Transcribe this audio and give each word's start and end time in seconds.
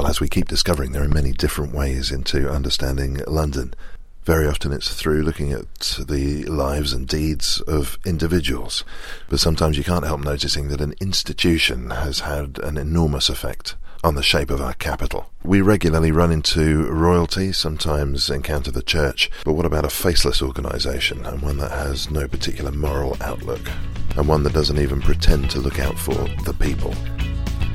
Well, 0.00 0.08
as 0.08 0.18
we 0.18 0.30
keep 0.30 0.48
discovering, 0.48 0.92
there 0.92 1.02
are 1.02 1.08
many 1.08 1.32
different 1.32 1.74
ways 1.74 2.10
into 2.10 2.50
understanding 2.50 3.20
London. 3.26 3.74
Very 4.24 4.46
often 4.46 4.72
it's 4.72 4.94
through 4.94 5.20
looking 5.20 5.52
at 5.52 5.98
the 6.08 6.46
lives 6.46 6.94
and 6.94 7.06
deeds 7.06 7.60
of 7.68 7.98
individuals, 8.06 8.82
but 9.28 9.40
sometimes 9.40 9.76
you 9.76 9.84
can't 9.84 10.06
help 10.06 10.22
noticing 10.22 10.68
that 10.68 10.80
an 10.80 10.94
institution 11.02 11.90
has 11.90 12.20
had 12.20 12.58
an 12.60 12.78
enormous 12.78 13.28
effect 13.28 13.76
on 14.02 14.14
the 14.14 14.22
shape 14.22 14.48
of 14.48 14.62
our 14.62 14.72
capital. 14.72 15.28
We 15.44 15.60
regularly 15.60 16.12
run 16.12 16.32
into 16.32 16.86
royalty, 16.86 17.52
sometimes 17.52 18.30
encounter 18.30 18.70
the 18.70 18.80
church, 18.80 19.30
but 19.44 19.52
what 19.52 19.66
about 19.66 19.84
a 19.84 19.90
faceless 19.90 20.40
organisation 20.40 21.26
and 21.26 21.42
one 21.42 21.58
that 21.58 21.72
has 21.72 22.10
no 22.10 22.26
particular 22.26 22.72
moral 22.72 23.18
outlook, 23.20 23.68
and 24.16 24.26
one 24.26 24.44
that 24.44 24.54
doesn't 24.54 24.78
even 24.78 25.02
pretend 25.02 25.50
to 25.50 25.60
look 25.60 25.78
out 25.78 25.98
for 25.98 26.14
the 26.44 26.56
people? 26.58 26.94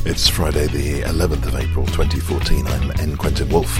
It's 0.07 0.29
Friday, 0.29 0.67
the 0.67 1.01
11th 1.01 1.47
of 1.47 1.55
April 1.55 1.83
2014. 1.87 2.67
I'm 2.67 2.91
N. 2.99 3.17
Quentin 3.17 3.49
Woolf, 3.49 3.75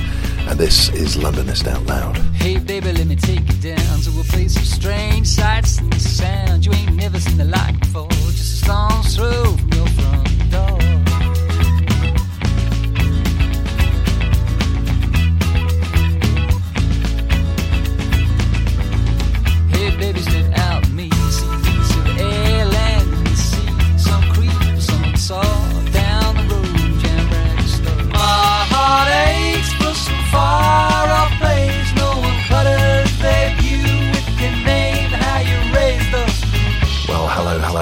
and 0.49 0.59
this 0.59 0.89
is 0.89 1.17
Londonist 1.17 1.67
Out 1.67 1.85
Loud. 1.85 2.17
Hey, 2.33 2.57
baby, 2.57 2.93
let 2.93 3.05
me 3.05 3.16
take 3.16 3.41
you 3.41 3.75
down 3.75 3.99
to 3.99 4.09
a 4.20 4.23
place 4.23 4.57
of 4.57 4.66
strange 4.66 5.27
sights 5.27 5.77
and. 5.77 6.66
You 6.66 6.73
ain't 6.73 6.95
never 6.95 7.19
seen 7.19 7.38
the 7.38 7.45
like 7.45 7.80
before, 7.80 8.09
just 8.09 8.63
a 8.63 8.66
stone's 8.66 9.16
throw 9.16 9.55
from 9.55 9.71
your 9.73 9.88
front 9.88 10.34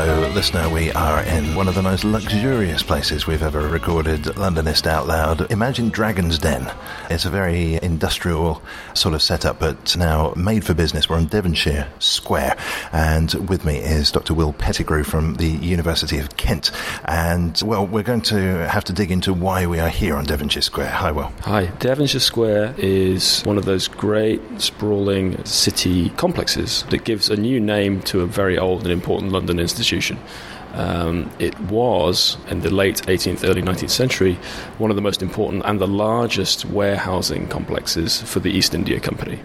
hello, 0.06 0.33
listener. 0.44 0.68
We 0.68 0.92
are 0.92 1.24
in 1.24 1.56
one 1.56 1.70
of 1.70 1.76
the 1.76 1.82
most 1.82 2.04
luxurious 2.04 2.84
places 2.84 3.26
we've 3.26 3.42
ever 3.42 3.62
recorded 3.70 4.24
Londonist 4.24 4.86
Out 4.86 5.08
Loud. 5.08 5.50
Imagine 5.50 5.88
Dragon's 5.88 6.38
Den. 6.38 6.70
It's 7.10 7.24
a 7.24 7.30
very 7.30 7.80
industrial 7.82 8.62
sort 8.94 9.16
of 9.16 9.22
setup, 9.22 9.60
but 9.60 9.96
now 9.96 10.34
made 10.36 10.66
for 10.66 10.74
business. 10.74 11.08
We're 11.08 11.16
on 11.16 11.28
Devonshire 11.28 11.88
Square, 12.00 12.58
and 12.92 13.34
with 13.48 13.64
me 13.64 13.78
is 13.78 14.12
Dr. 14.12 14.34
Will 14.34 14.52
Pettigrew 14.52 15.06
from 15.06 15.36
the 15.36 15.48
University 15.48 16.20
of 16.20 16.36
Kent. 16.36 16.72
And, 17.06 17.62
well, 17.64 17.88
we're 17.88 18.04
going 18.04 18.24
to 18.24 18.68
have 18.68 18.84
to 18.86 18.92
dig 18.92 19.12
into 19.12 19.32
why 19.32 19.66
we 19.66 19.80
are 19.80 19.88
here 19.88 20.18
on 20.18 20.26
Devonshire 20.26 20.62
Square. 20.62 20.90
Hi, 20.90 21.14
Will. 21.14 21.32
Hi. 21.44 21.68
Devonshire 21.80 22.20
Square 22.20 22.76
is 22.78 23.44
one 23.44 23.58
of 23.58 23.64
those 23.64 23.88
great 23.88 24.42
sprawling 24.60 25.46
city 25.46 26.10
complexes 26.10 26.84
that 26.90 27.06
gives 27.06 27.30
a 27.30 27.38
new 27.38 27.62
name 27.62 28.02
to 28.02 28.20
a 28.20 28.26
very 28.26 28.58
old 28.58 28.82
and 28.82 28.92
important 28.92 29.32
London 29.32 29.58
institution. 29.58 30.20
Um, 30.73 31.30
it 31.38 31.59
was, 31.62 32.38
in 32.50 32.62
the 32.62 32.73
late 32.73 33.03
18th, 33.03 33.48
early 33.48 33.62
19th 33.62 33.92
century, 33.92 34.40
one 34.80 34.90
of 34.90 34.95
the 34.95 35.03
most 35.03 35.22
important 35.22 35.64
and 35.66 35.80
the 35.80 35.88
largest 35.88 36.66
warehousing 36.66 37.48
complexes 37.48 38.22
for 38.23 38.40
the 38.40 38.50
East 38.50 38.73
India 38.73 39.00
Company, 39.00 39.38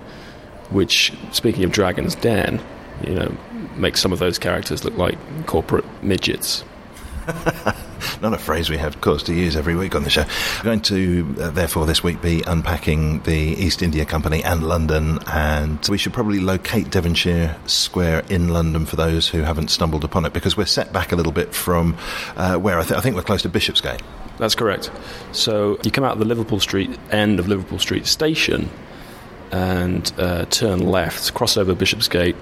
which, 0.70 1.12
speaking 1.32 1.64
of 1.64 1.72
Dragon's 1.72 2.14
Den, 2.14 2.62
you 3.06 3.14
know, 3.14 3.36
makes 3.76 4.00
some 4.00 4.12
of 4.12 4.18
those 4.18 4.38
characters 4.38 4.84
look 4.84 4.96
like 4.96 5.18
corporate 5.46 5.84
midgets. 6.02 6.64
Not 8.22 8.32
a 8.32 8.38
phrase 8.38 8.70
we 8.70 8.76
have, 8.78 8.94
of 8.96 9.00
course, 9.00 9.22
to 9.24 9.34
use 9.34 9.56
every 9.56 9.76
week 9.76 9.94
on 9.94 10.02
the 10.02 10.10
show. 10.10 10.24
We're 10.58 10.64
going 10.64 10.80
to, 10.82 11.34
uh, 11.40 11.50
therefore, 11.50 11.86
this 11.86 12.02
week 12.02 12.20
be 12.22 12.42
unpacking 12.46 13.20
the 13.20 13.32
East 13.32 13.82
India 13.82 14.04
Company 14.04 14.42
and 14.42 14.62
London, 14.62 15.18
and 15.26 15.84
we 15.88 15.98
should 15.98 16.12
probably 16.12 16.40
locate 16.40 16.90
Devonshire 16.90 17.56
Square 17.66 18.24
in 18.28 18.48
London 18.48 18.86
for 18.86 18.96
those 18.96 19.28
who 19.28 19.42
haven't 19.42 19.68
stumbled 19.68 20.04
upon 20.04 20.24
it, 20.24 20.32
because 20.32 20.56
we're 20.56 20.66
set 20.66 20.92
back 20.92 21.12
a 21.12 21.16
little 21.16 21.32
bit 21.32 21.54
from 21.54 21.96
uh, 22.36 22.56
where 22.56 22.78
I, 22.78 22.82
th- 22.82 22.98
I 22.98 23.00
think 23.00 23.16
we're 23.16 23.22
close 23.22 23.42
to 23.42 23.48
Bishopsgate. 23.48 24.02
That's 24.38 24.54
correct. 24.54 24.90
So 25.32 25.78
you 25.82 25.90
come 25.90 26.04
out 26.04 26.12
of 26.12 26.18
the 26.20 26.24
Liverpool 26.24 26.60
Street 26.60 26.96
end 27.10 27.40
of 27.40 27.48
Liverpool 27.48 27.78
Street 27.78 28.06
station 28.06 28.70
and 29.50 30.12
uh, 30.18 30.44
turn 30.46 30.80
left, 30.80 31.34
cross 31.34 31.56
over 31.56 31.74
Bishopsgate, 31.74 32.36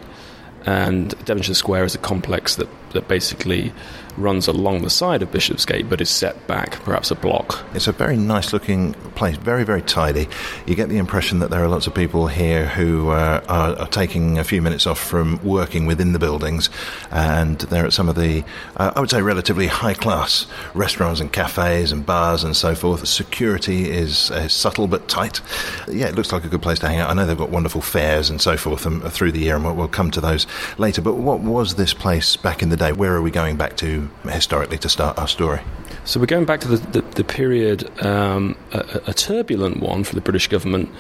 and 0.67 1.15
Devonshire 1.25 1.55
Square 1.55 1.85
is 1.85 1.95
a 1.95 1.99
complex 1.99 2.57
that, 2.57 2.69
that 2.97 3.09
basically 3.09 3.73
runs 4.17 4.49
along 4.49 4.83
the 4.83 4.91
side 4.91 5.23
of 5.23 5.31
Bishopsgate 5.31 5.89
but 5.89 6.01
is 6.01 6.11
set 6.11 6.47
back 6.47 6.83
perhaps 6.85 7.11
a 7.11 7.15
block. 7.15 7.65
It's 7.75 7.87
a 7.87 7.93
very 7.93 8.17
nice 8.17 8.53
looking 8.53 8.95
place, 9.15 9.37
very, 9.37 9.65
very 9.65 9.83
tidy. 9.83 10.29
You 10.67 10.75
get 10.75 10.89
the 10.89 10.99
impression 10.99 11.41
that 11.41 11.51
there 11.51 11.63
are 11.63 11.69
lots 11.69 11.87
of 11.87 11.95
people 11.95 12.27
here 12.27 12.67
who 12.67 13.11
uh, 13.11 13.45
are, 13.49 13.77
are 13.77 13.89
taking 13.89 14.39
a 14.39 14.45
few 14.45 14.63
minutes 14.63 14.87
off 14.87 14.99
from 14.99 15.39
working 15.45 15.87
within 15.87 16.13
the 16.13 16.19
buildings, 16.19 16.71
and 17.11 17.59
they're 17.59 17.87
at 17.87 17.93
some 17.93 18.09
of 18.09 18.17
the, 18.17 18.45
uh, 18.77 18.93
I 18.97 19.01
would 19.01 19.11
say, 19.11 19.23
relatively 19.23 19.67
high 19.67 19.95
class 19.95 20.47
restaurants 20.75 21.21
and 21.21 21.33
cafes 21.33 21.93
and 21.93 22.05
bars 22.05 22.45
and 22.45 22.57
so 22.57 22.75
forth. 22.75 23.07
Security 23.07 23.91
is 23.91 24.31
uh, 24.31 24.49
subtle 24.49 24.87
but 24.87 25.09
tight. 25.09 25.41
Yeah, 25.89 26.07
it 26.07 26.15
looks 26.15 26.33
like 26.33 26.45
a 26.45 26.49
good 26.49 26.63
place 26.63 26.79
to 26.81 26.89
hang 26.89 26.99
out. 26.99 27.11
I 27.11 27.15
know 27.15 27.27
they've 27.27 27.37
got 27.37 27.51
wonderful 27.51 27.81
fairs 27.81 28.31
and 28.31 28.41
so 28.41 28.57
forth 28.57 28.87
um, 28.87 29.01
through 29.03 29.33
the 29.33 29.41
year, 29.41 29.57
and 29.57 29.65
we'll, 29.65 29.75
we'll 29.75 29.89
come 29.89 30.11
to 30.13 30.21
those 30.21 30.47
later. 30.79 31.03
But 31.03 31.15
what 31.15 31.41
was 31.41 31.75
this 31.75 31.93
place 31.93 32.37
back 32.37 32.63
in 32.63 32.71
the 32.71 32.77
day? 32.77 32.86
Where 32.93 33.15
are 33.15 33.23
we 33.23 33.31
going 33.31 33.57
back 33.57 33.77
to 33.79 34.09
historically 34.25 34.79
to 34.79 34.89
start 34.89 35.19
our 35.19 35.29
story? 35.29 35.61
So 36.05 36.21
we're 36.21 36.27
going 36.27 36.45
back 36.45 36.61
to 36.61 36.69
the, 36.69 36.77
the, 36.77 37.01
the 37.01 37.25
period, 37.25 37.91
um, 38.05 38.57
a, 38.73 39.01
a 39.09 39.15
turbulent 39.15 39.81
one 39.81 40.05
for 40.05 40.15
the 40.15 40.21
British 40.21 40.49
government, 40.49 40.91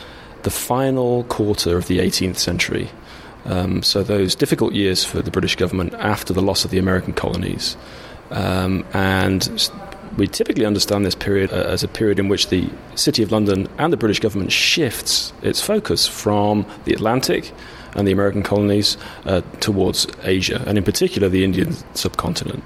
the 0.42 0.50
final 0.50 1.24
quarter 1.24 1.76
of 1.76 1.86
the 1.86 1.98
18th 1.98 2.38
century. 2.38 2.90
Um, 3.44 3.82
so 3.82 4.02
those 4.02 4.34
difficult 4.34 4.74
years 4.74 5.04
for 5.04 5.22
the 5.22 5.30
British 5.30 5.54
government 5.54 5.94
after 5.94 6.32
the 6.32 6.42
loss 6.42 6.64
of 6.64 6.70
the 6.70 6.78
American 6.78 7.12
colonies. 7.12 7.76
Um, 8.30 8.84
and 8.92 9.70
we 10.16 10.26
typically 10.26 10.64
understand 10.64 11.04
this 11.04 11.14
period 11.14 11.52
uh, 11.52 11.56
as 11.56 11.84
a 11.84 11.88
period 11.88 12.18
in 12.18 12.28
which 12.28 12.48
the 12.48 12.68
City 12.94 13.22
of 13.22 13.30
London 13.30 13.68
and 13.78 13.92
the 13.92 13.96
British 13.96 14.20
government 14.20 14.50
shifts 14.50 15.32
its 15.42 15.60
focus 15.60 16.08
from 16.08 16.66
the 16.84 16.92
Atlantic 16.92 17.52
and 17.96 18.06
the 18.06 18.12
American 18.12 18.42
colonies 18.42 18.96
uh, 19.24 19.40
towards 19.60 20.06
Asia, 20.22 20.62
and 20.66 20.78
in 20.78 20.84
particular 20.84 21.28
the 21.28 21.42
Indian 21.42 21.72
subcontinent. 21.94 22.62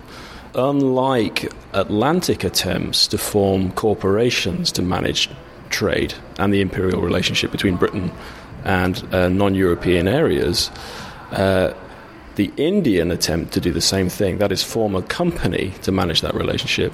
Unlike 0.54 1.52
Atlantic 1.72 2.44
attempts 2.44 3.06
to 3.06 3.18
form 3.18 3.70
corporations 3.72 4.72
to 4.72 4.82
manage 4.82 5.30
trade 5.70 6.12
and 6.38 6.52
the 6.52 6.60
imperial 6.60 7.00
relationship 7.00 7.52
between 7.52 7.76
Britain 7.76 8.10
and 8.64 9.02
uh, 9.14 9.28
non 9.28 9.54
European 9.54 10.08
areas, 10.08 10.70
uh, 11.30 11.72
the 12.34 12.52
Indian 12.56 13.10
attempt 13.10 13.52
to 13.52 13.60
do 13.60 13.70
the 13.70 13.80
same 13.80 14.08
thing, 14.08 14.38
that 14.38 14.50
is, 14.50 14.62
form 14.62 14.94
a 14.94 15.02
company 15.02 15.72
to 15.82 15.92
manage 15.92 16.20
that 16.22 16.34
relationship, 16.34 16.92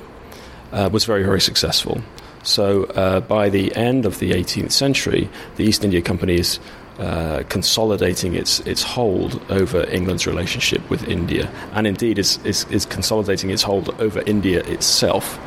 uh, 0.73 0.91
was 0.93 1.05
very, 1.05 1.23
very 1.23 1.41
successful. 1.41 2.03
So 2.43 2.85
uh, 2.85 3.21
by 3.21 3.49
the 3.49 3.75
end 3.75 4.07
of 4.07 4.19
the 4.19 4.33
18th 4.33 4.73
century, 4.73 5.29
the 5.57 5.65
East 5.65 5.85
India 5.85 6.01
Company 6.01 6.37
is 6.37 6.61
uh, 6.99 7.43
consolidating 7.49 8.34
its 8.34 8.61
its 8.61 8.83
hold 8.83 9.41
over 9.51 9.84
England's 9.91 10.27
relationship 10.27 10.89
with 10.89 11.07
India, 11.09 11.51
and 11.73 11.87
indeed 11.87 12.19
is, 12.19 12.39
is 12.45 12.65
is 12.71 12.87
consolidating 12.87 13.51
its 13.51 13.62
hold 13.62 13.91
over 14.01 14.23
India 14.27 14.61
itself. 14.65 15.39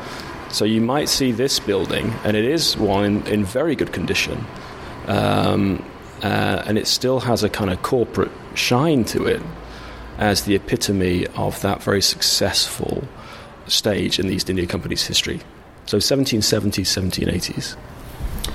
So 0.52 0.64
you 0.64 0.80
might 0.80 1.08
see 1.08 1.32
this 1.32 1.58
building, 1.58 2.12
and 2.24 2.36
it 2.36 2.44
is 2.44 2.76
one 2.76 3.04
in, 3.04 3.26
in 3.26 3.44
very 3.44 3.74
good 3.74 3.92
condition, 3.92 4.44
um, 5.06 5.84
uh, 6.22 6.62
and 6.66 6.78
it 6.78 6.86
still 6.86 7.20
has 7.20 7.42
a 7.42 7.48
kind 7.48 7.70
of 7.70 7.82
corporate 7.82 8.32
shine 8.54 9.04
to 9.06 9.26
it, 9.26 9.42
as 10.18 10.44
the 10.44 10.54
epitome 10.54 11.26
of 11.36 11.60
that 11.62 11.82
very 11.82 12.02
successful 12.02 13.02
stage 13.66 14.18
in 14.18 14.26
the 14.26 14.34
East 14.34 14.50
India 14.50 14.66
Company's 14.66 15.06
history. 15.06 15.40
So 15.86 15.98
1770s, 15.98 16.86
1780s. 16.86 17.76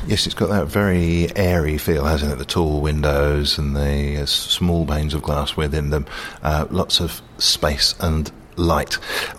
Yes, 0.07 0.27
it's 0.27 0.35
got 0.35 0.49
that 0.49 0.67
very 0.67 1.35
airy 1.35 1.79
feel, 1.79 2.05
hasn't 2.05 2.31
it? 2.31 2.37
The 2.37 2.45
tall 2.45 2.79
windows 2.79 3.57
and 3.57 3.75
the 3.75 4.21
uh, 4.21 4.25
small 4.27 4.85
panes 4.85 5.15
of 5.15 5.23
glass 5.23 5.57
within 5.57 5.89
them. 5.89 6.05
Uh, 6.43 6.67
lots 6.69 6.99
of 6.99 7.23
space 7.39 7.95
and 7.99 8.31
light. 8.57 8.93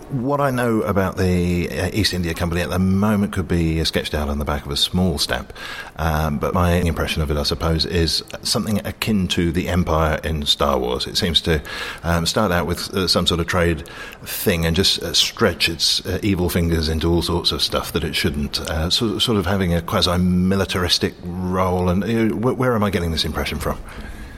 What 0.09 0.39
I 0.39 0.51
know 0.51 0.81
about 0.81 1.17
the 1.17 1.69
uh, 1.69 1.89
East 1.93 2.13
India 2.13 2.33
Company 2.33 2.61
at 2.61 2.69
the 2.69 2.79
moment 2.79 3.33
could 3.33 3.47
be 3.47 3.83
sketched 3.83 4.13
out 4.13 4.29
on 4.29 4.39
the 4.39 4.45
back 4.45 4.65
of 4.65 4.71
a 4.71 4.77
small 4.77 5.17
stamp, 5.17 5.53
um, 5.97 6.37
but 6.37 6.53
my 6.53 6.73
impression 6.73 7.21
of 7.21 7.31
it, 7.31 7.37
I 7.37 7.43
suppose, 7.43 7.85
is 7.85 8.23
something 8.43 8.85
akin 8.85 9.27
to 9.29 9.51
the 9.51 9.67
Empire 9.67 10.19
in 10.23 10.45
Star 10.45 10.77
Wars. 10.79 11.07
It 11.07 11.17
seems 11.17 11.41
to 11.41 11.61
um, 12.03 12.25
start 12.25 12.51
out 12.51 12.67
with 12.67 12.93
uh, 12.93 13.07
some 13.07 13.27
sort 13.27 13.39
of 13.39 13.47
trade 13.47 13.87
thing 14.23 14.65
and 14.65 14.75
just 14.75 15.01
uh, 15.01 15.13
stretch 15.13 15.69
its 15.69 16.05
uh, 16.05 16.19
evil 16.21 16.49
fingers 16.49 16.89
into 16.89 17.11
all 17.11 17.21
sorts 17.21 17.51
of 17.51 17.61
stuff 17.61 17.91
that 17.93 18.03
it 18.03 18.15
shouldn't, 18.15 18.59
uh, 18.61 18.89
so, 18.89 19.19
sort 19.19 19.37
of 19.37 19.45
having 19.45 19.73
a 19.73 19.81
quasi 19.81 20.17
militaristic 20.17 21.13
role. 21.23 21.89
And 21.89 22.31
wh- 22.31 22.57
where 22.57 22.75
am 22.75 22.83
I 22.83 22.89
getting 22.89 23.11
this 23.11 23.25
impression 23.25 23.59
from? 23.59 23.79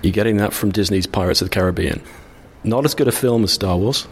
You're 0.02 0.14
getting 0.14 0.38
that 0.38 0.54
from 0.54 0.72
Disney's 0.72 1.08
Pirates 1.08 1.42
of 1.42 1.50
the 1.50 1.54
Caribbean. 1.54 2.02
Not 2.64 2.86
as 2.86 2.94
good 2.94 3.08
a 3.08 3.12
film 3.12 3.44
as 3.44 3.52
Star 3.52 3.78
Wars, 3.78 4.08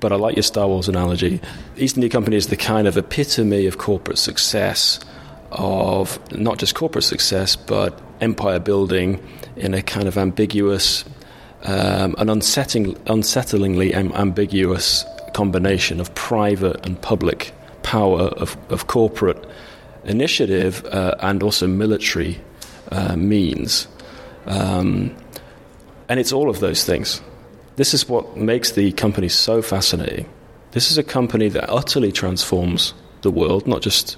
but 0.00 0.12
I 0.12 0.16
like 0.16 0.36
your 0.36 0.42
Star 0.42 0.68
Wars 0.68 0.88
analogy. 0.88 1.40
East 1.76 1.96
India 1.96 2.10
Company 2.10 2.36
is 2.36 2.48
the 2.48 2.56
kind 2.56 2.86
of 2.86 2.96
epitome 2.96 3.66
of 3.66 3.78
corporate 3.78 4.18
success 4.18 5.00
of 5.52 6.18
not 6.32 6.58
just 6.58 6.74
corporate 6.74 7.04
success, 7.04 7.56
but 7.56 8.00
empire 8.20 8.58
building 8.58 9.22
in 9.56 9.74
a 9.74 9.82
kind 9.82 10.08
of 10.08 10.18
ambiguous, 10.18 11.04
um, 11.62 12.14
an 12.18 12.28
unsettling, 12.28 12.94
unsettlingly 13.06 13.92
am- 13.94 14.12
ambiguous 14.12 15.04
combination 15.34 16.00
of 16.00 16.14
private 16.14 16.84
and 16.86 17.00
public 17.00 17.52
power, 17.82 18.22
of, 18.22 18.56
of 18.70 18.86
corporate 18.86 19.42
initiative, 20.04 20.84
uh, 20.86 21.14
and 21.20 21.42
also 21.42 21.66
military 21.66 22.40
uh, 22.90 23.16
means. 23.16 23.88
Um, 24.46 25.14
and 26.08 26.20
it's 26.20 26.32
all 26.32 26.48
of 26.48 26.60
those 26.60 26.84
things. 26.84 27.20
This 27.76 27.92
is 27.92 28.08
what 28.08 28.36
makes 28.36 28.72
the 28.72 28.92
company 28.92 29.28
so 29.28 29.62
fascinating. 29.62 30.28
This 30.72 30.90
is 30.90 30.98
a 30.98 31.02
company 31.02 31.48
that 31.50 31.70
utterly 31.70 32.10
transforms 32.10 32.94
the 33.22 33.30
world, 33.30 33.66
not 33.66 33.82
just 33.82 34.16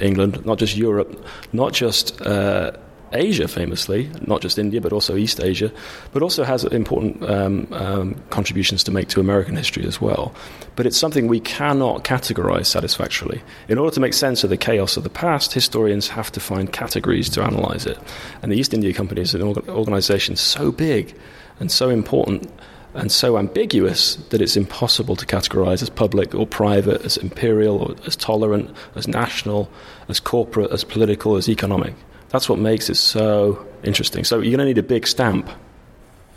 England, 0.00 0.44
not 0.44 0.58
just 0.58 0.76
Europe, 0.76 1.24
not 1.52 1.72
just 1.72 2.20
uh, 2.22 2.72
Asia, 3.14 3.48
famously, 3.48 4.10
not 4.26 4.40
just 4.40 4.58
India, 4.58 4.80
but 4.80 4.92
also 4.92 5.16
East 5.16 5.40
Asia, 5.40 5.72
but 6.12 6.22
also 6.22 6.44
has 6.44 6.64
important 6.64 7.22
um, 7.24 7.66
um, 7.72 8.14
contributions 8.30 8.82
to 8.84 8.90
make 8.90 9.08
to 9.08 9.20
American 9.20 9.56
history 9.56 9.84
as 9.86 10.00
well. 10.00 10.34
But 10.76 10.86
it's 10.86 10.96
something 10.96 11.28
we 11.28 11.40
cannot 11.40 12.04
categorize 12.04 12.66
satisfactorily. 12.66 13.42
In 13.68 13.78
order 13.78 13.94
to 13.94 14.00
make 14.00 14.14
sense 14.14 14.44
of 14.44 14.50
the 14.50 14.56
chaos 14.56 14.96
of 14.96 15.02
the 15.02 15.10
past, 15.10 15.52
historians 15.52 16.08
have 16.08 16.32
to 16.32 16.40
find 16.40 16.72
categories 16.72 17.28
to 17.30 17.42
analyze 17.42 17.86
it. 17.86 17.98
And 18.42 18.50
the 18.50 18.56
East 18.56 18.74
India 18.74 18.92
Company 18.92 19.22
is 19.22 19.34
an 19.34 19.42
org- 19.42 19.68
organization 19.68 20.36
so 20.36 20.72
big 20.72 21.14
and 21.60 21.70
so 21.70 21.90
important 21.90 22.50
and 22.94 23.10
so 23.10 23.38
ambiguous 23.38 24.16
that 24.30 24.40
it's 24.40 24.56
impossible 24.56 25.16
to 25.16 25.26
categorize 25.26 25.82
as 25.82 25.88
public 25.88 26.34
or 26.34 26.46
private, 26.46 27.04
as 27.04 27.16
imperial, 27.16 27.78
or 27.78 27.94
as 28.06 28.16
tolerant, 28.16 28.70
as 28.94 29.08
national, 29.08 29.70
as 30.08 30.20
corporate, 30.20 30.70
as 30.72 30.84
political, 30.84 31.36
as 31.36 31.48
economic. 31.48 31.94
That's 32.28 32.48
what 32.48 32.58
makes 32.58 32.90
it 32.90 32.96
so 32.96 33.66
interesting. 33.82 34.24
So 34.24 34.36
you're 34.36 34.56
going 34.56 34.58
to 34.58 34.64
need 34.64 34.78
a 34.78 34.82
big 34.82 35.06
stamp 35.06 35.48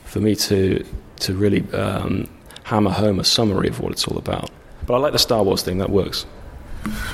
for 0.05 0.19
me 0.19 0.35
to 0.35 0.85
to 1.17 1.33
really 1.33 1.61
um, 1.73 2.29
hammer 2.63 2.91
home 2.91 3.19
a 3.19 3.23
summary 3.23 3.69
of 3.69 3.79
what 3.79 3.91
it's 3.91 4.07
all 4.07 4.17
about. 4.17 4.49
But 4.85 4.95
I 4.95 4.97
like 4.97 5.13
the 5.13 5.19
Star 5.19 5.43
Wars 5.43 5.61
thing; 5.61 5.77
that 5.79 5.89
works. 5.89 6.25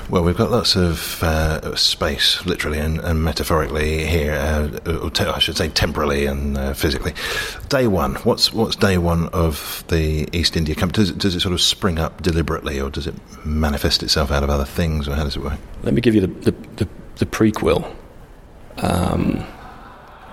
Well, 0.10 0.24
we've 0.24 0.36
got 0.36 0.52
lots 0.52 0.76
of 0.76 1.24
uh, 1.24 1.76
space, 1.76 2.46
literally 2.46 2.80
and, 2.80 3.00
and 3.00 3.24
metaphorically 3.24 4.06
here, 4.06 4.34
uh, 4.34 5.10
te- 5.10 5.24
I 5.26 5.40
should 5.40 5.56
say 5.56 5.70
temporally 5.70 6.26
and 6.26 6.58
uh, 6.58 6.74
physically. 6.74 7.14
Day 7.70 7.88
one, 7.88 8.16
what's 8.16 8.52
what's 8.52 8.76
day 8.76 8.98
one 8.98 9.30
of 9.30 9.84
the 9.88 10.28
East 10.34 10.58
India 10.58 10.76
Company? 10.76 11.04
Does 11.04 11.10
it, 11.12 11.18
does 11.18 11.36
it 11.36 11.40
sort 11.40 11.54
of 11.54 11.62
spring 11.62 12.00
up 12.00 12.22
deliberately, 12.22 12.82
or 12.82 12.90
does 12.90 13.08
it 13.08 13.16
manifest 13.46 14.04
itself 14.04 14.32
out 14.32 14.44
of 14.44 14.50
other 14.50 14.66
things, 14.66 15.08
or 15.08 15.16
how 15.16 15.24
does 15.24 15.38
it 15.38 15.44
work? 15.44 15.60
Let 15.84 15.94
me 15.94 16.02
give 16.02 16.16
you 16.16 16.22
the 16.22 16.28
the, 16.28 16.52
the, 16.76 16.88
the 17.18 17.26
prequel. 17.26 17.96
Um, 18.78 19.46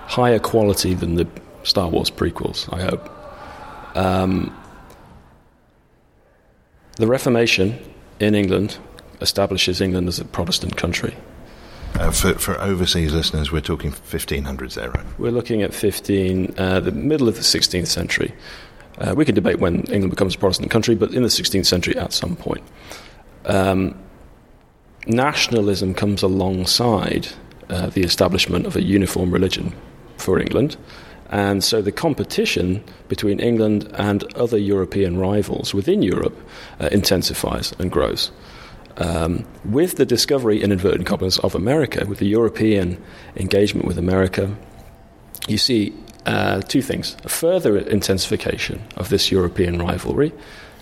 higher 0.07 0.39
quality 0.39 0.95
than 0.95 1.15
the 1.15 1.29
Star 1.63 1.89
Wars 1.89 2.11
prequels, 2.11 2.73
I 2.73 2.83
hope. 2.83 3.97
Um, 3.97 4.57
the 6.97 7.07
Reformation 7.07 7.79
in 8.19 8.35
England 8.35 8.79
establishes 9.21 9.81
England 9.81 10.09
as 10.09 10.19
a 10.19 10.25
Protestant 10.25 10.77
country. 10.77 11.17
Uh, 11.95 12.11
for, 12.11 12.35
for 12.35 12.61
overseas 12.61 13.13
listeners, 13.13 13.51
we're 13.51 13.61
talking 13.61 13.91
1500s 13.91 14.75
there, 14.75 14.91
right? 14.91 15.07
We're 15.19 15.33
looking 15.33 15.63
at 15.63 15.75
15, 15.75 16.55
uh, 16.57 16.81
the 16.81 16.93
middle 16.93 17.29
of 17.29 17.35
the 17.35 17.43
16th 17.43 17.89
century. 17.89 18.33
Uh, 18.99 19.15
we 19.17 19.25
can 19.25 19.35
debate 19.35 19.59
when 19.59 19.83
England 19.85 20.11
becomes 20.11 20.35
a 20.35 20.39
Protestant 20.39 20.71
country, 20.71 20.95
but 20.95 21.13
in 21.13 21.23
the 21.23 21.29
16th 21.29 21.67
century 21.67 21.97
at 21.97 22.13
some 22.13 22.37
point. 22.37 22.63
Um, 23.47 23.99
nationalism 25.07 25.95
comes 25.95 26.23
alongside 26.23 27.29
uh, 27.71 27.87
the 27.89 28.03
establishment 28.03 28.67
of 28.67 28.77
a 28.77 28.83
uniform 28.83 29.31
religion 29.31 29.75
for 30.17 30.39
England. 30.39 30.77
And 31.31 31.63
so 31.63 31.83
the 31.83 31.93
competition 31.93 32.83
between 33.09 33.39
England 33.39 33.91
and 33.95 34.25
other 34.35 34.59
European 34.59 35.19
rivals 35.19 35.75
within 35.75 36.03
Europe 36.03 36.37
uh, 36.81 36.89
intensifies 36.91 37.75
and 37.79 37.91
grows. 37.91 38.31
Um, 38.99 39.47
with 39.65 39.97
the 39.97 40.05
discovery, 40.05 40.63
in 40.63 40.73
inverted 40.73 41.07
commas, 41.07 41.39
of 41.39 41.55
America, 41.55 42.05
with 42.07 42.19
the 42.19 42.27
European 42.27 43.03
engagement 43.37 43.87
with 43.87 43.97
America, 43.97 44.55
you 45.47 45.57
see 45.57 45.95
uh, 46.27 46.61
two 46.63 46.83
things 46.83 47.17
a 47.25 47.29
further 47.29 47.79
intensification 47.79 48.83
of 48.97 49.09
this 49.09 49.31
European 49.31 49.79
rivalry. 49.79 50.33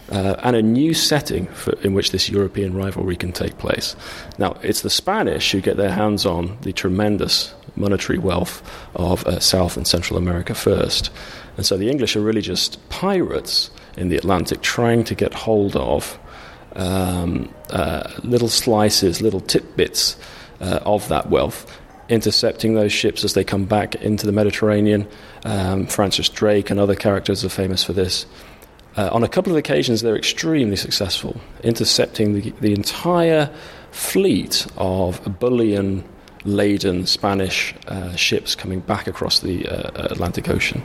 Uh, 0.09 0.37
and 0.45 0.55
a 0.55 0.63
new 0.63 0.95
setting 0.95 1.47
for, 1.47 1.73
in 1.81 1.93
which 1.93 2.13
this 2.13 2.29
European 2.29 2.77
rivalry 2.77 3.17
can 3.17 3.33
take 3.33 3.59
place. 3.59 3.97
Now, 4.39 4.57
it's 4.63 4.83
the 4.83 4.91
Spanish 4.91 5.51
who 5.51 5.61
get 5.61 5.77
their 5.77 5.91
hands 5.91 6.25
on 6.25 6.57
the 6.61 6.73
tremendous 6.73 7.53
monetary 7.75 8.19
wealth 8.19 8.63
of 8.95 9.27
uh, 9.27 9.41
South 9.41 9.77
and 9.77 9.85
Central 9.85 10.17
America 10.17 10.55
first. 10.55 11.11
And 11.57 11.67
so 11.67 11.77
the 11.77 11.91
English 11.91 12.15
are 12.15 12.21
really 12.21 12.41
just 12.41 12.89
pirates 12.89 13.71
in 13.97 14.09
the 14.09 14.17
Atlantic 14.17 14.63
trying 14.63 15.03
to 15.05 15.17
get 15.17 15.35
hold 15.35 15.75
of 15.75 16.21
um, 16.77 17.53
uh, 17.71 18.11
little 18.23 18.49
slices, 18.49 19.21
little 19.21 19.41
tidbits 19.41 20.17
uh, 20.61 20.81
of 20.85 21.09
that 21.09 21.31
wealth, 21.31 21.81
intercepting 22.09 22.75
those 22.75 22.93
ships 22.93 23.25
as 23.25 23.35
they 23.35 23.45
come 23.45 23.65
back 23.65 23.95
into 23.97 24.27
the 24.27 24.33
Mediterranean. 24.33 25.07
Um, 25.45 25.87
Francis 25.87 26.29
Drake 26.29 26.71
and 26.71 26.79
other 26.79 26.95
characters 26.95 27.45
are 27.45 27.49
famous 27.49 27.83
for 27.83 27.93
this. 27.93 28.27
Uh, 28.97 29.11
on 29.13 29.23
a 29.23 29.29
couple 29.29 29.53
of 29.53 29.59
occasions, 29.59 30.01
they're 30.01 30.17
extremely 30.17 30.77
successful, 30.77 31.39
intercepting 31.63 32.35
the, 32.35 32.51
the 32.61 32.73
entire 32.73 33.51
fleet 33.91 34.67
of 34.77 35.39
bullion 35.39 36.05
laden 36.45 37.07
Spanish 37.07 37.75
uh, 37.89 38.15
ships 38.15 38.55
coming 38.55 38.81
back 38.81 39.07
across 39.07 39.41
the 39.41 39.69
uh, 39.69 40.09
Atlantic 40.11 40.49
Ocean. 40.49 40.83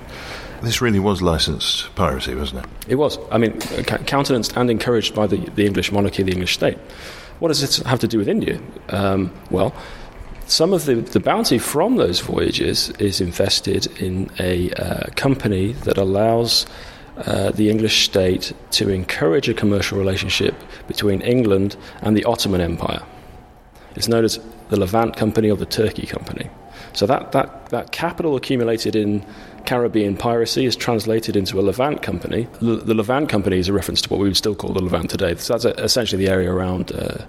This 0.61 0.81
really 0.81 0.99
was 0.99 1.21
licensed 1.21 1.93
piracy, 1.95 2.35
wasn't 2.35 2.65
it? 2.65 2.71
It 2.87 2.95
was. 2.95 3.17
I 3.31 3.37
mean, 3.37 3.59
countenanced 3.59 4.55
and 4.55 4.69
encouraged 4.69 5.15
by 5.15 5.27
the, 5.27 5.37
the 5.37 5.65
English 5.65 5.91
monarchy, 5.91 6.23
the 6.23 6.31
English 6.31 6.53
state. 6.53 6.77
What 7.39 7.47
does 7.47 7.63
it 7.63 7.85
have 7.87 7.99
to 7.99 8.07
do 8.07 8.19
with 8.19 8.27
India? 8.27 8.61
Um, 8.89 9.33
well, 9.49 9.73
some 10.45 10.73
of 10.73 10.85
the, 10.85 10.95
the 10.95 11.19
bounty 11.19 11.57
from 11.57 11.95
those 11.95 12.19
voyages 12.19 12.89
is 12.99 13.21
invested 13.21 13.87
in 13.99 14.29
a 14.37 14.71
uh, 14.73 15.09
company 15.15 15.73
that 15.85 15.97
allows 15.97 16.67
uh, 17.17 17.51
the 17.51 17.69
English 17.69 18.05
state 18.05 18.53
to 18.71 18.89
encourage 18.89 19.49
a 19.49 19.53
commercial 19.53 19.97
relationship 19.97 20.53
between 20.87 21.21
England 21.21 21.75
and 22.01 22.15
the 22.15 22.23
Ottoman 22.25 22.61
Empire. 22.61 23.01
It's 23.95 24.07
known 24.07 24.25
as 24.25 24.39
the 24.69 24.79
Levant 24.79 25.15
Company 25.15 25.49
or 25.49 25.57
the 25.57 25.65
Turkey 25.65 26.05
Company. 26.05 26.49
So 26.93 27.05
that, 27.05 27.31
that, 27.31 27.69
that 27.69 27.91
capital 27.91 28.35
accumulated 28.35 28.95
in 28.95 29.25
Caribbean 29.71 30.17
piracy 30.17 30.65
is 30.65 30.75
translated 30.75 31.37
into 31.37 31.57
a 31.57 31.61
Levant 31.61 32.01
Company. 32.01 32.45
The, 32.59 32.75
the 32.75 32.93
Levant 32.93 33.29
Company 33.29 33.57
is 33.57 33.69
a 33.69 33.73
reference 33.73 34.01
to 34.01 34.09
what 34.09 34.19
we 34.19 34.27
would 34.27 34.35
still 34.35 34.53
call 34.53 34.73
the 34.73 34.81
Levant 34.81 35.09
today. 35.09 35.33
So 35.35 35.53
that's 35.53 35.63
a, 35.63 35.81
essentially 35.81 36.25
the 36.25 36.29
area 36.29 36.51
around 36.51 36.91
uh, 36.91 37.23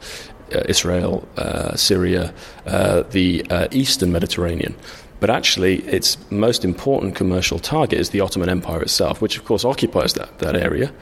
uh, 0.53 0.63
Israel, 0.69 1.29
uh, 1.37 1.77
Syria, 1.77 2.35
uh, 2.67 3.05
the 3.13 3.47
uh, 3.49 3.69
eastern 3.71 4.11
Mediterranean. 4.11 4.75
But 5.21 5.31
actually, 5.31 5.83
its 5.83 6.19
most 6.33 6.65
important 6.65 7.15
commercial 7.15 7.61
target 7.61 8.01
is 8.01 8.11
the 8.11 8.21
Ottoman 8.21 8.49
Empire 8.49 8.83
itself, 8.83 9.23
which 9.23 9.39
of 9.39 9.45
course 9.45 9.65
occupies 9.65 10.15
that, 10.15 10.41
that 10.41 10.57
area, 10.57 10.93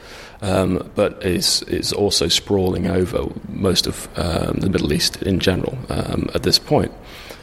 um, 0.43 0.91
but 0.93 1.25
is, 1.25 1.63
is 1.63 1.91
also 1.91 2.27
sprawling 2.27 2.85
over 2.85 3.25
most 3.49 3.87
of 3.87 4.07
um, 4.15 4.59
the 4.59 4.69
Middle 4.69 4.93
East 4.93 5.23
in 5.23 5.39
general 5.39 5.75
um, 5.89 6.29
at 6.35 6.43
this 6.43 6.59
point. 6.59 6.91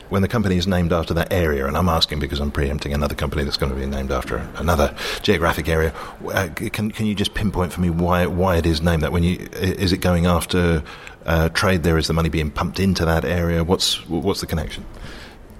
When 0.09 0.23
the 0.23 0.29
company 0.29 0.57
is 0.57 0.67
named 0.67 0.93
after 0.93 1.13
that 1.15 1.33
area, 1.33 1.67
and 1.67 1.77
I'm 1.77 1.89
asking 1.89 2.19
because 2.19 2.41
I'm 2.41 2.51
preempting 2.51 2.95
another 2.95 3.15
company 3.15 3.45
that's 3.45 3.57
going 3.57 3.73
to 3.73 3.79
be 3.79 3.87
named 3.87 4.11
after 4.11 4.37
another 4.57 4.95
geographic 5.23 5.69
area, 5.69 5.93
uh, 6.27 6.49
can, 6.55 6.91
can 6.91 7.07
you 7.07 7.15
just 7.15 7.35
pinpoint 7.35 7.73
for 7.73 7.81
me 7.81 7.91
why, 7.91 8.27
why 8.27 8.57
it 8.57 8.67
is 8.67 8.81
named 8.81 9.03
that? 9.03 9.13
When 9.13 9.23
you, 9.23 9.49
is 9.53 9.93
it 9.93 9.99
going 9.99 10.27
after 10.27 10.83
uh, 11.27 11.51
trade 11.51 11.83
there? 11.83 11.99
Is 11.99 12.07
the 12.07 12.15
money 12.15 12.31
being 12.31 12.51
pumped 12.51 12.81
into 12.81 13.05
that 13.05 13.25
area? 13.25 13.65
What's, 13.65 14.07
what's 14.09 14.41
the 14.41 14.47
connection? 14.47 14.85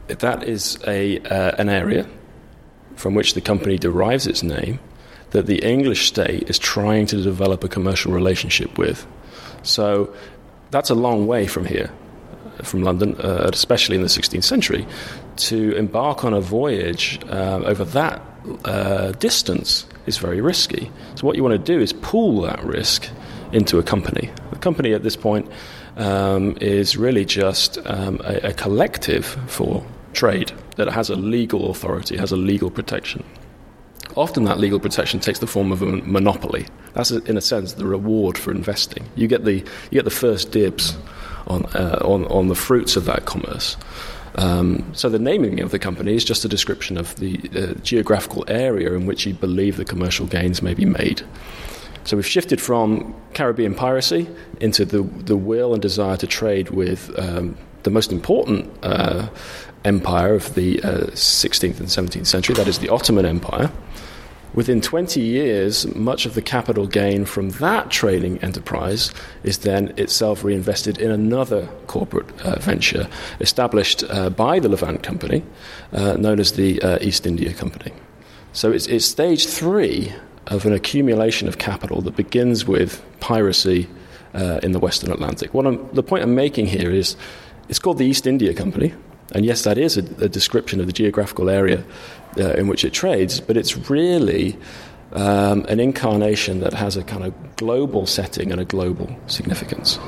that 0.09 0.43
is 0.43 0.79
a, 0.87 1.21
uh, 1.21 1.55
an 1.59 1.69
area 1.69 2.09
from 2.97 3.15
which 3.15 3.35
the 3.35 3.41
company 3.41 3.79
derives 3.79 4.27
its 4.27 4.43
name 4.43 4.81
that 5.31 5.47
the 5.47 5.59
English 5.59 6.09
state 6.09 6.49
is 6.49 6.59
trying 6.59 7.07
to 7.07 7.23
develop 7.23 7.63
a 7.63 7.69
commercial 7.69 8.13
relationship 8.13 8.79
with. 8.79 9.07
So 9.63 10.15
that's 10.71 10.91
a 10.91 10.95
long 10.95 11.27
way 11.27 11.47
from 11.47 11.67
here, 11.67 11.93
from 12.63 12.83
London, 12.83 13.15
uh, 13.21 13.51
especially 13.53 13.97
in 13.97 14.03
the 14.03 14.09
16th 14.09 14.45
century, 14.45 14.87
to 15.37 15.75
embark 15.77 16.25
on 16.25 16.33
a 16.33 16.41
voyage 16.41 17.21
uh, 17.29 17.61
over 17.65 17.85
that 17.85 18.23
uh, 18.65 19.13
distance 19.13 19.87
is 20.07 20.19
very 20.19 20.41
risky. 20.41 20.91
So 21.15 21.27
what 21.27 21.37
you 21.37 21.43
want 21.43 21.53
to 21.53 21.73
do 21.73 21.81
is 21.81 21.93
pool 21.93 22.43
that 22.43 22.63
risk 22.65 23.09
into 23.53 23.79
a 23.79 23.83
company. 23.83 24.31
The 24.51 24.59
company 24.59 24.93
at 24.93 25.03
this 25.03 25.17
point 25.17 25.51
um, 25.97 26.57
is 26.61 26.97
really 26.97 27.25
just 27.25 27.79
um, 27.87 28.21
a, 28.25 28.49
a 28.49 28.53
collective 28.53 29.27
for 29.47 29.85
trade 30.13 30.53
that 30.77 30.89
has 30.89 31.11
a 31.11 31.17
legal 31.17 31.71
authority, 31.71 32.17
has 32.17 32.33
a 32.33 32.37
legal 32.37 32.71
protection. 32.71 33.25
Often 34.17 34.45
that 34.45 34.59
legal 34.59 34.81
protection 34.81 35.21
takes 35.21 35.39
the 35.39 35.47
form 35.47 35.71
of 35.71 35.83
a 35.83 35.87
monopoly. 35.87 36.67
That's, 36.95 37.11
in 37.11 37.37
a 37.37 37.41
sense, 37.41 37.75
the 37.75 37.85
reward 37.85 38.39
for 38.39 38.51
investing. 38.51 39.05
You 39.15 39.29
get 39.29 39.45
the, 39.45 39.55
you 39.55 39.91
get 39.91 40.05
the 40.05 40.11
first 40.11 40.51
dibs 40.51 40.97
on, 41.49 41.65
uh, 41.75 41.99
on, 42.05 42.25
on 42.27 42.49
the 42.49 42.55
fruits 42.55 42.97
of 42.97 43.05
that 43.07 43.25
commerce. 43.25 43.77
Um, 44.37 44.85
so 44.95 45.09
the 45.09 45.19
naming 45.19 45.61
of 45.61 45.71
the 45.73 45.79
company 45.79 46.15
is 46.15 46.25
just 46.25 46.45
a 46.45 46.49
description 46.49 46.97
of 46.97 47.17
the 47.17 47.41
uh, 47.57 47.75
geographical 47.83 48.45
area 48.47 48.93
in 48.93 49.07
which 49.07 49.27
you 49.27 49.35
believe 49.35 49.77
the 49.77 49.85
commercial 49.85 50.27
gains 50.27 50.63
may 50.63 50.75
be 50.75 50.85
made. 50.85 51.23
So 52.05 52.17
we've 52.17 52.27
shifted 52.27 52.61
from 52.61 53.15
Caribbean 53.35 53.75
piracy 53.75 54.29
into 54.61 54.85
the, 54.85 55.03
the 55.03 55.37
will 55.37 55.73
and 55.73 55.83
desire 55.83 56.17
to 56.19 56.27
trade 56.27 56.71
with 56.71 57.11
um, 57.19 57.57
the 57.83 57.91
most 57.91 58.13
important 58.13 58.71
uh, 58.83 59.29
empire 59.85 60.35
of 60.35 60.55
the 60.55 60.83
uh, 60.83 61.07
16th 61.09 61.81
and 61.81 61.89
17th 61.89 62.27
century, 62.27 62.55
that 62.55 62.69
is 62.69 62.79
the 62.79 62.89
Ottoman 62.89 63.27
Empire. 63.27 63.71
Within 64.55 64.81
20 64.81 65.21
years, 65.21 65.87
much 65.95 66.25
of 66.25 66.35
the 66.35 66.43
capital 66.43 66.87
gain 66.87 67.25
from 67.25 67.51
that 67.51 67.91
trading 67.91 68.39
enterprise 68.39 69.13
is 69.43 69.59
then 69.59 69.93
itself 69.97 70.43
reinvested 70.43 70.99
in 70.99 71.11
another 71.11 71.69
corporate 71.87 72.29
uh, 72.41 72.59
venture 72.59 73.09
established 73.41 74.05
uh, 74.09 74.31
by 74.31 74.59
the 74.59 74.69
Levant 74.69 75.03
Company, 75.03 75.43
uh, 75.93 76.15
known 76.15 76.41
as 76.41 76.53
the 76.53 76.81
uh, 76.83 76.99
East 77.01 77.27
India 77.27 77.53
Company. 77.53 77.93
So 78.53 78.73
it's, 78.73 78.87
it's 78.87 79.05
stage 79.05 79.47
three 79.47 80.13
of 80.47 80.65
an 80.65 80.73
accumulation 80.73 81.47
of 81.47 81.59
capital 81.59 82.01
that 82.03 82.17
begins 82.17 82.67
with 82.67 83.05
piracy 83.21 83.87
uh, 84.35 84.61
in 84.63 84.73
the 84.73 84.79
Western 84.79 85.13
Atlantic. 85.13 85.53
What 85.53 85.67
I'm, 85.67 85.89
the 85.93 86.03
point 86.03 86.23
I'm 86.23 86.35
making 86.35 86.67
here 86.67 86.91
is 86.91 87.17
it's 87.69 87.79
called 87.79 87.99
the 87.99 88.07
East 88.07 88.27
India 88.27 88.55
Company, 88.55 88.95
and 89.35 89.45
yes, 89.45 89.65
that 89.65 89.79
is 89.79 89.97
a, 89.97 90.01
a 90.25 90.29
description 90.29 90.81
of 90.81 90.87
the 90.87 90.93
geographical 90.93 91.51
area 91.51 91.85
uh, 92.39 92.53
in 92.53 92.67
which 92.67 92.85
it 92.85 92.93
trades, 92.93 93.41
but 93.41 93.57
it's 93.57 93.91
really 93.91 94.57
um, 95.13 95.65
an 95.69 95.81
incarnation 95.81 96.61
that 96.61 96.73
has 96.73 96.97
a 96.97 97.03
kind 97.03 97.25
of 97.25 97.57
global 97.57 98.07
setting 98.07 98.53
and 98.53 98.61
a 98.61 98.65
global 98.65 99.15
significance. 99.27 99.99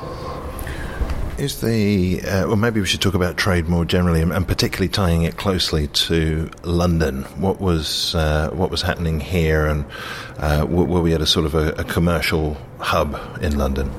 Is 1.37 1.61
the 1.61 2.21
uh, 2.21 2.47
well? 2.47 2.55
Maybe 2.55 2.79
we 2.79 2.85
should 2.85 3.01
talk 3.01 3.15
about 3.15 3.35
trade 3.35 3.67
more 3.67 3.83
generally, 3.83 4.21
and, 4.21 4.31
and 4.31 4.47
particularly 4.47 4.89
tying 4.89 5.23
it 5.23 5.37
closely 5.37 5.87
to 5.87 6.51
London. 6.61 7.23
What 7.41 7.59
was 7.59 8.13
uh, 8.13 8.51
what 8.53 8.69
was 8.69 8.83
happening 8.83 9.19
here, 9.19 9.65
and 9.65 9.85
uh, 10.37 10.67
were 10.69 11.01
we 11.01 11.15
at 11.15 11.21
a 11.21 11.25
sort 11.25 11.47
of 11.47 11.55
a, 11.55 11.69
a 11.79 11.83
commercial 11.83 12.57
hub 12.77 13.19
in 13.41 13.57
London? 13.57 13.89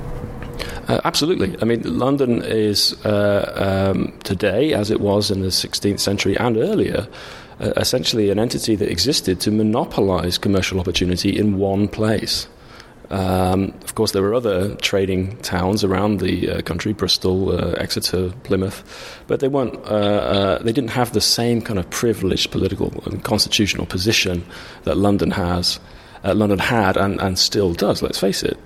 Uh, 0.89 1.01
absolutely. 1.05 1.57
I 1.61 1.65
mean, 1.65 1.83
London 1.99 2.43
is 2.43 2.93
uh, 3.05 3.93
um, 3.95 4.13
today, 4.25 4.73
as 4.73 4.91
it 4.91 5.01
was 5.01 5.31
in 5.31 5.43
the 5.43 5.49
16th 5.49 6.01
century 6.01 6.37
and 6.37 6.57
earlier, 6.57 7.07
uh, 7.61 7.73
essentially 7.77 8.31
an 8.31 8.39
entity 8.39 8.75
that 8.77 8.91
existed 8.91 9.41
to 9.41 9.51
monopolize 9.51 10.39
commercial 10.39 10.81
opportunity 10.81 11.37
in 11.37 11.59
one 11.59 11.89
place. 11.89 12.47
Um, 13.11 13.75
of 13.85 13.95
course, 13.95 14.13
there 14.13 14.23
were 14.23 14.35
other 14.35 14.75
trading 14.77 15.37
towns 15.39 15.85
around 15.85 16.21
the 16.21 16.51
uh, 16.51 16.63
country: 16.63 16.95
Bristol, 16.95 17.51
uh, 17.53 17.73
Exeter, 17.73 18.31
Plymouth, 18.43 18.83
but 19.27 19.41
they 19.41 19.49
weren't. 19.49 19.75
Uh, 19.85 19.89
uh, 19.89 20.59
they 20.63 20.73
didn't 20.73 20.91
have 20.91 21.13
the 21.13 21.21
same 21.21 21.61
kind 21.61 21.79
of 21.79 21.89
privileged 21.91 22.51
political 22.51 22.91
and 23.05 23.23
constitutional 23.23 23.85
position 23.85 24.43
that 24.85 24.97
London 24.97 25.31
has. 25.31 25.79
Uh, 26.25 26.35
London 26.35 26.59
had 26.59 26.97
and, 26.97 27.21
and 27.21 27.39
still 27.39 27.75
does. 27.75 28.01
Let's 28.01 28.19
face 28.19 28.43
it. 28.43 28.59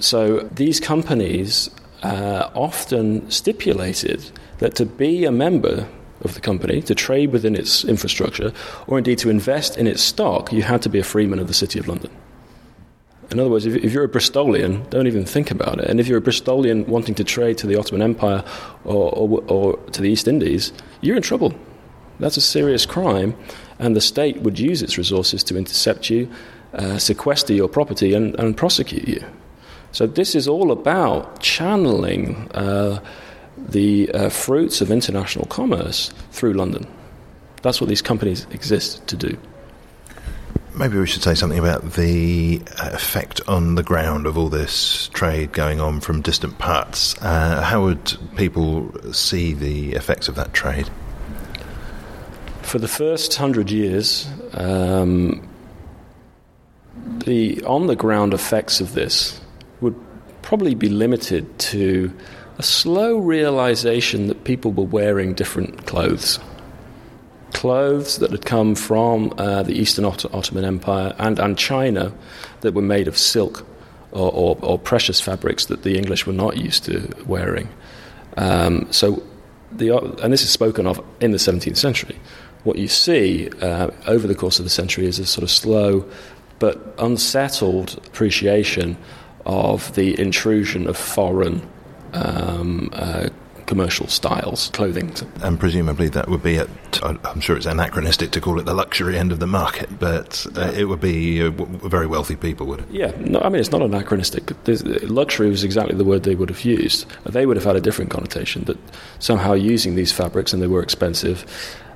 So 0.00 0.40
these 0.52 0.80
companies 0.80 1.70
uh, 2.02 2.50
often 2.54 3.30
stipulated 3.30 4.30
that 4.58 4.74
to 4.76 4.86
be 4.86 5.24
a 5.24 5.32
member 5.32 5.88
of 6.22 6.34
the 6.34 6.40
company, 6.40 6.80
to 6.82 6.94
trade 6.94 7.32
within 7.32 7.54
its 7.54 7.84
infrastructure, 7.84 8.52
or 8.86 8.98
indeed 8.98 9.18
to 9.18 9.30
invest 9.30 9.76
in 9.76 9.86
its 9.86 10.02
stock, 10.02 10.52
you 10.52 10.62
had 10.62 10.82
to 10.82 10.88
be 10.88 10.98
a 10.98 11.04
freeman 11.04 11.38
of 11.38 11.48
the 11.48 11.54
City 11.54 11.78
of 11.78 11.88
London. 11.88 12.10
In 13.30 13.40
other 13.40 13.50
words, 13.50 13.66
if, 13.66 13.74
if, 13.76 13.92
you're 13.92 14.04
a 14.04 14.08
Bristolian, 14.08 14.88
don't 14.90 15.06
even 15.06 15.24
think 15.24 15.50
about 15.50 15.80
it. 15.80 15.88
And 15.88 15.98
if 15.98 16.06
you're 16.06 16.18
a 16.18 16.22
Bristolian 16.22 16.86
wanting 16.86 17.14
to 17.16 17.24
trade 17.24 17.58
to 17.58 17.66
the 17.66 17.76
Ottoman 17.76 18.02
Empire 18.02 18.44
or, 18.84 19.10
or, 19.12 19.44
or 19.48 19.76
to 19.90 20.02
the 20.02 20.08
East 20.08 20.28
Indies, 20.28 20.72
you're 21.00 21.16
in 21.16 21.22
trouble. 21.22 21.54
That's 22.20 22.36
a 22.36 22.42
serious 22.42 22.86
crime, 22.86 23.34
and 23.78 23.96
the 23.96 24.00
state 24.00 24.42
would 24.42 24.58
use 24.58 24.82
its 24.82 24.96
resources 24.96 25.42
to 25.44 25.56
intercept 25.56 26.10
you, 26.10 26.30
uh, 26.74 26.98
sequester 26.98 27.52
your 27.52 27.68
property, 27.68 28.14
and, 28.14 28.38
and, 28.38 28.56
prosecute 28.56 29.08
you. 29.08 29.24
So, 29.94 30.08
this 30.08 30.34
is 30.34 30.48
all 30.48 30.72
about 30.72 31.38
channeling 31.38 32.50
uh, 32.50 32.98
the 33.56 34.10
uh, 34.10 34.28
fruits 34.28 34.80
of 34.80 34.90
international 34.90 35.46
commerce 35.46 36.12
through 36.32 36.54
London. 36.54 36.84
That's 37.62 37.80
what 37.80 37.88
these 37.88 38.02
companies 38.02 38.44
exist 38.50 39.06
to 39.06 39.16
do. 39.16 39.38
Maybe 40.74 40.98
we 40.98 41.06
should 41.06 41.22
say 41.22 41.36
something 41.36 41.60
about 41.60 41.92
the 41.92 42.60
uh, 42.82 42.90
effect 42.92 43.40
on 43.46 43.76
the 43.76 43.84
ground 43.84 44.26
of 44.26 44.36
all 44.36 44.48
this 44.48 45.06
trade 45.12 45.52
going 45.52 45.78
on 45.80 46.00
from 46.00 46.22
distant 46.22 46.58
parts. 46.58 47.14
Uh, 47.22 47.62
how 47.62 47.84
would 47.84 48.18
people 48.34 48.92
see 49.12 49.52
the 49.52 49.92
effects 49.92 50.26
of 50.26 50.34
that 50.34 50.52
trade? 50.52 50.90
For 52.62 52.80
the 52.80 52.88
first 52.88 53.32
hundred 53.36 53.70
years, 53.70 54.28
um, 54.54 55.48
the 57.24 57.62
on 57.62 57.86
the 57.86 57.94
ground 57.94 58.34
effects 58.34 58.80
of 58.80 58.94
this 58.94 59.40
probably 60.44 60.74
be 60.74 60.90
limited 60.90 61.58
to 61.58 62.12
a 62.58 62.62
slow 62.62 63.16
realization 63.18 64.28
that 64.28 64.44
people 64.44 64.70
were 64.72 64.84
wearing 64.84 65.32
different 65.32 65.86
clothes 65.86 66.38
clothes 67.54 68.18
that 68.18 68.30
had 68.30 68.44
come 68.44 68.74
from 68.74 69.32
uh, 69.38 69.62
the 69.62 69.72
Eastern 69.72 70.04
Otto- 70.04 70.28
Ottoman 70.32 70.64
Empire 70.64 71.14
and, 71.18 71.38
and 71.38 71.56
China 71.56 72.12
that 72.60 72.74
were 72.74 72.82
made 72.82 73.08
of 73.08 73.16
silk 73.16 73.64
or, 74.10 74.30
or, 74.32 74.58
or, 74.60 74.78
precious 74.78 75.20
fabrics 75.20 75.66
that 75.66 75.82
the 75.82 75.96
English 75.96 76.26
were 76.26 76.32
not 76.32 76.56
used 76.56 76.84
to 76.84 77.08
wearing. 77.26 77.68
Um, 78.36 78.86
so, 78.92 79.22
the, 79.72 79.96
and 80.22 80.32
this 80.32 80.42
is 80.42 80.50
spoken 80.50 80.86
of 80.86 81.02
in 81.20 81.30
the 81.30 81.38
17th 81.38 81.76
century. 81.76 82.18
What 82.64 82.76
you 82.76 82.88
see 82.88 83.48
uh, 83.60 83.90
over 84.06 84.26
the 84.26 84.34
course 84.34 84.58
of 84.58 84.64
the 84.64 84.70
century 84.70 85.06
is 85.06 85.18
a 85.18 85.26
sort 85.26 85.42
of 85.44 85.50
slow 85.50 86.04
but 86.58 86.94
unsettled 86.98 88.00
appreciation 88.06 88.96
of 89.46 89.94
the 89.94 90.18
intrusion 90.20 90.86
of 90.86 90.96
foreign 90.96 91.62
um, 92.12 92.90
uh, 92.92 93.28
commercial 93.66 94.06
styles, 94.08 94.68
clothing. 94.70 95.12
And 95.42 95.58
presumably 95.58 96.08
that 96.10 96.28
would 96.28 96.42
be 96.42 96.58
at, 96.58 96.68
I'm 97.02 97.40
sure 97.40 97.56
it's 97.56 97.66
anachronistic 97.66 98.30
to 98.32 98.40
call 98.40 98.58
it 98.60 98.64
the 98.64 98.74
luxury 98.74 99.18
end 99.18 99.32
of 99.32 99.40
the 99.40 99.46
market, 99.46 99.98
but 99.98 100.46
uh, 100.56 100.72
it 100.76 100.84
would 100.84 101.00
be 101.00 101.42
uh, 101.42 101.50
very 101.50 102.06
wealthy 102.06 102.36
people, 102.36 102.66
would 102.66 102.80
it? 102.80 102.86
Yeah, 102.90 103.12
no, 103.20 103.40
I 103.40 103.48
mean, 103.48 103.60
it's 103.60 103.72
not 103.72 103.82
anachronistic. 103.82 104.52
There's, 104.64 104.84
luxury 105.04 105.48
was 105.48 105.64
exactly 105.64 105.96
the 105.96 106.04
word 106.04 106.24
they 106.24 106.34
would 106.34 106.50
have 106.50 106.64
used. 106.64 107.06
They 107.24 107.46
would 107.46 107.56
have 107.56 107.64
had 107.64 107.76
a 107.76 107.80
different 107.80 108.10
connotation 108.10 108.64
that 108.64 108.78
somehow 109.18 109.54
using 109.54 109.94
these 109.94 110.12
fabrics, 110.12 110.52
and 110.52 110.62
they 110.62 110.66
were 110.66 110.82
expensive, 110.82 111.44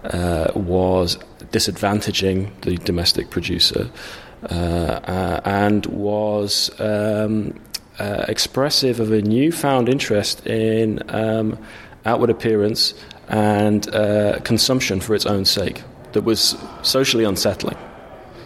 uh, 0.08 0.50
was 0.54 1.16
disadvantaging 1.52 2.60
the 2.62 2.76
domestic 2.76 3.30
producer. 3.30 3.90
Uh, 4.50 4.54
uh, 4.54 5.40
and 5.44 5.84
was 5.86 6.70
um, 6.80 7.52
uh, 7.98 8.24
expressive 8.28 9.00
of 9.00 9.10
a 9.10 9.20
newfound 9.20 9.88
interest 9.88 10.46
in 10.46 11.02
um, 11.08 11.58
outward 12.04 12.30
appearance 12.30 12.94
and 13.28 13.92
uh, 13.92 14.38
consumption 14.44 15.00
for 15.00 15.16
its 15.16 15.26
own 15.26 15.44
sake 15.44 15.82
that 16.12 16.22
was 16.22 16.56
socially 16.82 17.24
unsettling. 17.24 17.76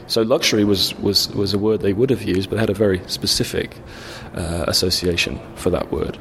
So 0.06 0.22
luxury 0.22 0.64
was, 0.64 0.94
was, 0.94 1.28
was 1.34 1.52
a 1.52 1.58
word 1.58 1.80
they 1.82 1.92
would 1.92 2.08
have 2.08 2.22
used, 2.22 2.48
but 2.48 2.58
had 2.58 2.70
a 2.70 2.74
very 2.74 3.06
specific 3.06 3.76
uh, 4.34 4.64
association 4.66 5.38
for 5.56 5.68
that 5.70 5.92
word. 5.92 6.18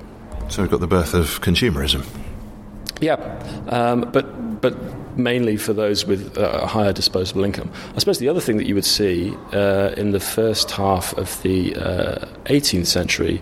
So 0.50 0.62
we've 0.62 0.72
got 0.72 0.82
the 0.82 0.88
birth 0.88 1.14
of 1.14 1.40
consumerism. 1.40 2.06
Yeah, 3.00 3.16
um, 3.70 4.02
but 4.12 4.62
but 4.62 4.76
mainly 5.18 5.58
for 5.58 5.74
those 5.74 6.06
with 6.06 6.38
a 6.38 6.68
higher 6.68 6.94
disposable 6.94 7.44
income. 7.44 7.72
I 7.96 8.00
suppose 8.00 8.20
the 8.20 8.30
other 8.30 8.42
thing 8.42 8.58
that 8.58 8.66
you 8.66 8.76
would 8.76 8.86
see 8.86 9.36
uh, 9.54 9.94
in 9.98 10.12
the 10.12 10.20
first 10.20 10.72
half 10.72 11.14
of 11.18 11.42
the 11.44 11.76
uh, 11.76 12.26
18th 12.46 12.88
century 12.88 13.42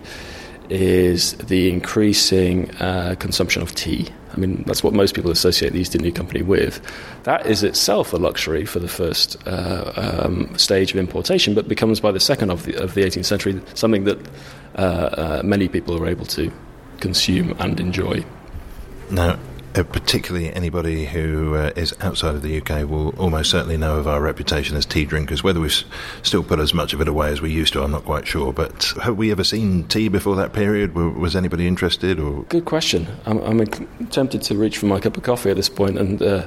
is 0.70 1.32
the 1.34 1.68
increasing 1.68 2.70
uh, 2.76 3.16
consumption 3.18 3.60
of 3.60 3.74
tea. 3.74 4.08
I 4.32 4.36
mean, 4.36 4.62
that's 4.66 4.84
what 4.84 4.94
most 4.94 5.14
people 5.16 5.32
associate 5.32 5.72
the 5.72 5.80
East 5.80 5.96
India 5.96 6.12
Company 6.12 6.42
with. 6.42 6.80
That 7.24 7.44
is 7.46 7.64
itself 7.64 8.12
a 8.12 8.16
luxury 8.16 8.64
for 8.64 8.78
the 8.78 8.88
first 8.88 9.36
uh, 9.46 9.92
um, 9.96 10.56
stage 10.56 10.92
of 10.92 10.98
importation, 10.98 11.54
but 11.54 11.66
becomes 11.66 11.98
by 11.98 12.12
the 12.12 12.20
second 12.20 12.50
of 12.50 12.64
the, 12.64 12.80
of 12.80 12.94
the 12.94 13.02
18th 13.02 13.24
century 13.24 13.60
something 13.74 14.04
that 14.04 14.18
uh, 14.76 14.80
uh, 14.80 15.42
many 15.44 15.66
people 15.66 16.00
are 16.00 16.06
able 16.06 16.26
to 16.26 16.52
consume 17.00 17.56
and 17.58 17.80
enjoy. 17.80 18.24
Now, 19.10 19.38
uh, 19.74 19.82
particularly 19.84 20.52
anybody 20.52 21.06
who 21.06 21.54
uh, 21.54 21.70
is 21.76 21.94
outside 22.00 22.34
of 22.34 22.42
the 22.42 22.60
UK 22.60 22.88
will 22.88 23.10
almost 23.18 23.50
certainly 23.50 23.76
know 23.76 23.98
of 23.98 24.08
our 24.08 24.20
reputation 24.20 24.76
as 24.76 24.84
tea 24.84 25.04
drinkers. 25.04 25.42
Whether 25.42 25.60
we've 25.60 25.84
still 26.22 26.42
put 26.42 26.58
as 26.58 26.74
much 26.74 26.92
of 26.92 27.00
it 27.00 27.08
away 27.08 27.30
as 27.30 27.40
we 27.40 27.50
used 27.52 27.72
to, 27.74 27.82
I'm 27.82 27.90
not 27.90 28.04
quite 28.04 28.26
sure. 28.26 28.52
But 28.52 28.92
have 29.02 29.16
we 29.16 29.30
ever 29.30 29.44
seen 29.44 29.84
tea 29.84 30.08
before 30.08 30.36
that 30.36 30.52
period? 30.52 30.94
Was 30.94 31.36
anybody 31.36 31.66
interested? 31.66 32.18
Or 32.18 32.42
good 32.44 32.64
question. 32.64 33.06
I'm, 33.26 33.38
I'm 33.38 33.66
tempted 34.10 34.42
to 34.42 34.56
reach 34.56 34.78
for 34.78 34.86
my 34.86 35.00
cup 35.00 35.16
of 35.16 35.22
coffee 35.22 35.50
at 35.50 35.56
this 35.56 35.68
point 35.68 35.98
and. 35.98 36.22
Uh, 36.22 36.46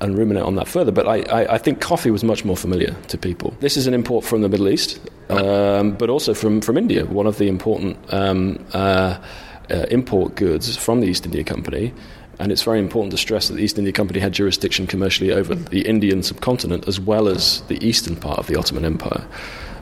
and 0.00 0.18
ruminate 0.18 0.42
on 0.42 0.56
that 0.56 0.66
further, 0.66 0.90
but 0.90 1.06
I, 1.06 1.20
I, 1.30 1.54
I, 1.54 1.58
think 1.58 1.80
coffee 1.80 2.10
was 2.10 2.24
much 2.24 2.44
more 2.44 2.56
familiar 2.56 2.92
to 3.06 3.16
people. 3.16 3.54
This 3.60 3.76
is 3.76 3.86
an 3.86 3.94
import 3.94 4.24
from 4.24 4.42
the 4.42 4.48
Middle 4.48 4.68
East, 4.68 4.98
um, 5.28 5.92
but 5.92 6.10
also 6.10 6.34
from, 6.34 6.60
from 6.60 6.76
India, 6.76 7.06
one 7.06 7.28
of 7.28 7.38
the 7.38 7.46
important 7.46 7.96
um, 8.12 8.58
uh, 8.72 9.22
uh, 9.70 9.86
import 9.90 10.34
goods 10.34 10.76
from 10.76 11.00
the 11.00 11.06
East 11.06 11.24
India 11.24 11.44
Company. 11.44 11.94
And 12.38 12.50
it's 12.50 12.62
very 12.62 12.78
important 12.78 13.12
to 13.12 13.18
stress 13.18 13.48
that 13.48 13.54
the 13.54 13.62
East 13.62 13.78
India 13.78 13.92
Company 13.92 14.20
had 14.20 14.32
jurisdiction 14.32 14.86
commercially 14.86 15.32
over 15.32 15.54
the 15.54 15.82
Indian 15.82 16.22
subcontinent 16.22 16.88
as 16.88 16.98
well 16.98 17.28
as 17.28 17.60
the 17.62 17.84
eastern 17.86 18.16
part 18.16 18.38
of 18.38 18.46
the 18.46 18.56
Ottoman 18.56 18.84
Empire, 18.84 19.26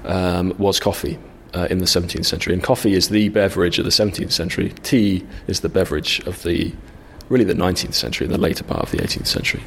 um, 0.04 0.54
was 0.58 0.80
coffee. 0.80 1.18
Uh, 1.52 1.66
in 1.68 1.78
the 1.78 1.84
17th 1.84 2.26
century, 2.26 2.54
and 2.54 2.62
coffee 2.62 2.94
is 2.94 3.08
the 3.08 3.28
beverage 3.30 3.80
of 3.80 3.84
the 3.84 3.90
17th 3.90 4.30
century. 4.30 4.72
Tea 4.84 5.26
is 5.48 5.62
the 5.62 5.68
beverage 5.68 6.20
of 6.20 6.44
the 6.44 6.72
really 7.28 7.44
the 7.44 7.54
19th 7.54 7.94
century, 7.94 8.26
the 8.26 8.38
later 8.38 8.62
part 8.62 8.82
of 8.82 8.90
the 8.90 8.98
18th 8.98 9.26
century. 9.26 9.62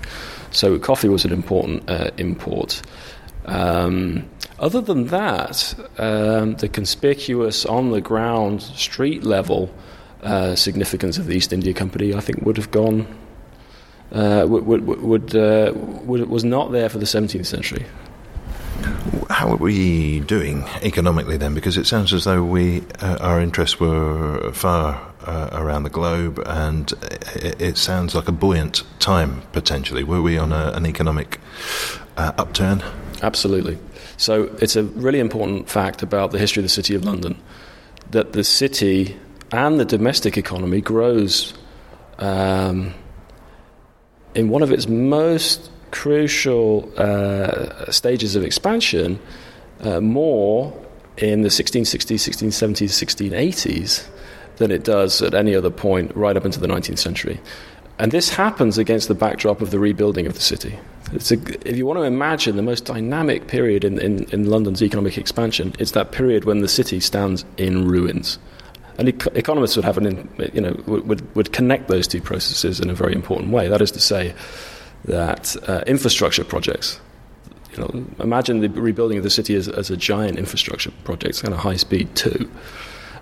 So 0.52 0.78
coffee 0.78 1.10
was 1.10 1.25
an 1.25 1.32
important 1.32 1.90
uh, 1.90 2.12
import. 2.18 2.82
Um, 3.46 4.30
other 4.60 4.82
than 4.82 5.08
that, 5.08 5.74
um, 5.98 6.56
the 6.56 6.70
conspicuous 6.70 7.66
on 7.66 7.92
the 7.92 8.02
ground, 8.02 8.62
street 8.62 9.24
level 9.24 9.74
uh, 10.24 10.56
significance 10.56 11.18
of 11.18 11.27
the 11.27 11.36
East 11.36 11.53
India 11.53 11.74
Company, 11.74 12.13
I 12.13 12.20
think, 12.20 12.42
would 12.46 12.58
have 12.58 12.72
gone. 12.72 13.08
Uh, 14.12 14.46
would, 14.48 14.65
would, 14.65 15.01
would, 15.01 15.36
uh, 15.36 15.72
would, 15.75 16.30
was 16.30 16.44
not 16.44 16.72
there 16.72 16.88
for 16.88 17.00
the 17.00 17.06
17th 17.06 17.46
century. 17.46 17.86
How 19.30 19.50
are 19.50 19.58
we 19.58 20.20
doing 20.22 20.65
economically 20.82 21.38
then? 21.38 21.56
Because 21.56 21.77
it 21.77 21.88
sounds 21.88 22.13
as 22.13 22.25
though 22.25 22.44
we 22.44 22.84
uh, 23.00 23.18
our 23.22 23.39
interests 23.42 23.80
were 23.80 24.51
far 24.51 25.01
uh, 25.25 25.50
around 25.53 25.84
the 25.84 25.89
globe, 25.89 26.42
and 26.46 26.92
it, 27.36 27.62
it, 27.62 27.77
sounds 27.77 28.13
like 28.13 28.27
a 28.27 28.32
buoyant 28.32 28.84
time 29.00 29.42
potentially. 29.51 30.03
Were 30.03 30.22
we 30.22 30.38
on 30.38 30.51
a, 30.51 30.72
an 30.75 30.86
economic 30.86 31.39
uh, 32.18 32.34
upturn? 32.38 32.84
Absolutely. 33.22 33.77
So 34.18 34.44
it's 34.62 34.75
a 34.75 34.84
really 34.84 35.20
important 35.20 35.70
fact 35.70 36.03
about 36.03 36.32
the 36.32 36.39
history 36.39 36.62
of 36.62 36.65
the 36.65 36.70
City 36.70 36.94
of 36.94 37.06
London 37.06 37.42
that 38.12 38.34
the 38.34 38.44
city 38.44 39.18
and 39.54 39.80
the 39.80 39.86
domestic 39.86 40.36
economy 40.36 40.82
grows 40.82 41.54
um, 42.18 42.94
in 44.34 44.50
one 44.50 44.64
of 44.64 44.72
its 44.72 44.88
most 44.88 45.70
crucial 45.92 46.92
uh, 46.98 47.90
stages 47.92 48.36
of 48.36 48.44
expansion 48.44 49.20
uh, 49.82 50.02
more 50.02 50.74
in 51.18 51.44
the 51.44 51.50
1660s, 51.50 52.16
1670s, 52.16 53.30
1680s 53.30 54.08
than 54.58 54.72
it 54.72 54.84
does 54.84 55.22
at 55.22 55.36
any 55.36 55.54
other 55.54 55.70
point 55.70 56.16
right 56.16 56.36
up 56.36 56.46
into 56.46 56.60
the 56.60 56.68
19th 56.68 56.98
century. 56.98 57.40
And 58.00 58.12
this 58.12 58.30
happens 58.30 58.80
against 58.80 59.08
the 59.08 59.14
backdrop 59.14 59.62
of 59.62 59.70
the 59.70 59.78
rebuilding 59.78 60.26
of 60.26 60.34
the 60.34 60.42
city. 60.42 60.80
A, 61.12 61.18
if 61.70 61.78
you 61.78 61.86
want 61.86 62.00
to 62.00 62.04
imagine 62.04 62.56
the 62.56 62.64
most 62.64 62.86
dynamic 62.86 63.48
period 63.48 63.84
in, 63.84 64.00
in, 64.00 64.24
in, 64.32 64.50
London's 64.50 64.82
economic 64.82 65.16
expansion, 65.16 65.74
it's 65.78 65.92
that 65.92 66.12
period 66.12 66.46
when 66.46 66.62
the 66.62 66.68
city 66.68 67.00
stands 67.00 67.46
in 67.58 67.88
ruins. 67.88 68.40
And 68.98 69.10
economists 69.10 69.76
would 69.76 69.86
have 69.86 69.98
an, 69.98 70.30
you 70.54 70.62
know, 70.62 70.82
would, 70.86 71.36
would 71.36 71.52
connect 71.52 71.88
those 71.88 72.08
two 72.08 72.22
processes 72.22 72.80
in 72.80 72.90
a 72.90 72.94
very 72.94 73.14
important 73.14 73.52
way. 73.52 73.68
That 73.68 73.82
is 73.82 73.92
to 73.92 74.00
say, 74.00 74.34
that 75.06 75.56
uh, 75.68 75.84
infrastructure 75.86 76.44
projects, 76.44 77.00
you 77.72 77.80
know, 77.80 78.06
imagine 78.20 78.62
the 78.62 78.70
rebuilding 78.70 79.18
of 79.18 79.24
the 79.24 79.30
city 79.30 79.56
as, 79.56 79.68
as 79.68 79.90
a 79.90 79.98
giant 79.98 80.38
infrastructure 80.38 80.92
project, 81.04 81.42
kind 81.42 81.54
of 81.54 81.60
high 81.60 81.76
speed 81.76 82.16
two. 82.16 82.50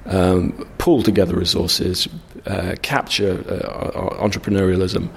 Um, 0.06 0.68
pull 0.80 1.04
together 1.04 1.36
resources, 1.36 2.08
uh, 2.48 2.76
capture 2.82 3.34
uh, 3.48 4.16
entrepreneurialism, 4.18 5.10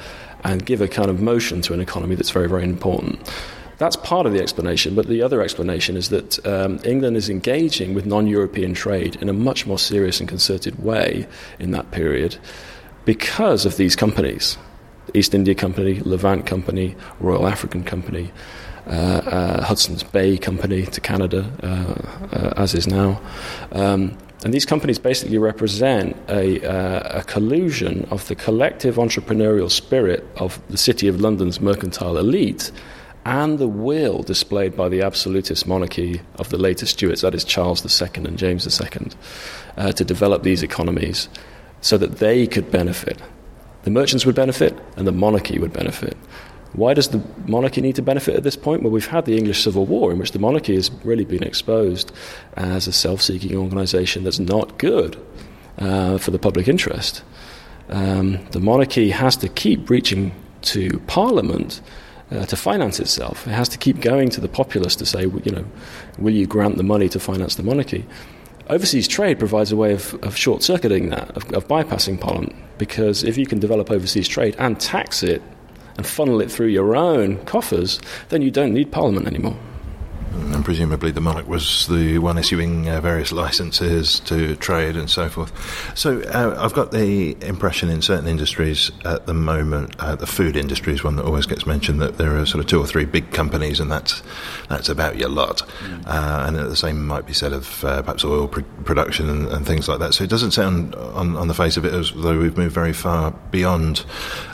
and 0.44 0.64
give 0.64 0.82
a 0.82 0.88
kind 0.88 1.08
of 1.08 1.20
motion 1.20 1.62
to 1.62 1.72
an 1.72 1.80
economy 1.80 2.14
that's 2.14 2.30
very, 2.30 2.48
very 2.48 2.64
important. 2.64 3.18
That's 3.84 3.96
part 3.96 4.24
of 4.24 4.32
the 4.32 4.40
explanation, 4.40 4.94
but 4.94 5.08
the 5.08 5.20
other 5.20 5.42
explanation 5.42 5.94
is 5.98 6.08
that 6.08 6.46
um, 6.46 6.80
England 6.84 7.18
is 7.18 7.28
engaging 7.28 7.92
with 7.92 8.06
non 8.06 8.26
European 8.26 8.72
trade 8.72 9.16
in 9.16 9.28
a 9.28 9.34
much 9.34 9.66
more 9.66 9.78
serious 9.78 10.20
and 10.20 10.26
concerted 10.26 10.82
way 10.82 11.26
in 11.58 11.72
that 11.72 11.90
period 11.90 12.38
because 13.04 13.66
of 13.66 13.76
these 13.76 13.94
companies. 13.94 14.56
East 15.12 15.34
India 15.34 15.54
Company, 15.54 16.00
Levant 16.00 16.46
Company, 16.46 16.96
Royal 17.20 17.46
African 17.46 17.84
Company, 17.84 18.32
uh, 18.86 18.90
uh, 18.90 19.64
Hudson's 19.64 20.02
Bay 20.02 20.38
Company 20.38 20.86
to 20.86 21.00
Canada, 21.02 21.44
uh, 21.62 22.36
uh 22.38 22.54
as 22.56 22.72
is 22.72 22.86
now. 22.86 23.20
Um, 23.72 24.16
and 24.44 24.54
these 24.54 24.64
companies 24.64 24.98
basically 24.98 25.36
represent 25.36 26.16
a, 26.30 26.66
uh, 26.66 27.20
a, 27.20 27.22
collusion 27.24 28.08
of 28.10 28.28
the 28.28 28.34
collective 28.34 28.96
entrepreneurial 28.96 29.70
spirit 29.70 30.26
of 30.36 30.58
the 30.70 30.78
City 30.78 31.06
of 31.06 31.20
London's 31.20 31.60
mercantile 31.60 32.16
elite 32.16 32.72
and 33.24 33.58
the 33.58 33.68
will 33.68 34.22
displayed 34.22 34.76
by 34.76 34.88
the 34.88 35.02
absolutist 35.02 35.66
monarchy 35.66 36.20
of 36.36 36.50
the 36.50 36.58
later 36.58 36.86
Stuarts, 36.86 37.22
that 37.22 37.34
is 37.34 37.44
Charles 37.44 37.84
II 38.02 38.24
and 38.24 38.38
James 38.38 38.80
II, 38.80 39.08
uh, 39.76 39.92
to 39.92 40.04
develop 40.04 40.42
these 40.42 40.62
economies 40.62 41.28
so 41.80 41.98
that 41.98 42.18
they 42.18 42.46
could 42.46 42.70
benefit 42.70 43.20
the 43.84 43.90
merchants 43.90 44.24
would 44.24 44.34
benefit 44.34 44.76
and 44.96 45.06
the 45.06 45.12
monarchy 45.12 45.58
would 45.58 45.72
benefit. 45.72 46.16
Why 46.72 46.94
does 46.94 47.08
the 47.08 47.22
monarchy 47.46 47.80
need 47.80 47.94
to 47.96 48.02
benefit 48.02 48.34
at 48.34 48.42
this 48.42 48.56
point? 48.56 48.82
Well, 48.82 48.90
we've 48.90 49.06
had 49.06 49.26
the 49.26 49.36
English 49.36 49.62
Civil 49.62 49.86
War, 49.86 50.10
in 50.10 50.18
which 50.18 50.32
the 50.32 50.38
monarchy 50.38 50.74
has 50.74 50.90
really 51.04 51.24
been 51.24 51.44
exposed 51.44 52.10
as 52.54 52.88
a 52.88 52.92
self 52.92 53.22
seeking 53.22 53.56
organisation 53.56 54.24
that's 54.24 54.40
not 54.40 54.78
good 54.78 55.16
uh, 55.78 56.18
for 56.18 56.32
the 56.32 56.38
public 56.38 56.66
interest. 56.66 57.22
Um, 57.90 58.44
the 58.50 58.58
monarchy 58.58 59.10
has 59.10 59.36
to 59.36 59.48
keep 59.48 59.88
reaching 59.88 60.32
to 60.62 60.98
Parliament 61.06 61.80
uh, 62.30 62.46
to 62.46 62.56
finance 62.56 63.00
itself. 63.00 63.46
It 63.46 63.52
has 63.52 63.68
to 63.70 63.78
keep 63.78 64.00
going 64.00 64.30
to 64.30 64.40
the 64.40 64.48
populace 64.48 64.96
to 64.96 65.06
say, 65.06 65.22
you 65.22 65.52
know, 65.52 65.64
will 66.18 66.32
you 66.32 66.46
grant 66.46 66.76
the 66.76 66.82
money 66.82 67.08
to 67.10 67.20
finance 67.20 67.54
the 67.56 67.62
monarchy? 67.62 68.04
Overseas 68.70 69.06
trade 69.06 69.38
provides 69.38 69.72
a 69.72 69.76
way 69.76 69.92
of, 69.92 70.14
of 70.24 70.36
short 70.36 70.62
circuiting 70.62 71.10
that, 71.10 71.30
of, 71.36 71.52
of 71.52 71.68
bypassing 71.68 72.18
Parliament, 72.18 72.54
because 72.78 73.22
if 73.22 73.36
you 73.36 73.46
can 73.46 73.58
develop 73.58 73.90
overseas 73.90 74.26
trade 74.26 74.56
and 74.58 74.80
tax 74.80 75.22
it 75.22 75.42
and 75.96 76.06
funnel 76.06 76.40
it 76.40 76.50
through 76.50 76.68
your 76.68 76.96
own 76.96 77.44
coffers, 77.44 78.00
then 78.30 78.42
you 78.42 78.50
don't 78.50 78.72
need 78.72 78.90
Parliament 78.90 79.26
anymore. 79.26 79.56
And 80.34 80.64
presumably 80.64 81.10
the 81.10 81.20
monarch 81.20 81.46
was 81.46 81.86
the 81.86 82.18
one 82.18 82.38
issuing 82.38 82.88
uh, 82.88 83.00
various 83.00 83.32
licenses 83.32 84.20
to 84.20 84.56
trade 84.56 84.96
and 84.96 85.08
so 85.08 85.28
forth. 85.28 85.52
So 85.96 86.20
uh, 86.22 86.56
I've 86.58 86.74
got 86.74 86.92
the 86.92 87.36
impression 87.44 87.88
in 87.88 88.02
certain 88.02 88.26
industries 88.26 88.90
at 89.04 89.26
the 89.26 89.34
moment, 89.34 89.94
uh, 89.98 90.16
the 90.16 90.26
food 90.26 90.56
industry 90.56 90.92
is 90.92 91.04
one 91.04 91.16
that 91.16 91.24
always 91.24 91.46
gets 91.46 91.66
mentioned, 91.66 92.00
that 92.00 92.18
there 92.18 92.36
are 92.36 92.46
sort 92.46 92.62
of 92.62 92.68
two 92.68 92.80
or 92.80 92.86
three 92.86 93.04
big 93.04 93.30
companies 93.32 93.80
and 93.80 93.90
that's, 93.90 94.22
that's 94.68 94.88
about 94.88 95.16
your 95.16 95.28
lot. 95.28 95.62
Mm. 95.80 96.48
and 96.48 96.56
the 96.56 96.76
same 96.76 97.06
might 97.06 97.26
be 97.26 97.32
said 97.32 97.52
of 97.52 97.84
uh, 97.84 98.02
perhaps 98.02 98.24
oil 98.24 98.48
pr- 98.48 98.62
production 98.84 99.28
and, 99.28 99.48
and, 99.48 99.64
things 99.64 99.88
like 99.88 99.98
that. 99.98 100.14
So 100.14 100.24
it 100.24 100.30
doesn't 100.30 100.50
sound 100.50 100.94
on, 100.94 101.36
on 101.36 101.48
the 101.48 101.54
face 101.54 101.76
of 101.76 101.84
it 101.84 101.94
as 101.94 102.12
though 102.12 102.38
we've 102.38 102.56
moved 102.56 102.74
very 102.74 102.92
far 102.92 103.30
beyond 103.50 104.04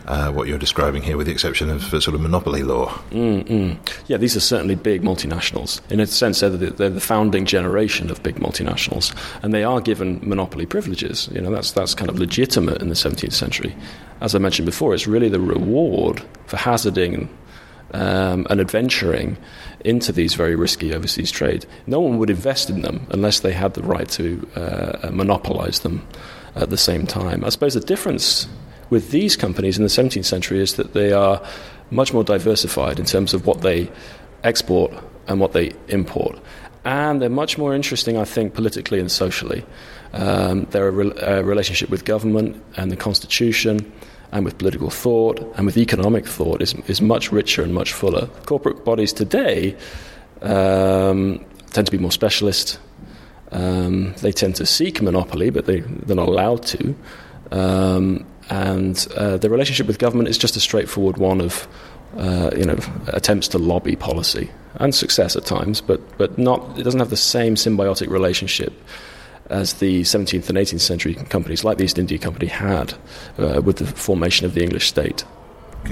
uh, 0.07 0.31
what 0.31 0.49
you're 0.49 0.59
describing 0.59 1.03
here, 1.03 1.17
with 1.17 1.27
the 1.27 1.33
exception 1.33 1.71
of 1.71 1.83
sort 1.83 2.09
of 2.09 2.21
monopoly 2.21 2.63
law. 2.63 2.89
Mm-hmm. 3.11 3.81
Yeah, 4.07 4.17
these 4.17 4.37
are 4.37 4.41
certainly 4.41 4.75
big 4.75 5.03
multinationals. 5.03 5.70
In 5.91 6.01
a 6.01 6.07
sense, 6.07 6.41
they're 6.41 6.51
the, 6.51 6.71
they're 6.71 6.91
the, 6.91 7.01
founding 7.01 7.45
generation 7.45 8.11
of 8.11 8.23
big 8.23 8.37
multinationals, 8.37 9.15
and 9.43 9.53
they 9.53 9.65
are 9.65 9.81
given 9.81 10.21
monopoly 10.23 10.67
privileges. 10.67 11.29
You 11.33 11.41
know, 11.41 11.51
that's 11.51 11.73
that's 11.73 11.95
kind 11.95 12.11
of 12.11 12.19
legitimate 12.19 12.81
in 12.83 12.89
the 12.89 12.95
17th 12.95 13.33
century. 13.33 13.77
As 14.21 14.35
I 14.35 14.39
mentioned 14.39 14.67
before, 14.67 14.95
it's 14.95 15.07
really 15.07 15.29
the 15.29 15.41
reward 15.41 16.23
for 16.47 16.57
hazarding 16.57 17.29
um, 17.93 18.47
and 18.51 18.61
adventuring 18.61 19.37
into 19.85 20.13
these 20.13 20.35
very 20.35 20.55
risky 20.55 20.95
overseas 20.95 21.31
trade. 21.31 21.67
No 21.87 22.01
one 22.01 22.19
would 22.19 22.31
invest 22.31 22.71
in 22.71 22.83
them 22.83 23.07
unless 23.11 23.41
they 23.41 23.53
had 23.53 23.75
the 23.75 23.83
right 23.83 24.09
to 24.11 24.49
uh, 24.55 25.11
monopolize 25.11 25.81
them 25.81 26.07
at 26.55 26.71
the 26.71 26.77
same 26.77 27.07
time. 27.07 27.45
I 27.45 27.49
suppose 27.49 27.75
the 27.75 27.81
difference 27.81 28.49
with 28.91 29.11
these 29.11 29.37
companies 29.37 29.79
in 29.79 29.85
the 29.85 29.91
17th 29.91 30.25
century 30.25 30.61
is 30.61 30.75
that 30.75 30.93
they 30.93 31.13
are 31.13 31.43
much 31.91 32.13
more 32.13 32.25
diversified 32.25 32.99
in 32.99 33.05
terms 33.05 33.35
of 33.35 33.47
what 33.47 33.63
they 33.63 33.91
export 34.45 34.93
and 35.31 35.41
what 35.41 35.53
they 35.53 35.73
import. 35.89 36.39
And 36.85 37.23
they're 37.23 37.31
much 37.31 37.57
more 37.57 37.75
interesting, 37.75 38.19
I 38.19 38.25
think, 38.25 38.53
politically 38.55 38.99
and 38.99 39.11
socially. 39.11 39.65
Um, 40.13 40.67
re- 40.75 41.43
relationship 41.43 41.89
with 41.89 42.05
government 42.05 42.63
and 42.77 42.91
the 42.91 42.97
constitution 42.97 43.93
and 44.33 44.45
with 44.45 44.59
political 44.59 44.91
thought 44.91 45.41
and 45.57 45.67
with 45.67 45.77
economic 45.77 46.27
thought 46.27 46.61
is, 46.61 46.75
is 46.89 47.01
much 47.01 47.31
richer 47.31 47.63
and 47.63 47.73
much 47.73 47.93
fuller. 47.93 48.27
Corporate 48.47 48.85
bodies 48.85 49.13
today 49.13 49.77
um, 50.43 51.45
tend 51.71 51.87
to 51.87 51.93
be 51.93 51.99
more 51.99 52.13
specialist. 52.13 52.81
Um, 53.53 54.15
they 54.21 54.33
tend 54.33 54.57
to 54.57 54.67
seek 54.67 55.01
monopoly, 55.01 55.51
but 55.51 55.67
they, 55.67 55.81
they're 55.81 56.17
not 56.17 56.29
allowed 56.29 56.65
to. 56.67 56.95
Um, 57.53 58.27
and 58.49 59.07
uh, 59.17 59.37
the 59.37 59.49
relationship 59.49 59.87
with 59.87 59.99
government 59.99 60.29
is 60.29 60.39
just 60.39 60.57
a 60.57 60.61
straightforward 60.61 61.19
one 61.19 61.41
of 61.41 61.69
uh, 62.17 62.51
you 62.57 62.65
know 62.65 62.77
attempts 63.09 63.47
to 63.47 63.59
lobby 63.59 63.95
policy 63.95 64.51
and 64.77 64.95
success 64.95 65.37
at 65.37 65.45
times, 65.45 65.81
but 65.81 66.01
but 66.19 66.39
not 66.39 66.79
it 66.79 66.83
doesn't 66.83 67.01
have 67.01 67.11
the 67.11 67.17
same 67.17 67.55
symbiotic 67.55 68.09
relationship 68.09 68.73
as 69.49 69.75
the 69.75 70.03
17th 70.03 70.49
and 70.49 70.59
18th 70.59 70.81
century 70.81 71.15
companies 71.15 71.65
like 71.65 71.79
the 71.79 71.85
East 71.85 71.99
India 71.99 72.19
Company 72.19 72.47
had 72.47 72.95
uh, 73.39 73.61
with 73.61 73.79
the 73.79 73.87
formation 73.87 74.47
of 74.47 74.55
the 74.55 74.63
English 74.63 74.87
state. 74.87 75.25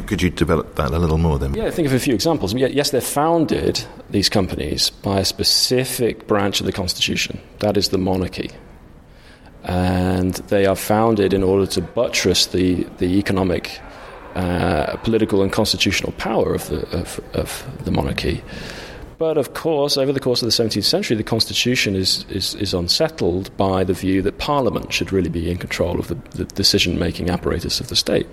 Could 0.07 0.23
you 0.23 0.31
develop 0.31 0.77
that 0.77 0.93
a 0.93 0.99
little 0.99 1.19
more 1.19 1.39
then? 1.39 1.55
Yeah, 1.55 1.71
think 1.71 1.89
of 1.89 1.95
a 1.95 1.99
few 1.99 2.15
examples. 2.15 2.55
Yes, 2.55 2.91
they're 2.91 3.01
founded, 3.01 3.85
these 4.11 4.29
companies, 4.29 4.91
by 4.91 5.19
a 5.21 5.25
specific 5.25 6.27
branch 6.29 6.61
of 6.61 6.67
the 6.67 6.73
Constitution. 6.73 7.41
That 7.61 7.77
is 7.77 7.89
the 7.89 7.99
monarchy. 7.99 8.51
and 9.65 10.35
they 10.49 10.67
are 10.67 10.77
founded 10.77 11.33
in 11.35 11.43
order 11.43 11.67
to 11.67 11.81
buttress 11.81 12.47
the, 12.47 12.85
the 12.99 13.19
economic, 13.19 13.81
uh, 14.39 14.97
political, 14.99 15.43
and 15.43 15.53
constitutional 15.53 16.13
power 16.13 16.55
of 16.55 16.69
the, 16.69 16.89
of, 16.97 17.21
of 17.35 17.85
the 17.85 17.91
monarchy. 17.91 18.41
But 19.19 19.37
of 19.37 19.53
course, 19.53 19.97
over 19.97 20.13
the 20.13 20.21
course 20.21 20.43
of 20.43 20.47
the 20.47 20.53
17th 20.53 20.85
century, 20.85 21.17
the 21.17 21.25
constitution 21.25 21.97
is, 21.97 22.25
is, 22.31 22.55
is 22.55 22.73
unsettled 22.73 23.55
by 23.57 23.83
the 23.83 23.95
view 23.95 24.23
that 24.23 24.39
parliament 24.39 24.93
should 24.93 25.13
really 25.13 25.29
be 25.29 25.51
in 25.51 25.59
control 25.59 25.99
of 25.99 26.07
the, 26.07 26.15
the 26.37 26.45
decision 26.45 27.01
making 27.01 27.31
apparatus 27.31 27.81
of 27.81 27.89
the 27.89 27.97
state. 27.97 28.29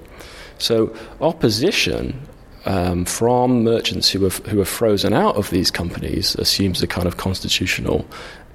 So, 0.59 0.95
opposition 1.21 2.21
um, 2.65 3.05
from 3.05 3.63
merchants 3.63 4.11
who 4.11 4.23
have, 4.25 4.37
who 4.45 4.61
are 4.61 4.65
frozen 4.65 5.11
out 5.11 5.37
of 5.37 5.49
these 5.49 5.71
companies 5.71 6.35
assumes 6.35 6.83
a 6.83 6.87
kind 6.87 7.07
of 7.07 7.17
constitutional 7.17 8.05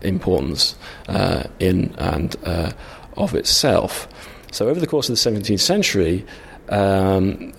importance 0.03 0.77
uh, 1.09 1.45
in 1.59 1.93
and 1.99 2.37
uh, 2.45 2.71
of 3.17 3.35
itself. 3.35 4.07
So, 4.53 4.69
over 4.69 4.79
the 4.79 4.87
course 4.87 5.09
of 5.09 5.17
the 5.17 5.31
17th 5.31 5.61
century, 5.61 6.25
um, 6.71 7.53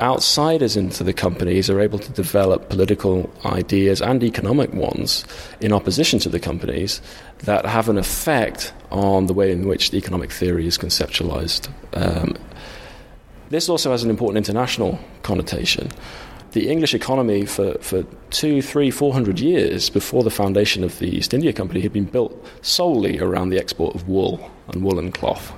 outsiders 0.00 0.76
into 0.76 1.04
the 1.04 1.12
companies 1.12 1.70
are 1.70 1.80
able 1.80 1.98
to 1.98 2.10
develop 2.12 2.68
political 2.68 3.30
ideas 3.44 4.02
and 4.02 4.24
economic 4.24 4.72
ones 4.72 5.24
in 5.60 5.72
opposition 5.72 6.18
to 6.18 6.28
the 6.28 6.40
companies 6.40 7.00
that 7.44 7.64
have 7.66 7.88
an 7.88 7.98
effect 7.98 8.72
on 8.90 9.26
the 9.26 9.32
way 9.32 9.52
in 9.52 9.68
which 9.68 9.90
the 9.90 9.96
economic 9.98 10.32
theory 10.32 10.66
is 10.66 10.76
conceptualized. 10.76 11.68
Um, 11.92 12.36
this 13.50 13.68
also 13.68 13.90
has 13.90 14.02
an 14.02 14.10
important 14.10 14.38
international 14.38 14.98
connotation. 15.22 15.90
The 16.52 16.68
English 16.68 16.94
economy 16.94 17.46
for, 17.46 17.74
for 17.78 18.04
two, 18.30 18.60
three, 18.60 18.90
four 18.90 19.12
hundred 19.12 19.40
years 19.40 19.88
before 19.88 20.22
the 20.22 20.30
foundation 20.30 20.84
of 20.84 20.98
the 20.98 21.06
East 21.16 21.32
India 21.32 21.52
Company 21.52 21.80
had 21.80 21.92
been 21.92 22.04
built 22.04 22.32
solely 22.60 23.18
around 23.20 23.50
the 23.50 23.58
export 23.58 23.94
of 23.94 24.08
wool 24.08 24.50
and 24.68 24.82
woolen 24.82 25.12
cloth. 25.12 25.52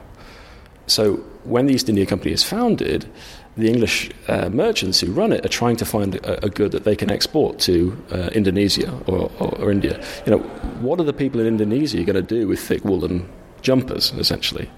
So 0.87 1.17
when 1.45 1.67
the 1.67 1.75
East 1.75 1.89
India 1.89 2.07
Company 2.07 2.33
is 2.33 2.43
founded, 2.43 3.09
the 3.57 3.69
English 3.69 4.11
uh, 4.29 4.49
merchants 4.49 5.01
who 5.01 5.13
run 5.13 5.33
it 5.33 5.45
are 5.45 5.49
trying 5.49 5.77
to 5.77 5.85
find 5.85 6.17
a, 6.17 6.45
a 6.45 6.51
good 6.51 6.73
that 6.73 6.85
they 6.85 6.97
can 6.97 7.11
export 7.11 7.59
to 7.61 7.97
uh, 8.11 8.31
Indonesia 8.33 8.93
or, 9.07 9.31
or, 9.39 9.55
or, 9.61 9.71
India. 9.71 10.05
You 10.27 10.33
know, 10.33 10.39
what 10.81 11.01
are 11.01 11.05
the 11.05 11.13
people 11.13 11.41
in 11.41 11.47
Indonesia 11.47 12.03
going 12.03 12.17
to 12.17 12.23
do 12.23 12.49
with 12.49 12.61
thick 12.61 12.85
woolen 12.85 13.29
jumpers, 13.63 14.13
essentially? 14.13 14.69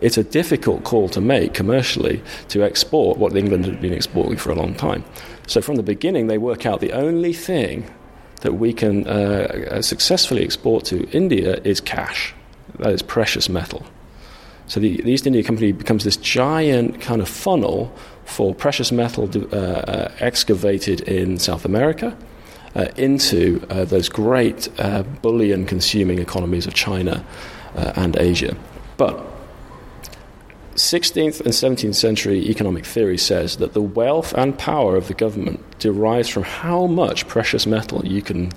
It's 0.00 0.18
a 0.18 0.24
difficult 0.24 0.84
call 0.84 1.08
to 1.10 1.20
make 1.20 1.54
commercially 1.54 2.22
to 2.48 2.62
export 2.62 3.18
what 3.18 3.36
England 3.36 3.64
had 3.64 3.80
been 3.80 3.92
exporting 3.92 4.36
for 4.36 4.50
a 4.50 4.54
long 4.54 4.74
time. 4.74 5.04
So 5.46 5.60
from 5.60 5.76
the 5.76 5.82
beginning, 5.82 6.26
they 6.26 6.38
work 6.38 6.66
out 6.66 6.80
the 6.80 6.92
only 6.92 7.32
thing 7.32 7.90
that 8.42 8.54
we 8.54 8.72
can 8.72 9.06
uh, 9.06 9.82
successfully 9.82 10.42
export 10.42 10.84
to 10.86 11.08
India 11.10 11.60
is 11.64 11.80
cash. 11.80 12.34
That 12.78 12.92
is 12.92 13.02
precious 13.02 13.48
metal. 13.48 13.84
So 14.70 14.78
the, 14.78 15.02
the, 15.02 15.10
East 15.10 15.26
India 15.26 15.42
Company 15.42 15.72
becomes 15.72 16.04
this 16.04 16.16
giant 16.16 17.00
kind 17.00 17.20
of 17.20 17.28
funnel 17.28 17.92
for 18.24 18.54
precious 18.54 18.92
metal 18.92 19.28
uh, 19.52 19.56
uh, 19.56 20.12
excavated 20.20 21.00
in 21.00 21.40
South 21.40 21.64
America 21.64 22.16
uh, 22.76 22.86
into 22.96 23.66
uh, 23.68 23.84
those 23.84 24.08
great 24.08 24.68
uh, 24.78 25.02
bullion 25.22 25.66
consuming 25.66 26.20
economies 26.20 26.68
of 26.68 26.74
China 26.74 27.26
uh, 27.74 27.94
and 27.96 28.16
Asia. 28.16 28.56
But 28.96 29.26
16th 30.76 31.40
and 31.40 31.52
17th 31.52 31.96
century 31.96 32.48
economic 32.48 32.86
theory 32.86 33.18
says 33.18 33.56
that 33.56 33.72
the 33.72 33.82
wealth 33.82 34.32
and 34.34 34.56
power 34.56 34.94
of 34.94 35.08
the 35.08 35.14
government 35.14 35.80
derives 35.80 36.28
from 36.28 36.44
how 36.44 36.86
much 36.86 37.26
precious 37.26 37.66
metal 37.66 38.06
you 38.06 38.22
can 38.22 38.52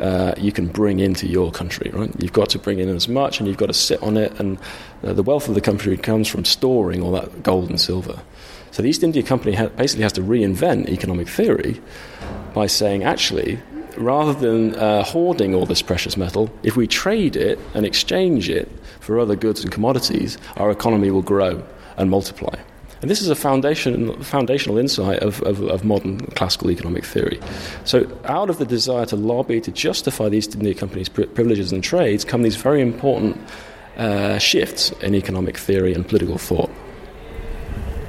uh, 0.00 0.34
you 0.36 0.52
can 0.52 0.66
bring 0.66 1.00
into 1.00 1.26
your 1.26 1.50
country, 1.50 1.90
right? 1.92 2.10
You've 2.20 2.32
got 2.32 2.50
to 2.50 2.58
bring 2.58 2.78
in 2.78 2.88
as 2.88 3.08
much 3.08 3.38
and 3.38 3.48
you've 3.48 3.56
got 3.56 3.66
to 3.66 3.74
sit 3.74 4.02
on 4.02 4.16
it, 4.16 4.38
and 4.40 4.58
uh, 5.02 5.12
the 5.12 5.22
wealth 5.22 5.48
of 5.48 5.54
the 5.54 5.60
country 5.60 5.96
comes 5.96 6.28
from 6.28 6.44
storing 6.44 7.02
all 7.02 7.12
that 7.12 7.42
gold 7.42 7.70
and 7.70 7.80
silver. 7.80 8.20
So 8.70 8.82
the 8.82 8.88
East 8.88 9.02
India 9.02 9.22
Company 9.22 9.54
ha- 9.54 9.68
basically 9.68 10.02
has 10.02 10.12
to 10.14 10.20
reinvent 10.20 10.88
economic 10.88 11.28
theory 11.28 11.80
by 12.54 12.66
saying, 12.66 13.02
actually, 13.02 13.58
rather 13.96 14.32
than 14.32 14.74
uh, 14.76 15.02
hoarding 15.04 15.54
all 15.54 15.66
this 15.66 15.82
precious 15.82 16.16
metal, 16.16 16.50
if 16.62 16.76
we 16.76 16.86
trade 16.86 17.36
it 17.36 17.58
and 17.74 17.84
exchange 17.84 18.48
it 18.48 18.70
for 19.00 19.18
other 19.18 19.36
goods 19.36 19.62
and 19.62 19.72
commodities, 19.72 20.38
our 20.56 20.70
economy 20.70 21.10
will 21.10 21.22
grow 21.22 21.62
and 21.96 22.10
multiply. 22.10 22.54
And 23.00 23.10
this 23.10 23.22
is 23.22 23.28
a 23.28 23.36
foundation, 23.36 24.20
foundational 24.22 24.76
insight 24.78 25.20
of, 25.20 25.40
of, 25.42 25.62
of, 25.62 25.84
modern 25.84 26.18
classical 26.32 26.70
economic 26.70 27.04
theory. 27.04 27.40
So, 27.84 28.10
out 28.24 28.50
of 28.50 28.58
the 28.58 28.66
desire 28.66 29.06
to 29.06 29.16
lobby 29.16 29.60
to 29.60 29.70
justify 29.70 30.28
the 30.28 30.38
East 30.38 30.54
India 30.54 30.74
Company's 30.74 31.08
privileges 31.08 31.72
and 31.72 31.82
trades 31.82 32.24
come 32.24 32.42
these 32.42 32.56
very 32.56 32.82
important 32.82 33.38
uh, 33.96 34.38
shifts 34.38 34.90
in 35.02 35.14
economic 35.14 35.56
theory 35.56 35.94
and 35.94 36.06
political 36.06 36.38
thought. 36.38 36.70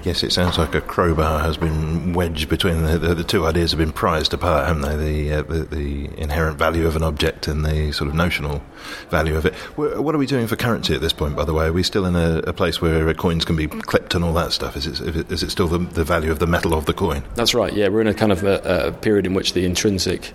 Yes, 0.04 0.24
it 0.24 0.32
sounds 0.32 0.58
like 0.58 0.74
a 0.76 0.82
crowbar 0.82 1.40
has 1.40 1.58
been 1.58 2.14
wedged 2.14 2.50
between 2.50 2.84
the, 2.84 2.98
the, 2.98 3.16
the 3.16 3.24
two 3.24 3.46
ideas 3.46 3.72
have 3.72 3.80
been 3.80 3.92
prized 3.92 4.34
apart, 4.34 4.68
haven't 4.68 4.84
they? 4.84 4.96
The, 4.96 5.34
uh, 5.34 5.42
the, 5.44 5.64
the 5.64 6.20
inherent 6.20 6.58
value 6.58 6.88
of 6.88 6.96
an 6.96 7.04
object 7.04 7.48
and 7.48 7.66
the 7.66 7.92
sort 7.92 8.08
of 8.10 8.16
notional 8.16 8.64
value 9.10 9.36
of 9.36 9.46
it. 9.46 9.54
What 9.76 10.16
are 10.16 10.18
we 10.18 10.26
doing 10.26 10.48
for 10.48 10.56
currency 10.56 10.96
at 10.96 11.02
this 11.02 11.12
point? 11.12 11.36
By 11.36 11.44
the 11.44 11.54
way, 11.54 11.66
are 11.66 11.74
we 11.74 11.84
still 11.84 12.06
in 12.06 12.16
a, 12.16 12.38
a 12.48 12.54
place 12.54 12.82
where 12.82 13.14
coins 13.14 13.44
can 13.44 13.58
be 13.58 13.68
clipped 13.68 14.16
and 14.16 14.24
all 14.24 14.34
that 14.34 14.54
stuff? 14.54 14.78
Is 14.78 14.88
it, 14.88 15.32
is 15.32 15.44
it 15.44 15.50
still 15.50 15.68
the, 15.68 15.80
the 15.80 16.06
value 16.06 16.32
of 16.32 16.40
the 16.40 16.48
metal 16.48 16.74
of 16.74 16.86
the 16.86 16.94
coin? 16.94 17.24
That's 17.36 17.54
right. 17.54 17.74
Yeah, 17.74 17.90
we're 17.90 18.02
in 18.02 18.08
a 18.08 18.14
kind 18.14 18.32
of 18.32 18.44
a, 18.44 18.88
a 18.88 18.92
period 18.94 19.26
in 19.26 19.34
which 19.34 19.54
the 19.54 19.66
intrinsic 19.66 20.34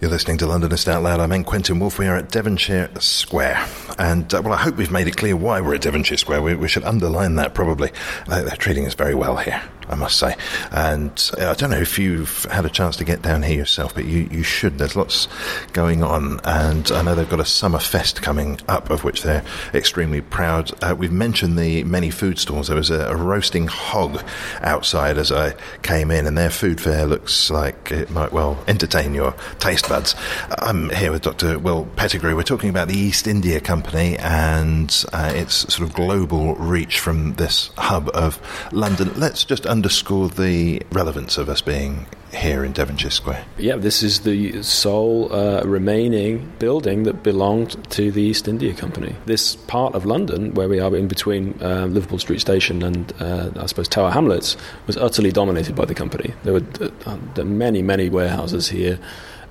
You're 0.00 0.12
listening 0.12 0.38
to 0.38 0.46
Londonist 0.46 0.86
Out 0.86 1.02
Loud. 1.02 1.18
I'm 1.18 1.32
N. 1.32 1.42
Quentin 1.42 1.80
Woolf. 1.80 1.98
We 1.98 2.06
are 2.06 2.16
at 2.16 2.28
Devonshire 2.28 2.90
Square. 3.00 3.66
And, 3.98 4.32
uh, 4.32 4.42
well, 4.44 4.52
I 4.52 4.58
hope 4.58 4.76
we've 4.76 4.92
made 4.92 5.08
it 5.08 5.16
clear 5.16 5.34
why 5.36 5.60
we're 5.60 5.74
at 5.74 5.80
Devonshire 5.80 6.18
Square. 6.18 6.42
We, 6.42 6.54
we 6.54 6.68
should 6.68 6.84
underline 6.84 7.34
that 7.36 7.54
probably. 7.54 7.90
Uh, 8.28 8.42
they're 8.42 8.56
treating 8.56 8.86
us 8.86 8.94
very 8.94 9.16
well 9.16 9.36
here. 9.36 9.60
I 9.88 9.94
must 9.94 10.18
say. 10.18 10.36
And 10.70 11.30
uh, 11.38 11.50
I 11.50 11.54
don't 11.54 11.70
know 11.70 11.80
if 11.80 11.98
you've 11.98 12.44
had 12.44 12.64
a 12.64 12.70
chance 12.70 12.96
to 12.96 13.04
get 13.04 13.22
down 13.22 13.42
here 13.42 13.56
yourself, 13.56 13.94
but 13.94 14.04
you, 14.04 14.28
you 14.30 14.42
should. 14.42 14.78
There's 14.78 14.96
lots 14.96 15.28
going 15.72 16.02
on. 16.02 16.40
And 16.44 16.90
I 16.92 17.02
know 17.02 17.14
they've 17.14 17.28
got 17.28 17.40
a 17.40 17.44
summer 17.44 17.78
fest 17.78 18.22
coming 18.22 18.58
up, 18.68 18.90
of 18.90 19.04
which 19.04 19.22
they're 19.22 19.44
extremely 19.74 20.20
proud. 20.20 20.70
Uh, 20.82 20.94
we've 20.96 21.12
mentioned 21.12 21.58
the 21.58 21.84
many 21.84 22.10
food 22.10 22.38
stalls. 22.38 22.68
There 22.68 22.76
was 22.76 22.90
a, 22.90 23.10
a, 23.10 23.16
roasting 23.16 23.66
hog 23.66 24.22
outside 24.60 25.16
as 25.18 25.30
I 25.30 25.54
came 25.82 26.10
in, 26.10 26.26
and 26.26 26.36
their 26.36 26.50
food 26.50 26.80
fair 26.80 27.06
looks 27.06 27.50
like 27.50 27.90
it 27.92 28.10
might 28.10 28.32
well 28.32 28.62
entertain 28.66 29.14
your 29.14 29.34
taste 29.58 29.88
buds. 29.88 30.14
I'm 30.58 30.90
here 30.90 31.12
with 31.12 31.22
Dr. 31.22 31.58
Will 31.58 31.86
Pettigrew. 31.96 32.34
We're 32.36 32.42
talking 32.42 32.70
about 32.70 32.88
the 32.88 32.98
East 32.98 33.26
India 33.26 33.60
Company 33.60 34.16
and 34.18 35.04
uh, 35.12 35.32
its 35.34 35.72
sort 35.72 35.88
of 35.88 35.94
global 35.94 36.54
reach 36.56 36.98
from 36.98 37.34
this 37.34 37.70
hub 37.76 38.10
of 38.14 38.40
London. 38.72 39.12
Let's 39.18 39.44
just 39.44 39.66
underscore 39.72 40.28
the 40.28 40.82
relevance 40.92 41.38
of 41.38 41.48
us 41.48 41.62
being 41.62 42.06
here 42.30 42.62
in 42.62 42.72
Devonshire 42.72 43.10
Square? 43.10 43.42
Yeah, 43.56 43.76
this 43.76 44.02
is 44.02 44.20
the 44.20 44.62
sole 44.62 45.32
uh, 45.32 45.62
remaining 45.64 46.52
building 46.58 47.04
that 47.04 47.22
belonged 47.22 47.82
to 47.92 48.12
the 48.12 48.20
East 48.20 48.48
India 48.48 48.74
Company. 48.74 49.16
This 49.24 49.56
part 49.56 49.94
of 49.94 50.04
London, 50.04 50.52
where 50.52 50.68
we 50.68 50.78
are 50.78 50.94
in 50.94 51.08
between 51.08 51.58
uh, 51.62 51.86
Liverpool 51.86 52.18
Street 52.18 52.40
Station 52.40 52.82
and, 52.82 53.14
uh, 53.18 53.50
I 53.56 53.64
suppose, 53.64 53.88
Tower 53.88 54.10
Hamlets, 54.10 54.58
was 54.86 54.98
utterly 54.98 55.32
dominated 55.32 55.74
by 55.74 55.86
the 55.86 55.94
company. 55.94 56.34
There 56.44 56.52
were 56.52 56.66
uh, 57.06 57.44
many, 57.44 57.80
many 57.80 58.10
warehouses 58.10 58.68
here. 58.68 58.98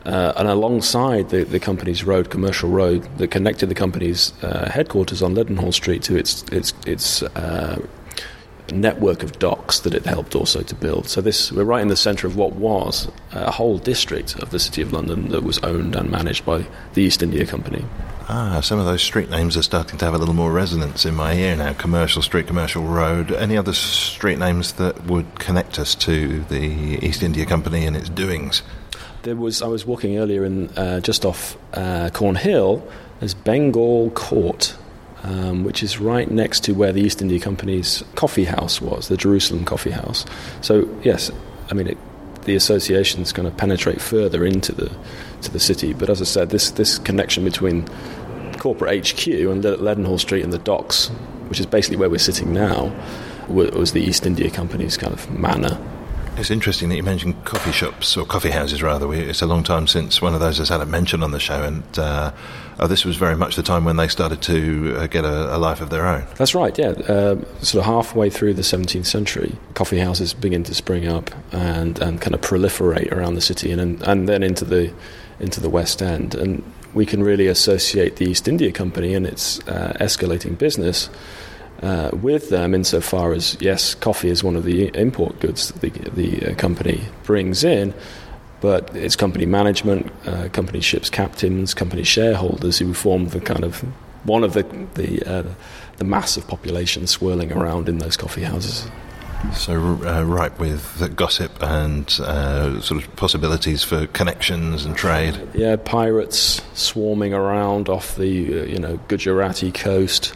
Uh, 0.05 0.33
and 0.37 0.47
alongside 0.47 1.29
the, 1.29 1.43
the 1.43 1.59
company's 1.59 2.03
road, 2.03 2.29
commercial 2.29 2.69
road, 2.69 3.07
that 3.17 3.29
connected 3.29 3.69
the 3.69 3.75
company's 3.75 4.33
uh, 4.43 4.69
headquarters 4.69 5.21
on 5.21 5.35
Leadenhall 5.35 5.73
Street 5.73 6.01
to 6.01 6.15
its 6.15 6.43
its 6.51 6.73
its 6.87 7.21
uh, 7.21 7.79
network 8.71 9.23
of 9.23 9.39
docks 9.39 9.79
that 9.81 9.93
it 9.93 10.05
helped 10.05 10.35
also 10.35 10.61
to 10.61 10.75
build. 10.75 11.07
So 11.07 11.21
this 11.21 11.51
we're 11.51 11.63
right 11.63 11.81
in 11.81 11.87
the 11.87 11.95
centre 11.95 12.27
of 12.27 12.35
what 12.35 12.53
was 12.53 13.09
a 13.31 13.51
whole 13.51 13.77
district 13.77 14.35
of 14.39 14.51
the 14.51 14.59
City 14.59 14.81
of 14.81 14.93
London 14.93 15.29
that 15.29 15.43
was 15.43 15.59
owned 15.59 15.95
and 15.95 16.09
managed 16.09 16.45
by 16.45 16.65
the 16.93 17.03
East 17.03 17.23
India 17.23 17.45
Company. 17.45 17.85
Ah, 18.29 18.61
some 18.61 18.79
of 18.79 18.85
those 18.85 19.01
street 19.01 19.29
names 19.29 19.57
are 19.57 19.61
starting 19.61 19.97
to 19.97 20.05
have 20.05 20.13
a 20.13 20.17
little 20.17 20.33
more 20.33 20.51
resonance 20.51 21.05
in 21.05 21.15
my 21.15 21.33
ear 21.33 21.55
now. 21.55 21.73
Commercial 21.73 22.21
Street, 22.21 22.47
Commercial 22.47 22.83
Road. 22.83 23.31
Any 23.31 23.57
other 23.57 23.73
street 23.73 24.39
names 24.39 24.73
that 24.73 25.05
would 25.05 25.39
connect 25.39 25.77
us 25.79 25.95
to 25.95 26.39
the 26.43 26.99
East 27.05 27.23
India 27.23 27.45
Company 27.45 27.85
and 27.85 27.97
its 27.97 28.07
doings? 28.07 28.63
There 29.23 29.35
was 29.35 29.61
I 29.61 29.67
was 29.67 29.85
walking 29.85 30.17
earlier 30.17 30.45
in 30.45 30.69
uh, 30.77 31.01
just 31.01 31.25
off 31.25 31.57
uh, 31.73 32.09
Cornhill. 32.13 32.81
There's 33.19 33.33
Bengal 33.33 34.11
Court, 34.11 34.75
um, 35.23 35.63
which 35.63 35.83
is 35.83 35.99
right 35.99 36.29
next 36.29 36.63
to 36.65 36.73
where 36.73 36.91
the 36.91 37.01
East 37.01 37.21
India 37.21 37.39
Company's 37.39 38.03
coffee 38.15 38.45
house 38.45 38.81
was, 38.81 39.07
the 39.07 39.17
Jerusalem 39.17 39.65
Coffee 39.65 39.91
House. 39.91 40.25
So 40.61 40.89
yes, 41.03 41.31
I 41.69 41.73
mean 41.73 41.87
it, 41.87 41.97
the 42.43 42.55
associations 42.55 43.31
kind 43.31 43.47
of 43.47 43.55
penetrate 43.57 44.01
further 44.01 44.45
into 44.45 44.71
the 44.71 44.91
to 45.41 45.51
the 45.51 45.59
city. 45.59 45.93
But 45.93 46.09
as 46.09 46.21
I 46.21 46.25
said, 46.25 46.49
this 46.49 46.71
this 46.71 46.97
connection 46.97 47.43
between 47.43 47.87
corporate 48.57 49.09
HQ 49.09 49.27
and 49.27 49.63
Leadenhall 49.63 50.19
Street 50.19 50.43
and 50.43 50.53
the 50.53 50.59
docks, 50.59 51.07
which 51.49 51.59
is 51.59 51.65
basically 51.65 51.97
where 51.97 52.09
we're 52.09 52.19
sitting 52.19 52.53
now, 52.53 52.93
was 53.47 53.91
the 53.91 54.01
East 54.01 54.25
India 54.25 54.49
Company's 54.49 54.97
kind 54.97 55.13
of 55.13 55.29
manor. 55.31 55.79
It's 56.37 56.49
interesting 56.49 56.89
that 56.89 56.95
you 56.95 57.03
mentioned 57.03 57.43
coffee 57.43 57.73
shops 57.73 58.15
or 58.15 58.25
coffee 58.25 58.51
houses, 58.51 58.81
rather. 58.81 59.07
We, 59.07 59.19
it's 59.19 59.41
a 59.41 59.45
long 59.45 59.63
time 59.63 59.85
since 59.85 60.21
one 60.21 60.33
of 60.33 60.39
those 60.39 60.59
has 60.59 60.69
had 60.69 60.79
a 60.79 60.85
mention 60.85 61.23
on 61.23 61.31
the 61.31 61.39
show, 61.39 61.61
and 61.63 61.83
uh, 61.99 62.31
oh, 62.81 62.87
this 62.87 63.05
was 63.05 63.15
very 63.15 63.35
much 63.35 63.55
the 63.55 63.63
time 63.63 63.85
when 63.85 63.97
they 63.97 64.07
started 64.07 64.41
to 64.43 64.95
uh, 64.97 65.07
get 65.07 65.23
a, 65.23 65.55
a, 65.55 65.57
life 65.57 65.81
of 65.81 65.89
their 65.89 66.05
own. 66.05 66.25
That's 66.35 66.55
right. 66.55 66.77
Yeah, 66.77 66.89
uh, 66.89 67.35
sort 67.61 67.81
of 67.81 67.85
halfway 67.85 68.29
through 68.29 68.55
the 68.55 68.61
17th 68.63 69.05
century, 69.05 69.55
coffee 69.75 69.99
houses 69.99 70.33
begin 70.33 70.63
to 70.63 70.73
spring 70.73 71.07
up 71.07 71.31
and, 71.53 71.99
and 71.99 72.19
kind 72.19 72.33
of 72.33 72.41
proliferate 72.41 73.11
around 73.11 73.35
the 73.35 73.41
city, 73.41 73.71
and 73.71 74.01
and 74.03 74.27
then 74.27 74.43
into 74.43 74.65
the 74.65 74.93
into 75.39 75.59
the 75.59 75.69
West 75.69 76.01
End, 76.01 76.35
and 76.35 76.63
we 76.93 77.05
can 77.05 77.23
really 77.23 77.47
associate 77.47 78.17
the 78.17 78.25
East 78.25 78.47
India 78.47 78.71
Company 78.71 79.13
and 79.13 79.25
its 79.25 79.59
uh, 79.67 79.93
escalating 79.99 80.57
business 80.57 81.09
uh, 81.81 82.11
with 82.13 82.49
them 82.49 82.75
insofar 82.75 83.33
as, 83.33 83.57
yes, 83.59 83.95
coffee 83.95 84.29
is 84.29 84.43
one 84.43 84.55
of 84.55 84.63
the 84.63 84.87
import 84.95 85.39
goods 85.39 85.69
that 85.69 85.81
the, 85.81 85.89
the 86.11 86.51
uh, 86.51 86.55
company 86.55 87.01
brings 87.23 87.63
in, 87.63 87.93
but 88.61 88.95
it's 88.95 89.15
company 89.15 89.45
management, 89.45 90.11
uh, 90.25 90.47
company 90.49 90.79
ships 90.79 91.09
captains, 91.09 91.73
company 91.73 92.03
shareholders 92.03 92.77
who 92.77 92.93
form 92.93 93.27
the 93.29 93.41
kind 93.41 93.63
of 93.63 93.79
one 94.23 94.43
of 94.43 94.53
the, 94.53 94.63
the, 94.93 95.23
uh, 95.23 95.43
the 95.97 96.05
massive 96.05 96.47
population 96.47 97.07
swirling 97.07 97.51
around 97.51 97.89
in 97.89 97.97
those 97.97 98.15
coffee 98.15 98.43
houses. 98.43 98.89
So, 99.55 99.73
uh, 100.05 100.23
ripe 100.23 100.59
with 100.59 101.15
gossip 101.15 101.51
and 101.63 102.07
uh, 102.21 102.79
sort 102.81 103.03
of 103.03 103.15
possibilities 103.15 103.83
for 103.83 104.05
connections 104.07 104.85
and 104.85 104.95
trade. 104.95 105.41
Yeah, 105.55 105.77
pirates 105.77 106.61
swarming 106.75 107.33
around 107.33 107.89
off 107.89 108.15
the 108.17 108.61
uh, 108.61 108.65
you 108.65 108.77
know 108.77 108.99
Gujarati 109.07 109.71
coast, 109.71 110.35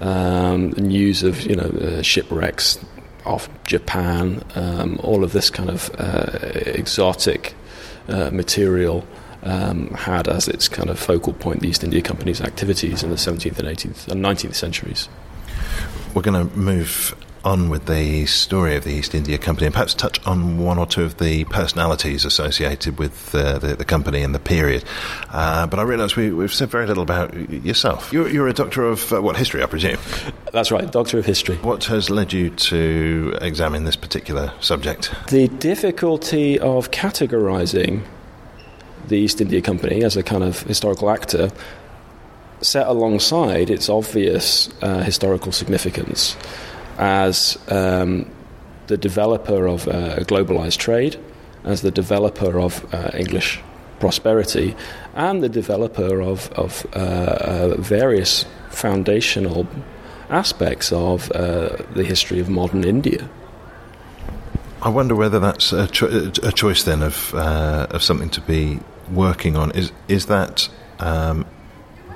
um, 0.00 0.70
news 0.70 1.22
of 1.22 1.42
you 1.42 1.54
know 1.54 1.68
uh, 1.80 2.02
shipwrecks 2.02 2.84
off 3.24 3.48
Japan, 3.64 4.42
um, 4.54 4.98
all 5.02 5.24
of 5.24 5.32
this 5.32 5.50
kind 5.50 5.70
of 5.70 5.90
uh, 5.98 6.38
exotic 6.66 7.54
uh, 8.08 8.30
material. 8.30 9.06
Um, 9.46 9.90
had 9.90 10.26
as 10.26 10.48
its 10.48 10.68
kind 10.68 10.88
of 10.88 10.98
focal 10.98 11.34
point 11.34 11.60
the 11.60 11.68
East 11.68 11.84
India 11.84 12.00
Company's 12.00 12.40
activities 12.40 13.02
in 13.02 13.10
the 13.10 13.16
17th 13.16 13.58
and 13.58 13.68
18th 13.68 14.08
and 14.08 14.24
19th 14.24 14.54
centuries. 14.54 15.06
We're 16.14 16.22
going 16.22 16.48
to 16.48 16.56
move 16.56 17.14
on 17.44 17.68
with 17.68 17.86
the 17.86 18.26
story 18.26 18.74
of 18.74 18.84
the 18.84 18.90
East 18.90 19.14
India 19.14 19.36
Company 19.38 19.66
and 19.66 19.74
perhaps 19.74 19.94
touch 19.94 20.24
on 20.26 20.58
one 20.58 20.78
or 20.78 20.86
two 20.86 21.02
of 21.02 21.18
the 21.18 21.44
personalities 21.44 22.24
associated 22.24 22.98
with 22.98 23.34
uh, 23.34 23.58
the, 23.58 23.76
the, 23.76 23.84
company 23.84 24.22
and 24.22 24.34
the 24.34 24.38
period. 24.38 24.82
Uh, 25.30 25.66
but 25.66 25.78
I 25.78 25.82
realise 25.82 26.16
we, 26.16 26.28
have 26.28 26.54
said 26.54 26.70
very 26.70 26.86
little 26.86 27.02
about 27.02 27.34
yourself. 27.50 28.12
You're, 28.12 28.28
you're 28.28 28.48
a 28.48 28.54
doctor 28.54 28.84
of 28.84 29.12
uh, 29.12 29.20
what 29.20 29.36
history, 29.36 29.62
I 29.62 29.66
presume. 29.66 29.98
That's 30.52 30.70
right, 30.70 30.90
doctor 30.90 31.18
of 31.18 31.26
history. 31.26 31.56
What 31.56 31.84
has 31.84 32.08
led 32.08 32.32
you 32.32 32.50
to 32.50 33.36
examine 33.42 33.84
this 33.84 33.96
particular 33.96 34.52
subject? 34.60 35.14
The 35.28 35.48
difficulty 35.48 36.58
of 36.58 36.90
categorising 36.90 38.02
the 39.08 39.16
East 39.16 39.40
India 39.40 39.60
Company 39.60 40.02
as 40.02 40.16
a 40.16 40.22
kind 40.22 40.42
of 40.42 40.62
historical 40.62 41.10
actor 41.10 41.50
set 42.62 42.86
alongside 42.86 43.68
its 43.68 43.90
obvious 43.90 44.70
uh, 44.80 45.02
historical 45.02 45.52
significance 45.52 46.36
as 46.98 47.58
um, 47.68 48.30
the 48.86 48.96
developer 48.96 49.66
of 49.66 49.88
uh, 49.88 50.16
globalized 50.24 50.78
trade, 50.78 51.16
as 51.64 51.82
the 51.82 51.90
developer 51.90 52.60
of 52.60 52.84
uh, 52.94 53.10
English 53.14 53.60
prosperity, 54.00 54.76
and 55.14 55.42
the 55.42 55.48
developer 55.48 56.20
of, 56.20 56.50
of 56.52 56.86
uh, 56.94 56.98
uh 56.98 57.74
various 57.78 58.44
foundational 58.70 59.66
aspects 60.30 60.92
of 60.92 61.30
uh, 61.32 61.76
the 61.94 62.04
history 62.04 62.40
of 62.40 62.48
modern 62.48 62.84
India. 62.84 63.28
I 64.82 64.90
wonder 64.90 65.14
whether 65.14 65.38
that's 65.38 65.72
a, 65.72 65.86
cho- 65.86 66.30
a 66.42 66.52
choice 66.52 66.82
then 66.84 67.02
of 67.02 67.34
uh, 67.34 67.86
of 67.90 68.02
something 68.02 68.30
to 68.30 68.40
be 68.42 68.80
working 69.12 69.56
on. 69.56 69.70
Is 69.70 69.92
is 70.08 70.26
that 70.26 70.68
um, 70.98 71.46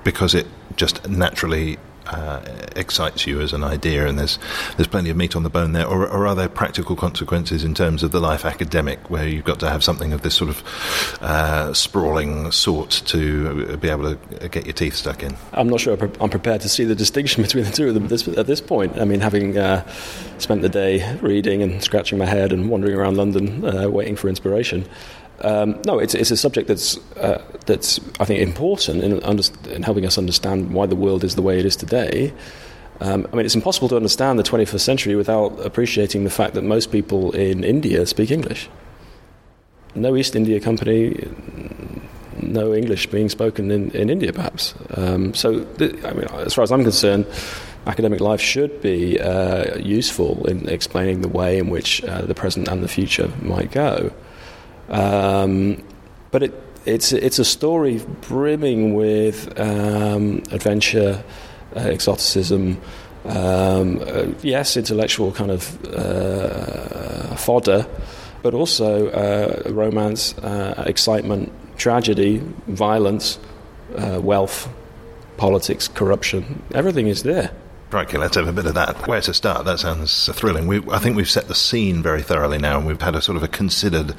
because 0.05 0.35
it 0.35 0.47
just 0.77 1.09
naturally 1.09 1.79
uh, 2.09 2.41
excites 2.77 3.27
you 3.27 3.41
as 3.41 3.53
an 3.53 3.65
idea, 3.65 4.07
and 4.07 4.19
there's 4.19 4.39
there's 4.77 4.87
plenty 4.89 5.11
of 5.11 5.17
meat 5.17 5.37
on 5.37 5.43
the 5.43 5.51
bone 5.51 5.73
there, 5.73 5.87
or, 5.87 6.07
or, 6.09 6.27
are 6.27 6.35
there 6.35 6.49
practical 6.49 6.97
consequences 6.97 7.65
in 7.65 7.75
terms 7.75 8.03
of 8.03 8.13
the 8.13 8.21
life 8.21 8.45
academic, 8.45 9.11
where 9.11 9.27
you've 9.27 9.45
got 9.45 9.61
to 9.61 9.69
have 9.69 9.83
something 9.85 10.13
of 10.13 10.23
this 10.23 10.35
sort 10.35 10.51
of 10.51 11.19
uh, 11.21 11.73
sprawling 11.75 12.51
sort 12.53 12.91
to 13.07 13.77
be 13.79 13.89
able 13.89 14.15
to 14.15 14.49
get 14.49 14.67
your 14.67 14.73
teeth 14.73 14.95
stuck 14.95 15.23
in? 15.23 15.37
I'm 15.53 15.69
not 15.69 15.81
sure 15.81 15.97
I'm 16.21 16.31
prepared 16.31 16.61
to 16.63 16.69
see 16.69 16.85
the 16.85 16.95
distinction 16.95 17.43
between 17.49 17.65
the 17.65 17.73
two 17.73 17.89
of 17.89 17.95
them 17.95 18.05
at 18.05 18.11
this, 18.11 18.29
at 18.29 18.47
this 18.47 18.61
point. 18.61 18.99
I 18.99 19.05
mean, 19.05 19.21
having 19.21 19.57
uh, 19.57 19.87
spent 20.39 20.63
the 20.63 20.69
day 20.69 21.17
reading 21.21 21.63
and 21.63 21.83
scratching 21.83 22.19
my 22.19 22.27
head 22.27 22.53
and 22.53 22.69
wandering 22.71 22.95
around 22.95 23.17
London 23.17 23.65
uh, 23.65 23.89
waiting 23.89 24.17
for 24.17 24.29
inspiration. 24.29 24.89
Um, 25.41 25.81
no, 25.85 25.99
it's, 25.99 26.15
it's 26.15 26.31
a 26.31 26.37
subject 26.37 26.69
that's 26.69 26.97
uh, 27.17 27.43
that's 27.67 28.01
I 28.19 28.25
think 28.25 28.41
important 28.41 29.05
in, 29.05 29.23
under, 29.23 29.43
in, 29.71 29.83
helping 29.83 30.05
us 30.05 30.19
understand 30.19 30.73
why 30.73 30.87
the 30.87 30.97
world 30.97 31.23
is 31.23 31.37
the 31.37 31.43
way 31.43 31.59
it 31.59 31.65
is 31.65 31.77
today. 31.77 32.33
Um, 33.01 33.29
I 33.33 33.37
mean, 33.37 33.47
it's 33.47 33.55
impossible 33.55 33.89
to 33.91 33.97
understand 33.97 34.39
the 34.39 34.43
21st 34.43 34.81
century 34.81 35.15
without 35.15 35.65
appreciating 35.65 36.25
the 36.25 36.31
fact 36.31 36.55
that 36.55 36.65
most 36.65 36.91
people 36.91 37.31
in 37.31 37.63
India 37.63 38.05
speak 38.07 38.33
English. 38.33 38.69
No 39.95 40.17
East 40.17 40.35
India 40.35 40.59
Company, 40.59 41.29
no 42.43 42.75
English 42.75 43.07
being 43.07 43.29
spoken 43.29 43.71
in, 43.71 43.91
in 43.93 44.11
India, 44.11 44.33
perhaps. 44.33 44.75
Um, 44.95 45.33
so, 45.35 45.67
I 45.81 46.13
mean, 46.13 46.25
as 46.35 46.55
far 46.55 46.65
as 46.65 46.73
I'm 46.73 46.83
concerned, 46.83 47.27
academic 47.87 48.21
life 48.21 48.41
should 48.41 48.83
be 48.83 49.21
uh, 49.21 49.79
useful 49.79 50.45
in 50.47 50.69
explaining 50.69 51.21
the 51.21 51.29
way 51.29 51.59
in 51.59 51.71
which 51.71 52.03
uh, 52.05 52.23
the 52.23 52.35
present 52.35 52.69
and 52.69 52.83
the 52.83 52.89
future 52.89 53.31
might 53.43 53.71
go. 53.71 54.13
Um, 54.89 55.83
but 56.31 56.43
it, 56.43 56.55
it's 56.85 57.13
it's 57.13 57.39
a 57.39 57.45
story 57.45 58.01
brimming 58.23 58.95
with 58.95 59.59
um, 59.61 60.43
adventure, 60.51 61.23
uh, 61.77 61.81
exoticism, 61.81 62.81
um, 63.25 64.01
uh, 64.07 64.27
yes, 64.43 64.77
intellectual 64.77 65.33
kind 65.33 65.51
of 65.51 65.85
uh, 65.87 67.37
fodder, 67.37 67.87
but 68.43 68.55
also 68.55 69.09
uh, 69.09 69.71
romance, 69.71 70.37
uh, 70.39 70.85
excitement, 70.87 71.53
tragedy, 71.77 72.43
violence, 72.67 73.39
uh, 73.97 74.21
wealth, 74.23 74.69
politics, 75.37 75.89
corruption. 75.89 76.63
Everything 76.75 77.09
is 77.09 77.23
there. 77.23 77.51
Crikey, 77.91 78.19
let's 78.19 78.37
have 78.37 78.47
a 78.47 78.53
bit 78.53 78.67
of 78.67 78.75
that. 78.75 79.09
Where 79.09 79.23
to 79.23 79.33
start? 79.33 79.65
That 79.65 79.79
sounds 79.79 80.29
thrilling. 80.35 80.67
We, 80.67 80.83
I 80.91 80.99
think 80.99 81.17
we've 81.17 81.29
set 81.29 81.49
the 81.49 81.55
scene 81.55 82.03
very 82.03 82.21
thoroughly 82.21 82.59
now, 82.59 82.77
and 82.77 82.87
we've 82.87 83.01
had 83.01 83.17
a 83.17 83.23
sort 83.23 83.37
of 83.37 83.43
a 83.43 83.49
considered 83.49 84.15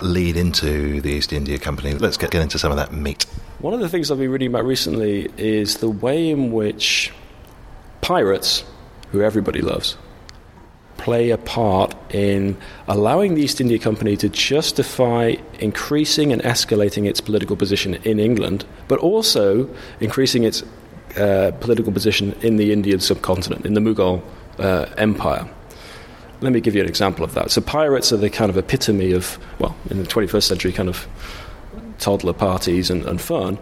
lead 0.00 0.36
into 0.36 1.00
the 1.00 1.12
East 1.12 1.32
India 1.32 1.60
Company. 1.60 1.94
Let's 1.94 2.16
get, 2.16 2.32
get 2.32 2.42
into 2.42 2.58
some 2.58 2.72
of 2.72 2.78
that 2.78 2.92
meat. 2.92 3.22
One 3.60 3.74
of 3.74 3.80
the 3.80 3.88
things 3.88 4.10
I've 4.10 4.18
been 4.18 4.32
reading 4.32 4.48
about 4.48 4.64
recently 4.64 5.30
is 5.36 5.76
the 5.76 5.88
way 5.88 6.30
in 6.30 6.50
which 6.50 7.12
pirates, 8.00 8.64
who 9.12 9.22
everybody 9.22 9.60
loves, 9.60 9.96
play 10.96 11.30
a 11.30 11.38
part 11.38 11.94
in 12.12 12.56
allowing 12.88 13.34
the 13.34 13.42
East 13.42 13.60
India 13.60 13.78
Company 13.78 14.16
to 14.16 14.28
justify 14.28 15.36
increasing 15.60 16.32
and 16.32 16.42
escalating 16.42 17.08
its 17.08 17.20
political 17.20 17.54
position 17.54 17.94
in 18.02 18.18
England, 18.18 18.64
but 18.88 18.98
also 18.98 19.72
increasing 20.00 20.42
its 20.42 20.64
uh, 21.16 21.52
political 21.60 21.92
position 21.92 22.32
in 22.42 22.56
the 22.56 22.72
Indian 22.72 23.00
subcontinent, 23.00 23.66
in 23.66 23.74
the 23.74 23.80
Mughal 23.80 24.22
uh, 24.58 24.86
Empire. 24.96 25.48
Let 26.40 26.52
me 26.52 26.60
give 26.60 26.74
you 26.74 26.80
an 26.80 26.88
example 26.88 27.24
of 27.24 27.34
that. 27.34 27.50
So, 27.50 27.60
pirates 27.60 28.12
are 28.12 28.16
the 28.16 28.30
kind 28.30 28.50
of 28.50 28.56
epitome 28.56 29.12
of, 29.12 29.38
well, 29.58 29.76
in 29.90 29.98
the 29.98 30.04
21st 30.04 30.42
century, 30.42 30.72
kind 30.72 30.88
of 30.88 31.06
toddler 31.98 32.32
parties 32.32 32.90
and, 32.90 33.04
and 33.04 33.20
fun. 33.20 33.58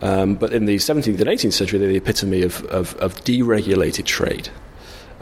Um, 0.00 0.34
but 0.34 0.52
in 0.52 0.64
the 0.64 0.76
17th 0.76 1.20
and 1.20 1.28
18th 1.28 1.52
century, 1.52 1.78
they're 1.78 1.88
the 1.88 1.96
epitome 1.96 2.42
of, 2.42 2.64
of, 2.64 2.96
of 2.96 3.14
deregulated 3.16 4.04
trade. 4.04 4.48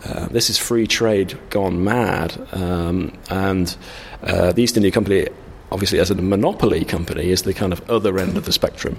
Uh, 0.04 0.26
this 0.28 0.48
is 0.48 0.56
free 0.56 0.86
trade 0.86 1.38
gone 1.50 1.84
mad. 1.84 2.34
Um, 2.52 3.12
and 3.28 3.76
uh, 4.22 4.52
the 4.52 4.62
East 4.62 4.76
India 4.76 4.90
Company, 4.90 5.28
obviously, 5.70 5.98
as 5.98 6.10
a 6.10 6.14
monopoly 6.14 6.84
company, 6.84 7.30
is 7.30 7.42
the 7.42 7.52
kind 7.52 7.72
of 7.72 7.88
other 7.90 8.18
end 8.18 8.36
of 8.36 8.46
the 8.46 8.52
spectrum. 8.52 8.98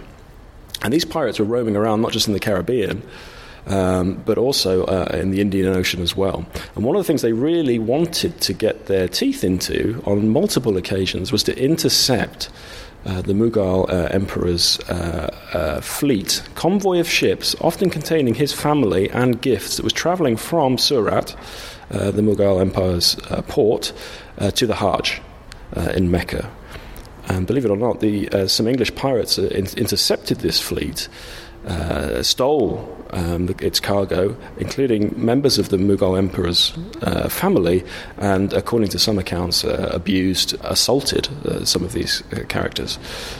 And 0.81 0.93
these 0.93 1.05
pirates 1.05 1.39
were 1.39 1.45
roaming 1.45 1.75
around 1.75 2.01
not 2.01 2.11
just 2.11 2.27
in 2.27 2.33
the 2.33 2.39
Caribbean, 2.39 3.03
um, 3.67 4.21
but 4.25 4.37
also 4.37 4.85
uh, 4.85 5.11
in 5.13 5.31
the 5.31 5.41
Indian 5.41 5.73
Ocean 5.75 6.01
as 6.01 6.15
well. 6.15 6.45
And 6.75 6.83
one 6.83 6.95
of 6.95 6.99
the 6.99 7.03
things 7.03 7.21
they 7.21 7.33
really 7.33 7.77
wanted 7.77 8.41
to 8.41 8.53
get 8.53 8.87
their 8.87 9.07
teeth 9.07 9.43
into 9.43 10.01
on 10.05 10.29
multiple 10.29 10.77
occasions 10.77 11.31
was 11.31 11.43
to 11.43 11.57
intercept 11.57 12.49
uh, 13.05 13.21
the 13.21 13.33
Mughal 13.33 13.89
uh, 13.89 14.07
emperor's 14.11 14.79
uh, 14.81 15.35
uh, 15.53 15.81
fleet, 15.81 16.43
convoy 16.55 16.99
of 16.99 17.09
ships, 17.09 17.55
often 17.61 17.89
containing 17.89 18.35
his 18.35 18.53
family 18.53 19.09
and 19.09 19.41
gifts, 19.41 19.77
that 19.77 19.83
was 19.83 19.93
travelling 19.93 20.37
from 20.37 20.77
Surat, 20.77 21.35
uh, 21.89 22.11
the 22.11 22.21
Mughal 22.21 22.61
empire's 22.61 23.15
port, 23.47 23.91
to 24.55 24.65
the 24.65 24.75
Hajj 24.75 25.21
in 25.93 26.09
Mecca. 26.09 26.49
And 27.31 27.47
believe 27.47 27.65
it 27.65 27.71
or 27.71 27.77
not, 27.77 27.99
the, 27.99 28.47
some 28.47 28.67
English 28.67 28.93
pirates 28.95 29.37
in- 29.37 29.77
intercepted 29.77 30.37
this 30.39 30.59
fleet 30.59 31.07
uh, 31.65 32.23
stole 32.23 32.97
um, 33.11 33.53
its 33.59 33.79
cargo, 33.79 34.35
including 34.57 35.13
members 35.15 35.57
of 35.57 35.69
the 35.69 35.77
Mughal 35.77 36.17
emperor's 36.17 36.73
uh, 37.01 37.29
family, 37.29 37.83
and 38.17 38.53
according 38.53 38.89
to 38.89 38.99
some 38.99 39.19
accounts, 39.19 39.63
uh, 39.63 39.89
abused, 39.93 40.55
assaulted 40.61 41.27
uh, 41.45 41.63
some 41.65 41.83
of 41.83 41.93
these 41.93 42.23
uh, 42.33 42.43
characters. 42.47 42.97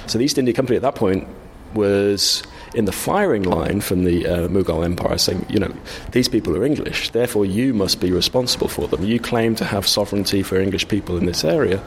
So 0.07 0.17
the 0.17 0.25
East 0.25 0.37
India 0.37 0.53
Company 0.53 0.75
at 0.75 0.81
that 0.83 0.95
point 0.95 1.27
was 1.73 2.43
in 2.75 2.85
the 2.85 2.91
firing 2.91 3.43
line 3.43 3.81
from 3.81 4.03
the 4.03 4.27
uh, 4.27 4.47
Mughal 4.49 4.83
Empire 4.83 5.17
saying, 5.17 5.45
you 5.49 5.59
know, 5.59 5.73
these 6.11 6.29
people 6.29 6.55
are 6.55 6.65
English, 6.65 7.11
therefore 7.11 7.45
you 7.45 7.73
must 7.73 7.99
be 7.99 8.11
responsible 8.11 8.67
for 8.67 8.87
them. 8.87 9.03
You 9.03 9.19
claim 9.19 9.55
to 9.55 9.65
have 9.65 9.87
sovereignty 9.87 10.43
for 10.43 10.59
English 10.59 10.87
people 10.87 11.17
in 11.17 11.25
this 11.25 11.43
area. 11.43 11.81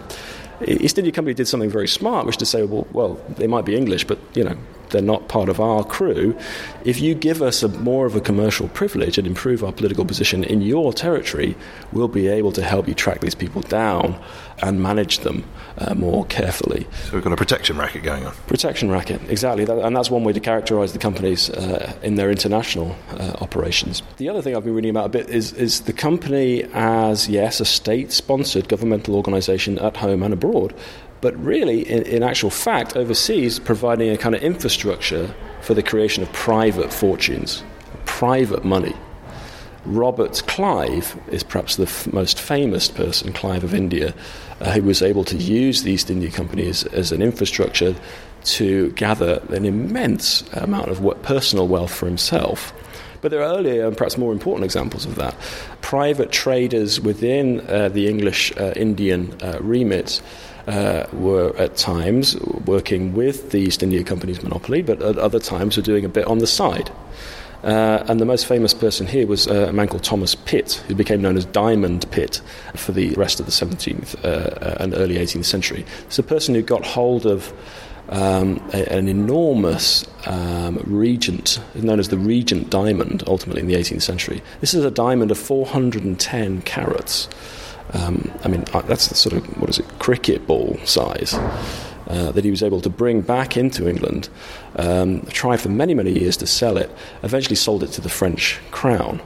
East 0.66 0.98
India 0.98 1.12
Company 1.12 1.34
did 1.34 1.48
something 1.48 1.70
very 1.70 1.88
smart, 1.88 2.26
which 2.26 2.34
is 2.34 2.38
to 2.38 2.46
say, 2.46 2.62
well, 2.62 2.86
well, 2.92 3.20
they 3.36 3.46
might 3.46 3.64
be 3.64 3.76
English, 3.76 4.04
but 4.04 4.18
you 4.34 4.44
know, 4.44 4.56
they're 4.94 5.02
not 5.02 5.28
part 5.28 5.48
of 5.48 5.60
our 5.60 5.84
crew. 5.84 6.34
If 6.84 7.00
you 7.00 7.14
give 7.14 7.42
us 7.42 7.62
a, 7.62 7.68
more 7.68 8.06
of 8.06 8.14
a 8.16 8.20
commercial 8.20 8.68
privilege 8.68 9.18
and 9.18 9.26
improve 9.26 9.62
our 9.62 9.72
political 9.72 10.04
position 10.04 10.44
in 10.44 10.62
your 10.62 10.92
territory, 10.92 11.56
we'll 11.92 12.08
be 12.08 12.28
able 12.28 12.52
to 12.52 12.62
help 12.62 12.88
you 12.88 12.94
track 12.94 13.20
these 13.20 13.34
people 13.34 13.60
down 13.62 14.18
and 14.62 14.80
manage 14.80 15.18
them 15.18 15.44
uh, 15.78 15.94
more 15.94 16.24
carefully. 16.26 16.86
So 17.06 17.14
we've 17.14 17.24
got 17.24 17.32
a 17.32 17.36
protection 17.36 17.76
racket 17.76 18.04
going 18.04 18.24
on. 18.24 18.32
Protection 18.46 18.90
racket, 18.90 19.20
exactly, 19.28 19.64
that, 19.64 19.78
and 19.78 19.96
that's 19.96 20.10
one 20.10 20.22
way 20.22 20.32
to 20.32 20.40
characterise 20.40 20.92
the 20.92 20.98
companies 21.00 21.50
uh, 21.50 21.92
in 22.02 22.14
their 22.14 22.30
international 22.30 22.96
uh, 23.10 23.34
operations. 23.40 24.02
The 24.16 24.28
other 24.28 24.40
thing 24.40 24.56
I've 24.56 24.64
been 24.64 24.74
reading 24.74 24.90
about 24.90 25.06
a 25.06 25.08
bit 25.08 25.28
is, 25.28 25.52
is 25.52 25.82
the 25.82 25.92
company 25.92 26.64
as 26.72 27.28
yes, 27.28 27.60
a 27.60 27.64
state-sponsored 27.64 28.68
governmental 28.68 29.16
organisation 29.16 29.78
at 29.80 29.96
home 29.96 30.22
and 30.22 30.32
abroad, 30.32 30.72
but 31.24 31.42
really, 31.42 31.88
in, 31.88 32.02
in, 32.02 32.22
actual 32.22 32.50
fact, 32.50 32.98
overseas, 32.98 33.58
providing 33.58 34.10
a 34.10 34.18
kind 34.18 34.34
of 34.34 34.42
infrastructure 34.42 35.34
for 35.62 35.72
the 35.72 35.82
creation 35.82 36.22
of 36.22 36.30
private 36.34 36.92
fortunes, 36.92 37.64
private 38.04 38.62
money. 38.62 38.94
Robert 39.86 40.42
Clive 40.46 41.18
is 41.28 41.42
perhaps 41.42 41.76
the 41.76 41.84
f- 41.84 42.12
most 42.12 42.38
famous 42.38 42.88
person, 42.88 43.32
Clive 43.32 43.64
of 43.64 43.72
India, 43.72 44.12
uh, 44.60 44.72
who 44.72 44.82
was 44.82 45.00
able 45.00 45.24
to 45.24 45.38
use 45.38 45.82
the 45.82 45.92
East 45.92 46.10
India 46.10 46.30
Company 46.30 46.68
as, 46.68 46.84
as 46.84 47.10
an 47.10 47.22
infrastructure 47.22 47.94
to 48.42 48.90
gather 48.90 49.42
an 49.48 49.64
immense 49.64 50.42
amount 50.52 50.88
of 50.88 51.22
personal 51.22 51.66
wealth 51.66 51.94
for 51.94 52.04
himself. 52.04 52.74
But 53.22 53.30
there 53.30 53.40
are 53.40 53.56
earlier 53.56 53.86
and 53.86 53.96
perhaps 53.96 54.18
more 54.18 54.32
important 54.32 54.66
examples 54.66 55.06
of 55.06 55.14
that. 55.14 55.34
Private 55.80 56.30
traders 56.30 57.00
within 57.00 57.66
uh, 57.70 57.88
the 57.88 58.10
English 58.10 58.54
uh, 58.58 58.74
Indian 58.76 59.34
uh, 59.40 59.56
remit 59.62 60.20
uh, 60.66 61.06
were 61.12 61.54
at 61.56 61.76
times 61.76 62.38
working 62.66 63.14
with 63.14 63.50
the 63.50 63.58
East 63.58 63.82
India 63.82 64.02
Company's 64.02 64.42
monopoly, 64.42 64.82
but 64.82 65.02
at 65.02 65.18
other 65.18 65.38
times 65.38 65.76
were 65.76 65.82
doing 65.82 66.04
a 66.04 66.08
bit 66.08 66.26
on 66.26 66.38
the 66.38 66.46
side. 66.46 66.90
Uh, 67.64 68.04
and 68.08 68.20
the 68.20 68.26
most 68.26 68.44
famous 68.44 68.74
person 68.74 69.06
here 69.06 69.26
was 69.26 69.48
uh, 69.48 69.68
a 69.68 69.72
man 69.72 69.88
called 69.88 70.04
Thomas 70.04 70.34
Pitt, 70.34 70.82
who 70.86 70.94
became 70.94 71.22
known 71.22 71.36
as 71.36 71.46
Diamond 71.46 72.10
Pitt 72.10 72.42
for 72.76 72.92
the 72.92 73.14
rest 73.14 73.40
of 73.40 73.46
the 73.46 73.52
17th 73.52 74.22
uh, 74.22 74.28
uh, 74.28 74.76
and 74.80 74.92
early 74.94 75.16
18th 75.16 75.46
century. 75.46 75.86
It's 76.06 76.18
a 76.18 76.22
person 76.22 76.54
who 76.54 76.60
got 76.60 76.84
hold 76.84 77.24
of 77.24 77.54
um, 78.10 78.62
a, 78.74 78.92
an 78.92 79.08
enormous 79.08 80.06
um, 80.26 80.82
regent, 80.84 81.58
known 81.74 81.98
as 81.98 82.08
the 82.08 82.18
Regent 82.18 82.68
Diamond, 82.68 83.24
ultimately 83.26 83.62
in 83.62 83.66
the 83.66 83.76
18th 83.76 84.02
century. 84.02 84.42
This 84.60 84.74
is 84.74 84.84
a 84.84 84.90
diamond 84.90 85.30
of 85.30 85.38
410 85.38 86.62
carats. 86.62 87.28
Um, 87.94 88.30
I 88.44 88.48
mean, 88.48 88.64
that's 88.86 89.08
the 89.08 89.14
sort 89.14 89.36
of, 89.36 89.46
what 89.60 89.70
is 89.70 89.78
it, 89.78 89.86
cricket 89.98 90.46
ball 90.46 90.78
size. 90.84 91.34
Uh, 92.06 92.30
that 92.32 92.44
he 92.44 92.50
was 92.50 92.62
able 92.62 92.82
to 92.82 92.90
bring 92.90 93.22
back 93.22 93.56
into 93.56 93.88
England, 93.88 94.28
um, 94.76 95.22
tried 95.28 95.58
for 95.58 95.70
many, 95.70 95.94
many 95.94 96.12
years 96.12 96.36
to 96.36 96.46
sell 96.46 96.76
it, 96.76 96.90
eventually 97.22 97.56
sold 97.56 97.82
it 97.82 97.86
to 97.86 98.02
the 98.02 98.10
French 98.10 98.60
crown 98.72 99.22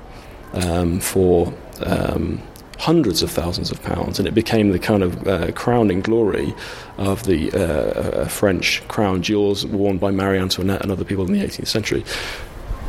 um, 0.52 1.00
for 1.00 1.52
um, 1.81 2.40
hundreds 2.78 3.20
of 3.22 3.31
thousands 3.33 3.72
of 3.72 3.83
pounds, 3.83 4.20
and 4.20 4.28
it 4.28 4.35
became 4.35 4.70
the 4.70 4.78
kind 4.78 5.02
of 5.02 5.26
uh, 5.26 5.50
crowning 5.52 6.00
glory 6.00 6.54
of 6.98 7.24
the 7.24 7.50
uh, 7.52 8.20
uh 8.22 8.28
French 8.28 8.87
crown 8.87 9.22
jewels 9.22 9.66
worn 9.66 9.98
by 9.98 10.12
Marie 10.12 10.38
Antoinette 10.38 10.83
and 10.83 10.92
other 10.92 11.04
people 11.04 11.26
in 11.26 11.33
the 11.33 11.42
18th 11.42 11.66
century. 11.66 12.04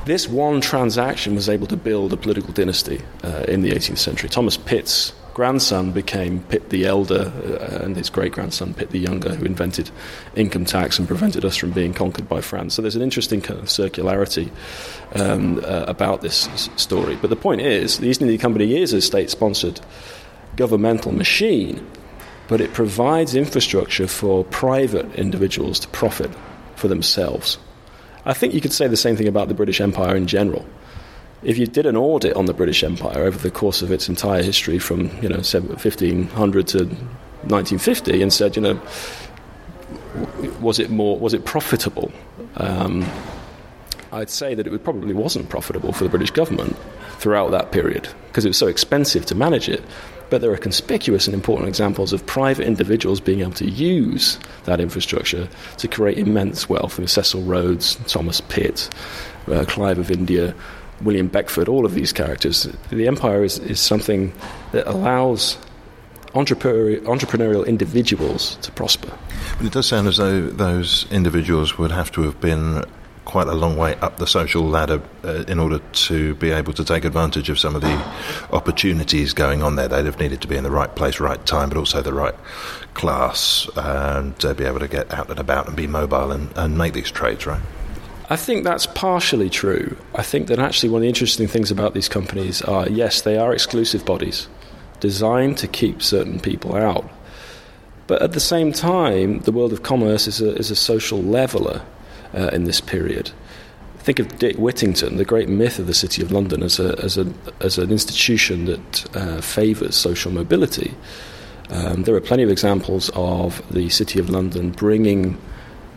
This 0.05 0.27
one 0.27 0.61
transaction 0.61 1.35
was 1.35 1.49
able 1.49 1.67
to 1.67 1.77
build 1.77 2.13
a 2.13 2.17
political 2.17 2.53
dynasty 2.53 3.01
uh, 3.23 3.45
in 3.47 3.61
the 3.61 3.71
18th 3.71 3.97
century. 3.97 4.29
Thomas 4.29 4.57
Pitt's 4.57 5.13
grandson 5.39 5.93
became 5.93 6.43
Pitt 6.49 6.69
the 6.69 6.85
Elder, 6.85 7.31
uh, 7.31 7.85
and 7.85 7.95
his 7.95 8.09
great 8.09 8.33
grandson 8.33 8.73
Pitt 8.73 8.89
the 8.89 8.99
Younger, 8.99 9.35
who 9.35 9.45
invented 9.45 9.89
income 10.35 10.65
tax 10.65 10.99
and 10.99 11.07
prevented 11.07 11.45
us 11.45 11.55
from 11.55 11.71
being 11.71 11.93
conquered 11.93 12.27
by 12.27 12.41
France. 12.41 12.73
So 12.73 12.81
there's 12.81 12.97
an 12.97 13.01
interesting 13.01 13.39
kind 13.39 13.57
of 13.57 13.67
circularity 13.67 14.51
um, 15.15 15.59
uh, 15.59 15.85
about 15.87 16.19
this 16.19 16.49
story. 16.75 17.15
But 17.15 17.29
the 17.29 17.37
point 17.37 17.61
is, 17.61 17.99
the 17.99 18.07
East 18.09 18.21
India 18.21 18.37
Company 18.37 18.81
is 18.81 18.91
a 18.91 18.99
state 18.99 19.29
sponsored 19.29 19.79
governmental 20.57 21.13
machine, 21.13 21.87
but 22.49 22.59
it 22.59 22.73
provides 22.73 23.33
infrastructure 23.33 24.07
for 24.07 24.43
private 24.43 25.09
individuals 25.15 25.79
to 25.79 25.87
profit 25.87 26.31
for 26.75 26.89
themselves. 26.89 27.57
I 28.25 28.33
think 28.33 28.53
you 28.53 28.59
could 28.59 28.73
say 28.73 28.89
the 28.89 28.97
same 28.97 29.15
thing 29.15 29.29
about 29.29 29.47
the 29.47 29.53
British 29.53 29.79
Empire 29.79 30.17
in 30.17 30.27
general 30.27 30.65
if 31.43 31.57
you 31.57 31.65
did 31.65 31.85
an 31.85 31.95
audit 31.95 32.35
on 32.35 32.45
the 32.45 32.53
British 32.53 32.83
Empire 32.83 33.23
over 33.23 33.37
the 33.37 33.51
course 33.51 33.81
of 33.81 33.91
its 33.91 34.09
entire 34.09 34.43
history 34.43 34.79
from 34.79 35.09
you 35.21 35.29
know 35.29 35.37
1500 35.37 36.67
to 36.67 36.77
1950 36.79 38.21
and 38.21 38.33
said 38.33 38.55
you 38.55 38.61
know 38.61 38.81
was 40.59 40.79
it 40.79 40.89
more 40.89 41.17
was 41.17 41.33
it 41.33 41.45
profitable 41.45 42.11
um, 42.57 43.05
I'd 44.11 44.29
say 44.29 44.55
that 44.55 44.65
it 44.65 44.83
probably 44.83 45.13
wasn't 45.13 45.49
profitable 45.49 45.93
for 45.93 46.03
the 46.03 46.09
British 46.09 46.31
government 46.31 46.75
throughout 47.19 47.51
that 47.51 47.71
period 47.71 48.09
because 48.27 48.43
it 48.43 48.49
was 48.49 48.57
so 48.57 48.67
expensive 48.67 49.25
to 49.27 49.35
manage 49.35 49.69
it 49.69 49.83
but 50.29 50.41
there 50.41 50.51
are 50.51 50.57
conspicuous 50.57 51.27
and 51.27 51.33
important 51.33 51.67
examples 51.67 52.13
of 52.13 52.25
private 52.25 52.67
individuals 52.67 53.19
being 53.19 53.41
able 53.41 53.51
to 53.53 53.67
use 53.67 54.37
that 54.65 54.79
infrastructure 54.79 55.49
to 55.77 55.87
create 55.87 56.19
immense 56.19 56.69
wealth. 56.69 56.99
Cecil 57.09 57.41
Rhodes, 57.41 57.95
Thomas 58.07 58.39
Pitt, 58.41 58.93
uh, 59.47 59.65
Clive 59.67 59.97
of 59.97 60.11
India, 60.11 60.53
William 61.01 61.27
Beckford, 61.27 61.67
all 61.67 61.85
of 61.85 61.93
these 61.93 62.11
characters. 62.11 62.63
The 62.89 63.07
empire 63.07 63.43
is, 63.43 63.59
is 63.59 63.79
something 63.79 64.33
that 64.71 64.87
allows 64.87 65.57
entrepreneurial, 66.33 67.01
entrepreneurial 67.03 67.65
individuals 67.65 68.55
to 68.57 68.71
prosper. 68.71 69.11
But 69.57 69.67
it 69.67 69.73
does 69.73 69.87
sound 69.87 70.07
as 70.07 70.17
though 70.17 70.41
those 70.41 71.05
individuals 71.11 71.77
would 71.77 71.91
have 71.91 72.11
to 72.13 72.21
have 72.23 72.39
been 72.39 72.85
quite 73.25 73.47
a 73.47 73.53
long 73.53 73.77
way 73.77 73.95
up 73.97 74.17
the 74.17 74.25
social 74.25 74.63
ladder 74.63 74.99
uh, 75.23 75.43
in 75.47 75.59
order 75.59 75.77
to 75.91 76.33
be 76.35 76.49
able 76.49 76.73
to 76.73 76.83
take 76.83 77.05
advantage 77.05 77.47
of 77.47 77.59
some 77.59 77.75
of 77.75 77.81
the 77.81 78.15
opportunities 78.51 79.33
going 79.33 79.61
on 79.61 79.75
there. 79.75 79.87
They'd 79.87 80.05
have 80.05 80.19
needed 80.19 80.41
to 80.41 80.47
be 80.47 80.55
in 80.55 80.63
the 80.63 80.71
right 80.71 80.93
place, 80.95 81.19
right 81.19 81.43
time, 81.45 81.69
but 81.69 81.77
also 81.77 82.01
the 82.01 82.13
right 82.13 82.33
class 82.95 83.69
and 83.75 84.33
uh, 84.43 84.55
be 84.55 84.65
able 84.65 84.79
to 84.79 84.87
get 84.87 85.13
out 85.13 85.29
and 85.29 85.39
about 85.39 85.67
and 85.67 85.75
be 85.75 85.85
mobile 85.85 86.31
and, 86.31 86.51
and 86.57 86.75
make 86.75 86.93
these 86.93 87.11
trades, 87.11 87.45
right? 87.45 87.61
I 88.29 88.35
think 88.35 88.63
that's 88.63 88.85
partially 88.85 89.49
true. 89.49 89.97
I 90.13 90.21
think 90.21 90.47
that 90.47 90.59
actually 90.59 90.89
one 90.89 90.99
of 90.99 91.03
the 91.03 91.07
interesting 91.07 91.47
things 91.47 91.71
about 91.71 91.93
these 91.93 92.07
companies 92.07 92.61
are 92.61 92.87
yes, 92.87 93.21
they 93.21 93.37
are 93.37 93.53
exclusive 93.53 94.05
bodies. 94.05 94.47
designed 94.99 95.57
to 95.59 95.67
keep 95.67 96.01
certain 96.01 96.39
people 96.39 96.75
out. 96.75 97.09
But 98.07 98.21
at 98.21 98.33
the 98.33 98.39
same 98.39 98.73
time, 98.73 99.39
the 99.41 99.51
world 99.51 99.71
of 99.71 99.83
commerce 99.83 100.27
is 100.27 100.41
a, 100.41 100.55
is 100.55 100.71
a 100.71 100.75
social 100.75 101.21
leveller 101.21 101.81
uh, 102.33 102.49
in 102.53 102.63
this 102.63 102.81
period. 102.81 103.31
Think 103.99 104.19
of 104.19 104.39
Dick 104.39 104.55
Whittington, 104.57 105.17
the 105.17 105.25
great 105.25 105.49
myth 105.49 105.77
of 105.77 105.87
the 105.87 105.93
City 105.93 106.21
of 106.21 106.31
London, 106.31 106.63
as, 106.63 106.79
a, 106.79 106.97
as, 107.03 107.17
a, 107.17 107.31
as 107.59 107.77
an 107.77 107.91
institution 107.91 108.65
that 108.65 109.15
uh, 109.15 109.41
favours 109.41 109.95
social 109.95 110.31
mobility. 110.31 110.95
Um, 111.69 112.03
there 112.03 112.15
are 112.15 112.21
plenty 112.21 112.43
of 112.43 112.49
examples 112.49 113.11
of 113.13 113.61
the 113.71 113.89
City 113.89 114.19
of 114.19 114.29
London 114.29 114.71
bringing 114.71 115.37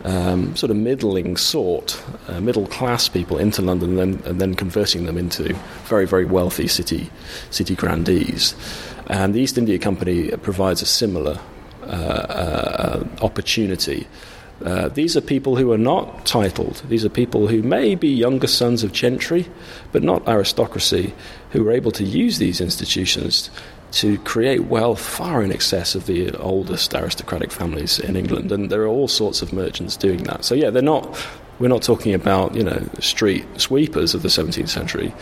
um, 0.05 0.55
sort 0.57 0.71
of 0.71 0.77
middling 0.77 1.37
sort, 1.37 2.03
uh, 2.29 2.41
middle 2.41 2.67
class 2.67 3.09
people 3.09 3.39
into 3.39 3.63
London 3.63 3.99
and 3.99 3.99
then, 3.99 4.31
and 4.31 4.41
then 4.41 4.55
converting 4.55 5.07
them 5.07 5.17
into 5.17 5.55
very, 5.85 6.07
very 6.07 6.25
wealthy 6.25 6.69
city, 6.69 7.11
city 7.51 7.75
grandees. 7.75 8.55
And 9.07 9.35
the 9.35 9.41
East 9.41 9.59
India 9.59 9.79
Company 9.79 10.31
provides 10.39 10.83
a 10.83 10.87
similar 10.87 11.39
uh, 11.83 11.87
uh, 11.87 13.09
opportunity. 13.23 14.07
Uh, 14.65 14.89
these 14.89 15.17
are 15.17 15.21
people 15.21 15.57
who 15.57 15.73
are 15.73 15.79
not 15.79 16.25
titled. 16.25 16.83
These 16.89 17.05
are 17.05 17.09
people 17.09 17.49
who 17.49 17.63
may 17.63 17.97
be 17.97 18.09
younger 18.09 18.47
sons 18.47 18.85
of 18.85 18.93
gentry, 18.93 19.49
but 19.91 20.05
not 20.05 20.29
aristocracy, 20.29 21.13
who 21.51 21.67
are 21.67 21.73
able 21.73 21.91
to 21.93 22.05
use 22.05 22.39
these 22.39 22.61
institutions 22.61 23.51
to 23.93 24.19
create 24.19 24.65
wealth 24.65 25.01
far 25.01 25.43
in 25.43 25.53
excess 25.53 25.95
of 25.95 26.07
the 26.07 26.35
oldest 26.39 26.95
aristocratic 26.95 27.53
families 27.53 27.99
in 27.99 28.17
England, 28.17 28.51
and 28.51 28.71
there 28.71 28.83
are 28.83 28.87
all 28.87 29.09
sorts 29.09 29.43
of 29.43 29.53
merchants 29.53 29.97
doing 29.97 30.25
that. 30.25 30.45
So 30.45 30.55
yeah, 30.55 30.71
they're 30.71 30.83
not. 30.83 31.17
We're 31.59 31.69
not 31.69 31.83
talking 31.83 32.15
about 32.15 32.55
you 32.55 32.65
know 32.65 32.89
street 32.99 33.45
sweepers 33.61 34.15
of 34.15 34.23
the 34.23 34.29
17th 34.29 34.69
century, 34.69 35.15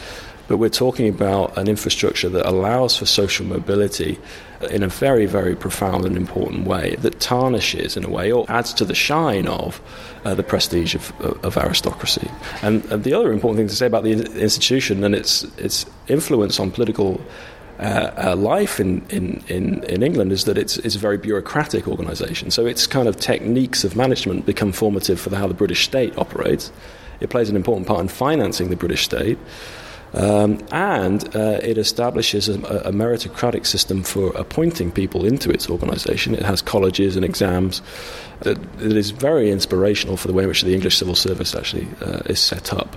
but 0.51 0.57
we're 0.57 0.69
talking 0.69 1.09
about 1.09 1.57
an 1.59 1.69
infrastructure 1.69 2.29
that 2.29 2.45
allows 2.45 2.97
for 2.97 3.07
social 3.07 3.47
mobility 3.47 4.19
in 4.71 4.83
a 4.83 4.89
very, 4.89 5.27
very 5.27 5.55
profound 5.55 6.05
and 6.05 6.17
important 6.17 6.67
way 6.67 6.97
that 6.97 7.21
tarnishes, 7.21 7.97
in 7.97 8.05
a 8.05 8.11
way, 8.11 8.33
or 8.33 8.45
adds 8.49 8.75
to 8.75 8.85
the 8.85 8.95
shine 8.95 9.47
of 9.47 9.81
uh, 10.25 10.35
the 10.35 10.43
prestige 10.43 10.95
of, 10.95 11.13
of 11.45 11.57
aristocracy. 11.57 12.31
And, 12.63 12.85
and, 12.87 13.05
the 13.05 13.15
other 13.15 13.33
important 13.33 13.59
thing 13.59 13.69
to 13.69 13.77
say 13.77 13.87
about 13.87 14.05
the 14.05 14.13
institution 14.41 15.05
and 15.05 15.15
its 15.15 15.45
its 15.57 15.87
influence 16.09 16.61
on 16.61 16.71
political 16.71 17.21
uh, 17.81 18.13
uh, 18.17 18.37
life 18.37 18.79
in, 18.79 19.03
in, 19.09 19.43
in, 19.49 19.83
in, 19.85 20.03
England 20.03 20.33
is 20.33 20.45
that 20.45 20.59
it's, 20.59 20.77
it's 20.79 20.97
a 20.97 20.99
very 20.99 21.17
bureaucratic 21.17 21.89
organisation. 21.89 22.51
So 22.51 22.67
its 22.67 22.87
kind 22.87 23.09
of 23.09 23.17
techniques 23.17 23.85
of 23.85 23.97
management 23.97 24.45
become 24.45 24.71
formative 24.71 25.19
for 25.19 25.35
how 25.35 25.47
the 25.47 25.55
British 25.55 25.85
state 25.85 26.17
operates. 26.19 26.71
It 27.21 27.31
plays 27.31 27.49
an 27.49 27.57
important 27.57 27.87
part 27.87 28.01
in 28.01 28.09
financing 28.09 28.69
the 28.69 28.77
British 28.77 29.05
state. 29.05 29.39
Um, 30.13 30.59
and 30.73 31.25
uh, 31.37 31.61
it 31.63 31.79
establishes 31.79 32.49
a, 32.49 32.55
a, 32.55 32.93
meritocratic 32.93 33.65
system 33.65 34.03
for 34.03 34.31
appointing 34.37 34.91
people 34.91 35.25
into 35.25 35.51
its 35.51 35.71
organisation. 35.71 36.35
It 36.35 36.43
has 36.43 36.61
colleges 36.61 37.15
and 37.15 37.25
exams 37.25 37.81
that, 38.41 38.61
that 38.79 38.97
is 38.97 39.13
very 39.13 39.53
inspirational 39.53 40.17
for 40.17 40.27
the 40.27 40.35
way 40.35 40.43
in 40.43 40.49
which 40.49 40.63
the 40.63 40.75
English 40.75 40.97
civil 40.97 41.15
service 41.15 41.55
actually 41.55 41.87
uh, 42.01 42.23
is 42.27 42.41
set 42.41 42.73
up. 42.73 42.97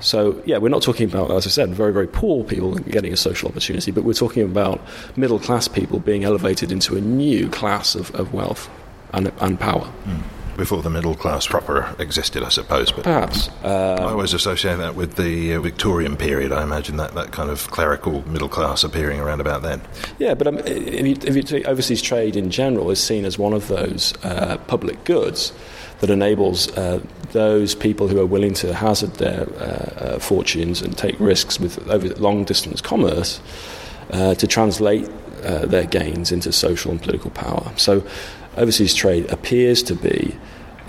So, 0.00 0.42
yeah, 0.46 0.58
we're 0.58 0.68
not 0.68 0.82
talking 0.82 1.08
about, 1.08 1.30
as 1.30 1.46
I 1.46 1.50
said, 1.50 1.70
very, 1.74 1.92
very 1.92 2.08
poor 2.08 2.44
people 2.44 2.74
getting 2.74 3.12
a 3.12 3.16
social 3.16 3.48
opportunity, 3.48 3.90
but 3.90 4.04
we're 4.04 4.12
talking 4.12 4.42
about 4.42 4.80
middle 5.16 5.38
class 5.38 5.68
people 5.68 6.00
being 6.00 6.24
elevated 6.24 6.72
into 6.72 6.96
a 6.96 7.00
new 7.00 7.48
class 7.48 7.94
of, 7.94 8.14
of 8.14 8.32
wealth 8.32 8.68
and, 9.12 9.32
and 9.40 9.58
power. 9.60 9.90
Mm. 10.06 10.22
Before 10.56 10.82
the 10.82 10.90
middle 10.90 11.14
class 11.14 11.46
proper 11.46 11.94
existed, 11.98 12.42
I 12.42 12.50
suppose. 12.50 12.92
But 12.92 13.04
Perhaps. 13.04 13.48
Uh, 13.64 13.96
I 13.98 14.10
always 14.10 14.34
associate 14.34 14.76
that 14.76 14.94
with 14.94 15.14
the 15.14 15.54
uh, 15.54 15.60
Victorian 15.60 16.18
period. 16.18 16.52
I 16.52 16.62
imagine 16.62 16.98
that, 16.98 17.14
that 17.14 17.32
kind 17.32 17.48
of 17.48 17.70
clerical 17.70 18.28
middle 18.28 18.48
class 18.48 18.84
appearing 18.84 19.20
around 19.20 19.40
about 19.40 19.62
then. 19.62 19.80
Yeah, 20.18 20.34
but 20.34 20.46
um, 20.46 20.58
if, 20.58 21.06
you, 21.06 21.16
if 21.22 21.34
you 21.34 21.42
take 21.42 21.66
overseas 21.66 22.02
trade 22.02 22.36
in 22.36 22.50
general 22.50 22.90
is 22.90 23.02
seen 23.02 23.24
as 23.24 23.38
one 23.38 23.54
of 23.54 23.68
those 23.68 24.12
uh, 24.22 24.58
public 24.66 25.02
goods 25.04 25.52
that 26.00 26.10
enables 26.10 26.68
uh, 26.76 27.00
those 27.32 27.74
people 27.74 28.08
who 28.08 28.18
are 28.20 28.26
willing 28.26 28.54
to 28.54 28.74
hazard 28.74 29.14
their 29.14 29.42
uh, 29.42 30.14
uh, 30.14 30.18
fortunes 30.18 30.82
and 30.82 30.96
take 30.96 31.18
risks 31.20 31.60
with 31.60 31.86
over 31.88 32.08
long 32.14 32.44
distance 32.44 32.80
commerce 32.80 33.40
uh, 34.10 34.34
to 34.34 34.46
translate 34.46 35.08
uh, 35.44 35.66
their 35.66 35.86
gains 35.86 36.32
into 36.32 36.52
social 36.52 36.90
and 36.90 37.00
political 37.00 37.30
power. 37.30 37.70
So, 37.76 38.04
overseas 38.56 38.94
trade 38.94 39.30
appears 39.30 39.82
to 39.84 39.94
be 39.94 40.36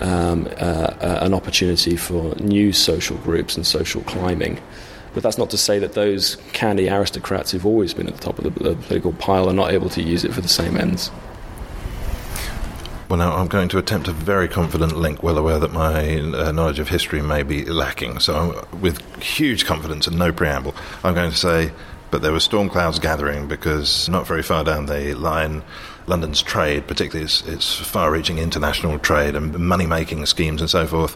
um, 0.00 0.48
an 0.58 1.32
opportunity 1.32 1.96
for 1.96 2.34
new 2.36 2.72
social 2.72 3.16
groups 3.18 3.56
and 3.56 3.64
social 3.64 4.02
climbing. 4.02 4.60
But 5.14 5.22
that's 5.22 5.38
not 5.38 5.50
to 5.50 5.58
say 5.58 5.78
that 5.78 5.92
those 5.92 6.36
candy 6.52 6.88
aristocrats 6.88 7.52
who've 7.52 7.66
always 7.66 7.94
been 7.94 8.08
at 8.08 8.14
the 8.14 8.20
top 8.20 8.38
of 8.38 8.44
the 8.44 8.74
political 8.74 9.12
pile 9.12 9.48
are 9.48 9.52
not 9.52 9.70
able 9.70 9.90
to 9.90 10.02
use 10.02 10.24
it 10.24 10.32
for 10.32 10.40
the 10.40 10.48
same 10.48 10.76
ends. 10.76 11.10
Well, 13.12 13.18
now 13.18 13.36
I'm 13.36 13.46
going 13.46 13.68
to 13.68 13.76
attempt 13.76 14.08
a 14.08 14.12
very 14.12 14.48
confident 14.48 14.96
link, 14.96 15.22
well 15.22 15.36
aware 15.36 15.58
that 15.58 15.70
my 15.70 16.18
uh, 16.18 16.50
knowledge 16.50 16.78
of 16.78 16.88
history 16.88 17.20
may 17.20 17.42
be 17.42 17.62
lacking. 17.66 18.20
So, 18.20 18.34
I'm, 18.34 18.80
with 18.80 19.02
huge 19.22 19.66
confidence 19.66 20.06
and 20.06 20.18
no 20.18 20.32
preamble, 20.32 20.74
I'm 21.04 21.12
going 21.12 21.30
to 21.30 21.36
say, 21.36 21.72
but 22.10 22.22
there 22.22 22.32
were 22.32 22.40
storm 22.40 22.70
clouds 22.70 22.98
gathering 22.98 23.48
because 23.48 24.08
not 24.08 24.26
very 24.26 24.42
far 24.42 24.64
down 24.64 24.86
the 24.86 25.12
line, 25.12 25.62
London's 26.06 26.40
trade, 26.40 26.86
particularly 26.86 27.26
its, 27.26 27.46
its 27.46 27.74
far 27.74 28.10
reaching 28.10 28.38
international 28.38 28.98
trade 28.98 29.34
and 29.34 29.58
money 29.58 29.84
making 29.84 30.24
schemes 30.24 30.62
and 30.62 30.70
so 30.70 30.86
forth, 30.86 31.14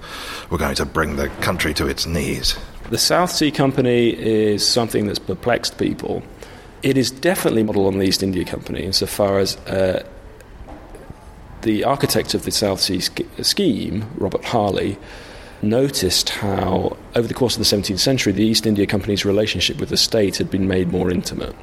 were 0.51 0.59
going 0.59 0.75
to 0.75 0.85
bring 0.85 1.17
the 1.17 1.31
country 1.41 1.73
to 1.73 1.87
its 1.87 2.05
knees. 2.05 2.59
The 2.91 2.99
South 2.99 3.31
Sea 3.31 3.51
Company 3.51 4.11
is 4.11 4.69
something 4.69 5.07
that's 5.07 5.19
perplexed 5.19 5.79
people. 5.79 6.23
It 6.83 6.99
is 6.99 7.11
definitely 7.11 7.63
modelled 7.63 7.95
on 7.95 7.99
the 7.99 8.05
East 8.05 8.23
India 8.23 8.45
Company 8.45 8.83
insofar 8.83 9.39
as 9.39 9.57
uh, 9.67 10.07
the 11.67 11.83
architect 11.83 12.33
of 12.33 12.45
the 12.45 12.53
South 12.53 12.81
Sea 12.81 13.01
scheme, 13.01 14.05
Robert 14.17 14.45
Harley, 14.45 14.97
noticed 15.63 16.29
how, 16.29 16.97
over 17.17 17.27
the 17.27 17.35
course 17.35 17.57
of 17.57 17.59
the 17.59 17.77
17th 17.77 17.99
century, 17.99 18.33
the 18.33 18.45
East 18.45 18.67
India 18.67 18.87
Company's 18.87 19.25
relationship 19.25 19.79
with 19.81 19.89
the 19.89 19.97
state 19.97 20.37
had 20.37 20.49
been 20.49 20.69
made 20.69 20.93
more 20.93 21.11
intimate. 21.11 21.57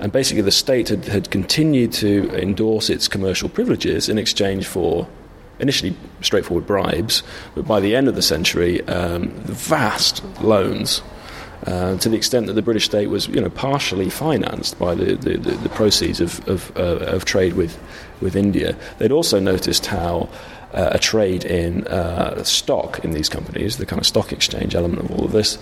And 0.00 0.10
basically, 0.10 0.42
the 0.42 0.50
state 0.50 0.88
had, 0.88 1.04
had 1.04 1.30
continued 1.30 1.92
to 1.92 2.28
endorse 2.34 2.90
its 2.90 3.06
commercial 3.06 3.48
privileges 3.48 4.08
in 4.08 4.18
exchange 4.18 4.66
for 4.66 5.06
initially 5.60 5.96
straightforward 6.20 6.66
bribes, 6.66 7.22
but 7.54 7.64
by 7.64 7.78
the 7.78 7.94
end 7.94 8.08
of 8.08 8.16
the 8.16 8.22
century, 8.22 8.82
um, 8.88 9.30
vast 9.44 10.24
loans 10.42 11.00
uh, 11.66 11.96
to 11.96 12.10
the 12.10 12.16
extent 12.16 12.46
that 12.46 12.52
the 12.52 12.62
British 12.62 12.84
state 12.84 13.06
was, 13.06 13.26
you 13.28 13.40
know, 13.40 13.48
partially 13.48 14.10
financed 14.10 14.78
by 14.78 14.94
the, 14.94 15.14
the, 15.14 15.38
the 15.38 15.68
proceeds 15.70 16.20
of, 16.20 16.46
of, 16.46 16.76
uh, 16.76 16.98
of, 17.06 17.24
trade 17.24 17.54
with, 17.54 17.78
with 18.24 18.34
India. 18.34 18.76
They'd 18.98 19.12
also 19.12 19.38
noticed 19.38 19.86
how 19.86 20.28
uh, 20.72 20.90
a 20.90 20.98
trade 20.98 21.44
in 21.44 21.86
uh, 21.86 22.42
stock 22.42 23.04
in 23.04 23.12
these 23.12 23.28
companies, 23.28 23.76
the 23.76 23.86
kind 23.86 24.00
of 24.00 24.06
stock 24.06 24.32
exchange 24.32 24.74
element 24.74 25.04
of 25.04 25.10
all 25.12 25.24
of 25.24 25.30
this, 25.30 25.56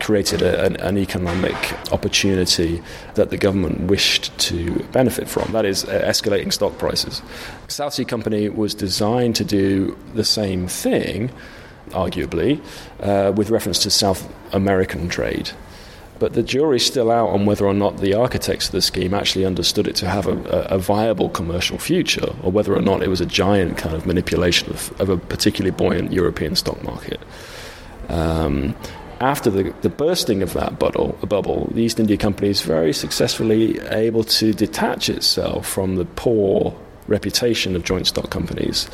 created 0.00 0.40
a, 0.40 0.64
an, 0.64 0.76
an, 0.76 0.96
economic 0.96 1.54
opportunity 1.92 2.82
that 3.14 3.28
the 3.28 3.36
government 3.36 3.82
wished 3.82 4.36
to 4.38 4.72
benefit 4.90 5.28
from. 5.28 5.52
That 5.52 5.66
is, 5.66 5.84
uh, 5.84 6.02
escalating 6.06 6.50
stock 6.50 6.78
prices. 6.78 7.20
South 7.68 7.92
Sea 7.92 8.06
Company 8.06 8.48
was 8.48 8.74
designed 8.74 9.36
to 9.36 9.44
do 9.44 9.98
the 10.14 10.24
same 10.24 10.66
thing 10.66 11.30
arguably, 11.90 12.60
uh, 13.00 13.32
with 13.32 13.50
reference 13.50 13.80
to 13.80 13.90
South 13.90 14.26
American 14.52 15.08
trade. 15.08 15.50
But 16.24 16.32
the 16.32 16.42
jury's 16.42 16.86
still 16.86 17.10
out 17.10 17.28
on 17.28 17.44
whether 17.44 17.66
or 17.66 17.74
not 17.74 17.98
the 17.98 18.14
architects 18.14 18.68
of 18.68 18.72
the 18.72 18.80
scheme 18.80 19.12
actually 19.12 19.44
understood 19.44 19.86
it 19.86 19.94
to 19.96 20.08
have 20.08 20.26
a, 20.26 20.38
a 20.70 20.78
viable 20.78 21.28
commercial 21.28 21.76
future, 21.76 22.34
or 22.42 22.50
whether 22.50 22.74
or 22.74 22.80
not 22.80 23.02
it 23.02 23.08
was 23.08 23.20
a 23.20 23.26
giant 23.26 23.76
kind 23.76 23.94
of 23.94 24.06
manipulation 24.06 24.70
of, 24.70 24.98
of 24.98 25.10
a 25.10 25.18
particularly 25.18 25.70
buoyant 25.70 26.14
European 26.14 26.56
stock 26.56 26.82
market. 26.82 27.20
Um, 28.08 28.74
after 29.20 29.50
the, 29.50 29.74
the, 29.82 29.90
bursting 29.90 30.42
of 30.42 30.54
that 30.54 30.78
bubble, 30.78 31.18
bubble, 31.28 31.70
the 31.74 31.82
East 31.82 32.00
India 32.00 32.16
Company 32.16 32.48
is 32.48 32.62
very 32.62 32.94
successfully 32.94 33.78
able 33.90 34.24
to 34.24 34.54
detach 34.54 35.10
itself 35.10 35.68
from 35.68 35.96
the 35.96 36.06
poor 36.06 36.74
reputation 37.06 37.76
of 37.76 37.84
joint 37.84 38.06
stock 38.06 38.30
companies. 38.30 38.88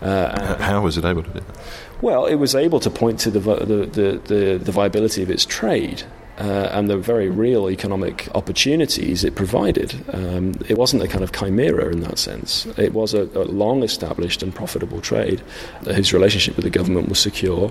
Uh, 0.00 0.56
How 0.60 0.80
was 0.82 0.98
it 0.98 1.04
able 1.04 1.22
to 1.22 1.30
do 1.30 1.38
that? 1.38 1.58
Well, 2.00 2.26
it 2.26 2.34
was 2.34 2.56
able 2.56 2.80
to 2.80 2.90
point 2.90 3.20
to 3.20 3.30
the, 3.30 3.38
the, 3.38 3.86
the, 3.86 4.20
the, 4.24 4.58
the 4.58 4.72
viability 4.72 5.22
of 5.22 5.30
its 5.30 5.46
trade 5.46 6.02
uh, 6.42 6.68
and 6.72 6.90
the 6.90 6.98
very 6.98 7.28
real 7.28 7.70
economic 7.70 8.28
opportunities 8.34 9.22
it 9.22 9.36
provided. 9.36 9.94
Um, 10.12 10.54
it 10.68 10.76
wasn't 10.76 11.02
a 11.04 11.06
kind 11.06 11.22
of 11.22 11.30
chimera 11.30 11.92
in 11.92 12.00
that 12.00 12.18
sense. 12.18 12.66
It 12.76 12.92
was 12.94 13.14
a, 13.14 13.22
a 13.34 13.44
long 13.44 13.84
established 13.84 14.42
and 14.42 14.52
profitable 14.52 15.00
trade 15.00 15.40
whose 15.84 16.12
relationship 16.12 16.56
with 16.56 16.64
the 16.64 16.70
government 16.70 17.08
was 17.08 17.20
secure, 17.20 17.68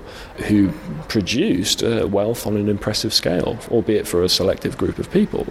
who 0.48 0.72
produced 1.10 1.84
uh, 1.84 2.08
wealth 2.10 2.48
on 2.48 2.56
an 2.56 2.70
impressive 2.70 3.14
scale, 3.14 3.60
albeit 3.70 4.08
for 4.08 4.24
a 4.24 4.30
selective 4.30 4.78
group 4.78 5.00
of 5.00 5.12
people. 5.12 5.46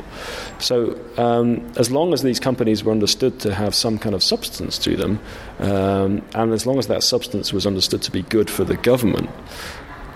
So, 0.58 0.98
um, 1.18 1.70
as 1.76 1.90
long 1.90 2.14
as 2.14 2.22
these 2.22 2.40
companies 2.40 2.82
were 2.82 2.92
understood 2.92 3.38
to 3.40 3.54
have 3.54 3.74
some 3.74 3.98
kind 3.98 4.14
of 4.14 4.22
substance 4.22 4.78
to 4.78 4.96
them, 4.96 5.20
um, 5.58 6.22
and 6.34 6.54
as 6.54 6.64
long 6.64 6.78
as 6.78 6.86
that 6.86 7.02
substance 7.02 7.52
was 7.52 7.66
understood 7.66 8.00
to 8.02 8.10
be 8.10 8.22
good 8.22 8.48
for 8.48 8.64
the 8.64 8.76
government, 8.78 9.28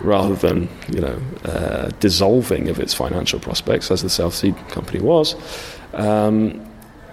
rather 0.00 0.34
than 0.34 0.68
you 0.88 1.00
know 1.00 1.20
uh, 1.44 1.90
dissolving 2.00 2.68
of 2.68 2.78
its 2.78 2.94
financial 2.94 3.38
prospects 3.38 3.90
as 3.90 4.02
the 4.02 4.10
South 4.10 4.34
Sea 4.34 4.52
Company 4.68 5.00
was. 5.00 5.34
Um, 5.94 6.60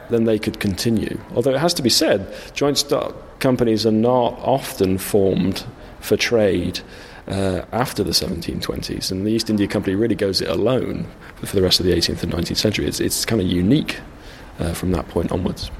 then 0.10 0.26
they 0.26 0.38
could 0.38 0.60
continue. 0.60 1.18
Although 1.36 1.52
it 1.52 1.60
has 1.60 1.74
to 1.76 1.82
be 1.82 1.90
said, 1.90 2.34
joint 2.54 2.78
stock 2.78 3.40
companies 3.40 3.86
are 3.86 3.92
not 3.92 4.38
often 4.40 4.98
formed 4.98 5.66
for 6.02 6.18
trade 6.18 6.82
uh, 7.28 7.62
after 7.72 8.04
the 8.04 8.12
1720s, 8.12 9.12
and 9.12 9.26
the 9.26 9.32
East 9.32 9.50
India 9.50 9.68
Company 9.68 9.96
really 9.96 10.16
goes 10.16 10.42
it 10.42 10.50
alone 10.50 11.08
for 11.36 11.56
the 11.56 11.62
rest 11.62 11.80
of 11.80 11.86
the 11.86 11.94
18th 11.94 12.24
and 12.24 12.34
19th 12.34 12.58
century. 12.58 12.86
It's, 12.86 13.00
it's 13.00 13.26
kind 13.26 13.42
of 13.42 13.48
unique 13.48 14.00
uh, 14.60 14.74
from 14.74 14.92
that 14.92 15.08
point 15.08 15.32
onwards. 15.32 15.72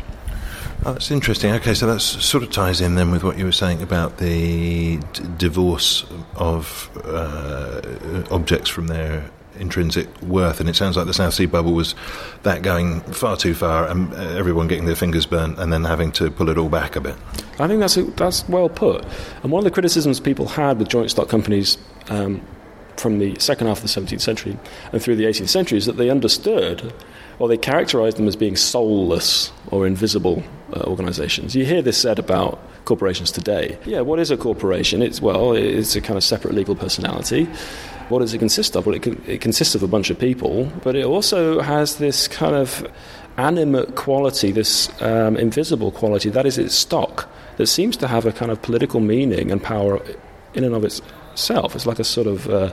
Oh, 0.84 0.94
that's 0.94 1.12
interesting. 1.12 1.52
Okay, 1.54 1.76
so 1.76 1.86
that 1.86 2.00
sort 2.00 2.44
of 2.44 2.52
ties 2.52 2.82
in 2.82 2.96
then 2.96 3.12
with 3.12 3.24
what 3.24 3.38
you 3.38 3.46
were 3.46 3.52
saying 3.52 3.84
about 3.84 4.18
the 4.18 4.98
d- 4.98 5.24
divorce 5.38 6.06
of 6.36 6.90
uh, 7.06 8.24
objects 8.32 8.68
from 8.68 8.88
their 8.88 9.30
intrinsic 9.60 10.08
worth, 10.24 10.60
and 10.60 10.68
it 10.68 10.76
sounds 10.76 10.98
like 10.98 11.06
the 11.06 11.14
South 11.14 11.36
Sea 11.36 11.46
bubble 11.46 11.74
was 11.74 11.94
that 12.42 12.64
going 12.64 13.02
far 13.02 13.38
too 13.38 13.54
far, 13.54 13.88
and 13.88 14.12
uh, 14.14 14.18
everyone 14.18 14.68
getting 14.68 14.86
their 14.86 14.96
fingers 14.96 15.28
burnt, 15.28 15.60
and 15.60 15.72
then 15.72 15.84
having 15.84 16.12
to 16.14 16.32
pull 16.32 16.50
it 16.50 16.58
all 16.58 16.70
back 16.70 16.96
a 16.96 17.02
bit. 17.02 17.16
I 17.60 17.68
think 17.68 17.80
that's 17.80 17.96
that's 18.16 18.50
well 18.50 18.68
put. 18.68 19.06
And 19.44 19.52
one 19.52 19.60
of 19.60 19.66
the 19.66 19.72
criticisms 19.72 20.20
people 20.20 20.48
had 20.48 20.80
with 20.80 20.90
joint 20.90 21.12
stock 21.12 21.30
companies 21.30 21.78
um, 22.10 22.42
from 22.98 23.20
the 23.20 23.38
second 23.40 23.68
half 23.68 23.84
of 23.84 23.94
the 23.94 24.02
17th 24.02 24.22
century 24.22 24.58
and 24.92 25.02
through 25.02 25.16
the 25.16 25.26
18th 25.26 25.50
century 25.50 25.78
is 25.78 25.86
that 25.86 25.98
they 25.98 26.10
understood, 26.10 26.94
or 27.42 27.48
they 27.48 27.58
characterized 27.58 28.18
them 28.18 28.28
as 28.28 28.36
being 28.36 28.56
soulless 28.56 29.52
or 29.72 29.88
invisible 29.88 30.44
uh, 30.74 30.82
organizations. 30.82 31.56
You 31.56 31.66
hear 31.66 31.82
this 31.82 31.98
said 31.98 32.20
about 32.20 32.60
corporations 32.86 33.32
today. 33.32 33.80
Yeah, 33.84 34.02
what 34.02 34.20
is 34.20 34.30
a 34.30 34.38
corporation? 34.38 35.02
It's 35.02 35.24
well, 35.24 35.54
it's 35.54 35.96
a 35.96 36.02
kind 36.02 36.18
of 36.18 36.24
separate 36.24 36.54
legal 36.54 36.76
personality. 36.76 37.46
What 38.10 38.20
does 38.20 38.36
it 38.36 38.38
consist 38.38 38.76
of? 38.76 38.86
Well, 38.86 38.96
it, 38.96 39.08
it 39.28 39.42
consists 39.42 39.74
of 39.74 39.82
a 39.82 39.88
bunch 39.88 40.12
of 40.12 40.20
people, 40.20 40.72
but 40.84 40.96
it 40.96 41.04
also 41.04 41.62
has 41.62 41.96
this 41.96 42.28
kind 42.28 42.56
of 42.56 42.88
animate 43.38 43.96
quality, 43.96 44.52
this 44.52 44.90
um, 45.02 45.36
invisible 45.36 45.92
quality, 45.92 46.30
that 46.30 46.46
is 46.46 46.60
its 46.60 46.76
stock, 46.76 47.28
that 47.58 47.66
seems 47.66 47.98
to 47.98 48.08
have 48.08 48.28
a 48.28 48.32
kind 48.32 48.52
of 48.52 48.62
political 48.62 49.00
meaning 49.00 49.50
and 49.52 49.64
power 49.64 50.00
in 50.54 50.64
and 50.64 50.76
of 50.76 50.86
itself. 50.86 51.76
It's 51.76 51.88
like 51.88 51.98
a 51.98 52.04
sort 52.04 52.28
of. 52.28 52.48
Uh, 52.48 52.72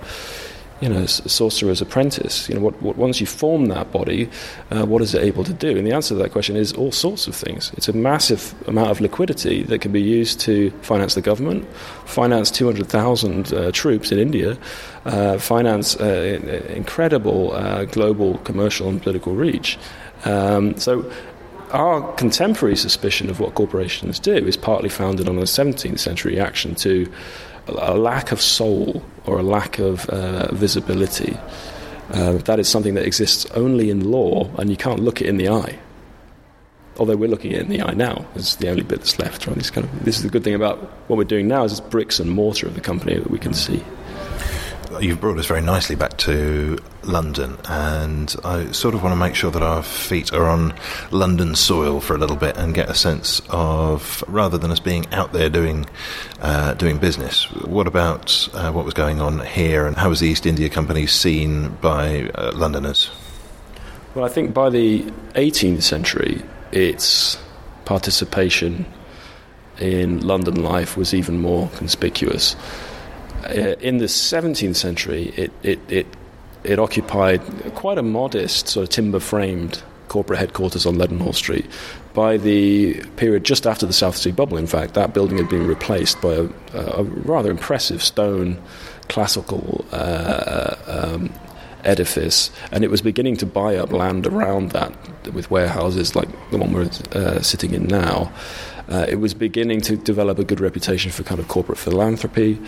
you 0.80 0.88
know, 0.88 1.06
sorcerer's 1.06 1.80
apprentice. 1.80 2.48
You 2.48 2.54
know, 2.56 2.60
what, 2.60 2.80
what, 2.80 2.96
once 2.96 3.20
you 3.20 3.26
form 3.26 3.66
that 3.66 3.90
body, 3.90 4.30
uh, 4.70 4.86
what 4.86 5.02
is 5.02 5.14
it 5.14 5.22
able 5.22 5.44
to 5.44 5.52
do? 5.52 5.76
And 5.76 5.86
the 5.86 5.92
answer 5.92 6.14
to 6.14 6.22
that 6.22 6.32
question 6.32 6.56
is 6.56 6.72
all 6.72 6.92
sorts 6.92 7.26
of 7.26 7.34
things. 7.34 7.72
It's 7.76 7.88
a 7.88 7.92
massive 7.92 8.54
amount 8.68 8.90
of 8.90 9.00
liquidity 9.00 9.64
that 9.64 9.80
can 9.80 9.92
be 9.92 10.02
used 10.02 10.40
to 10.40 10.70
finance 10.82 11.14
the 11.14 11.20
government, 11.20 11.66
finance 12.04 12.50
200,000 12.50 13.52
uh, 13.52 13.72
troops 13.72 14.12
in 14.12 14.18
India, 14.18 14.56
uh, 15.04 15.38
finance 15.38 15.96
uh, 15.96 16.64
incredible 16.68 17.52
uh, 17.52 17.84
global 17.86 18.38
commercial 18.38 18.88
and 18.88 19.02
political 19.02 19.34
reach. 19.34 19.78
Um, 20.24 20.76
so 20.78 21.10
our 21.70 22.12
contemporary 22.14 22.76
suspicion 22.76 23.28
of 23.28 23.40
what 23.40 23.54
corporations 23.54 24.18
do 24.18 24.34
is 24.34 24.56
partly 24.56 24.88
founded 24.88 25.28
on 25.28 25.38
a 25.38 25.42
17th 25.42 25.98
century 25.98 26.32
reaction 26.32 26.74
to 26.76 27.10
a 27.68 27.96
lack 27.96 28.32
of 28.32 28.40
soul 28.40 29.02
or 29.26 29.38
a 29.38 29.42
lack 29.42 29.78
of 29.78 30.08
uh, 30.08 30.52
visibility. 30.54 31.36
Uh, 32.10 32.32
that 32.38 32.58
is 32.58 32.68
something 32.68 32.94
that 32.94 33.04
exists 33.04 33.46
only 33.50 33.90
in 33.90 34.10
law, 34.10 34.50
and 34.56 34.70
you 34.70 34.76
can't 34.76 35.00
look 35.00 35.20
it 35.20 35.26
in 35.26 35.36
the 35.36 35.48
eye. 35.48 35.78
Although 36.96 37.16
we're 37.16 37.28
looking 37.28 37.52
it 37.52 37.60
in 37.60 37.68
the 37.68 37.82
eye 37.82 37.94
now, 37.94 38.26
it's 38.34 38.56
the 38.56 38.68
only 38.68 38.82
bit 38.82 39.00
that's 39.00 39.18
left. 39.18 39.46
Right? 39.46 39.56
This, 39.56 39.70
kind 39.70 39.86
of, 39.86 40.04
this 40.04 40.16
is 40.16 40.22
the 40.22 40.30
good 40.30 40.42
thing 40.42 40.54
about 40.54 40.78
what 41.08 41.16
we're 41.16 41.24
doing 41.24 41.46
now 41.46 41.64
is 41.64 41.72
it's 41.72 41.80
bricks 41.80 42.18
and 42.18 42.30
mortar 42.30 42.66
of 42.66 42.74
the 42.74 42.80
company 42.80 43.14
that 43.14 43.30
we 43.30 43.38
can 43.38 43.54
see 43.54 43.84
you've 45.00 45.20
brought 45.20 45.38
us 45.38 45.46
very 45.46 45.60
nicely 45.60 45.96
back 45.96 46.16
to 46.18 46.78
London, 47.02 47.56
and 47.68 48.34
I 48.44 48.70
sort 48.72 48.94
of 48.94 49.02
want 49.02 49.12
to 49.12 49.16
make 49.16 49.34
sure 49.34 49.50
that 49.50 49.62
our 49.62 49.82
feet 49.82 50.32
are 50.32 50.46
on 50.46 50.74
London 51.10 51.54
soil 51.54 52.00
for 52.00 52.14
a 52.14 52.18
little 52.18 52.36
bit 52.36 52.56
and 52.56 52.74
get 52.74 52.88
a 52.88 52.94
sense 52.94 53.40
of, 53.48 54.22
rather 54.26 54.58
than 54.58 54.70
us 54.70 54.80
being 54.80 55.06
out 55.12 55.32
there 55.32 55.48
doing 55.48 55.86
uh, 56.40 56.74
doing 56.74 56.98
business, 56.98 57.50
what 57.52 57.86
about 57.86 58.48
uh, 58.54 58.70
what 58.72 58.84
was 58.84 58.94
going 58.94 59.20
on 59.20 59.40
here, 59.46 59.86
and 59.86 59.96
how 59.96 60.08
was 60.08 60.20
the 60.20 60.28
East 60.28 60.46
India 60.46 60.68
Company 60.68 61.06
seen 61.06 61.68
by 61.80 62.30
uh, 62.34 62.52
Londoners? 62.54 63.10
Well, 64.14 64.24
I 64.24 64.28
think 64.28 64.52
by 64.52 64.70
the 64.70 65.02
18th 65.34 65.82
century, 65.82 66.42
its 66.72 67.38
participation 67.84 68.84
in 69.80 70.26
London 70.26 70.62
life 70.62 70.96
was 70.96 71.14
even 71.14 71.40
more 71.40 71.68
conspicuous. 71.76 72.56
Uh, 73.48 73.76
in 73.80 73.98
the 73.98 74.06
17th 74.06 74.76
century, 74.76 75.32
it, 75.36 75.52
it, 75.62 75.78
it, 75.88 76.06
it 76.64 76.78
occupied 76.78 77.40
quite 77.74 77.98
a 77.98 78.02
modest, 78.02 78.68
sort 78.68 78.84
of 78.84 78.90
timber 78.90 79.20
framed 79.20 79.82
corporate 80.08 80.38
headquarters 80.38 80.86
on 80.86 80.96
Leadenhall 80.96 81.34
Street. 81.34 81.66
By 82.14 82.36
the 82.36 83.02
period 83.16 83.44
just 83.44 83.66
after 83.66 83.86
the 83.86 83.92
South 83.92 84.16
Sea 84.16 84.32
Bubble, 84.32 84.56
in 84.56 84.66
fact, 84.66 84.94
that 84.94 85.14
building 85.14 85.38
had 85.38 85.48
been 85.48 85.66
replaced 85.66 86.20
by 86.20 86.32
a, 86.32 86.48
a 86.74 87.04
rather 87.04 87.50
impressive 87.50 88.02
stone 88.02 88.60
classical 89.08 89.84
uh, 89.92 89.96
edifice, 91.84 92.50
and 92.72 92.84
it 92.84 92.90
was 92.90 93.02
beginning 93.02 93.36
to 93.38 93.46
buy 93.46 93.76
up 93.76 93.92
land 93.92 94.26
around 94.26 94.72
that 94.72 94.92
with 95.32 95.50
warehouses 95.50 96.16
like 96.16 96.28
the 96.50 96.58
one 96.58 96.72
we're 96.72 96.90
uh, 97.12 97.40
sitting 97.40 97.74
in 97.74 97.84
now. 97.86 98.32
Uh, 98.88 99.04
it 99.06 99.16
was 99.16 99.34
beginning 99.34 99.82
to 99.82 99.96
develop 99.96 100.38
a 100.38 100.44
good 100.44 100.60
reputation 100.60 101.10
for 101.10 101.22
kind 101.22 101.38
of 101.38 101.46
corporate 101.48 101.76
philanthropy. 101.76 102.58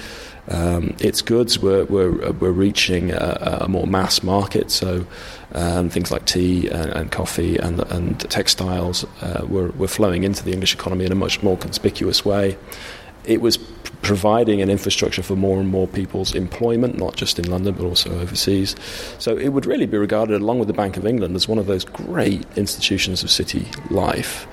Um, 0.48 0.94
its 0.98 1.22
goods 1.22 1.58
were, 1.58 1.84
were, 1.86 2.10
were 2.32 2.52
reaching 2.52 3.10
a, 3.12 3.58
a 3.62 3.68
more 3.68 3.86
mass 3.86 4.22
market, 4.22 4.70
so 4.70 5.06
um, 5.54 5.88
things 5.88 6.10
like 6.10 6.26
tea 6.26 6.68
and, 6.68 6.90
and, 6.90 7.10
coffee 7.10 7.56
and, 7.56 7.80
and 7.90 8.20
textiles 8.30 9.04
uh, 9.22 9.46
were, 9.48 9.70
were 9.70 9.88
flowing 9.88 10.24
into 10.24 10.44
the 10.44 10.52
English 10.52 10.74
economy 10.74 11.06
in 11.06 11.12
a 11.12 11.16
much 11.16 11.42
more 11.42 11.56
conspicuous 11.56 12.24
way. 12.24 12.58
It 13.24 13.40
was 13.40 13.58
providing 14.02 14.62
an 14.62 14.70
infrastructure 14.70 15.22
for 15.22 15.36
more 15.36 15.60
and 15.60 15.68
more 15.68 15.86
people's 15.86 16.34
employment, 16.34 16.96
not 16.96 17.16
just 17.16 17.38
in 17.38 17.50
London 17.50 17.74
but 17.74 17.84
also 17.84 18.10
overseas. 18.20 18.74
So 19.18 19.36
it 19.36 19.48
would 19.48 19.66
really 19.66 19.86
be 19.86 19.98
regarded, 19.98 20.40
along 20.40 20.58
with 20.58 20.68
the 20.68 20.74
Bank 20.74 20.96
of 20.96 21.06
England, 21.06 21.36
as 21.36 21.48
one 21.48 21.58
of 21.58 21.66
those 21.66 21.84
great 21.84 22.46
institutions 22.56 23.22
of 23.22 23.30
city 23.30 23.66
life 23.90 24.46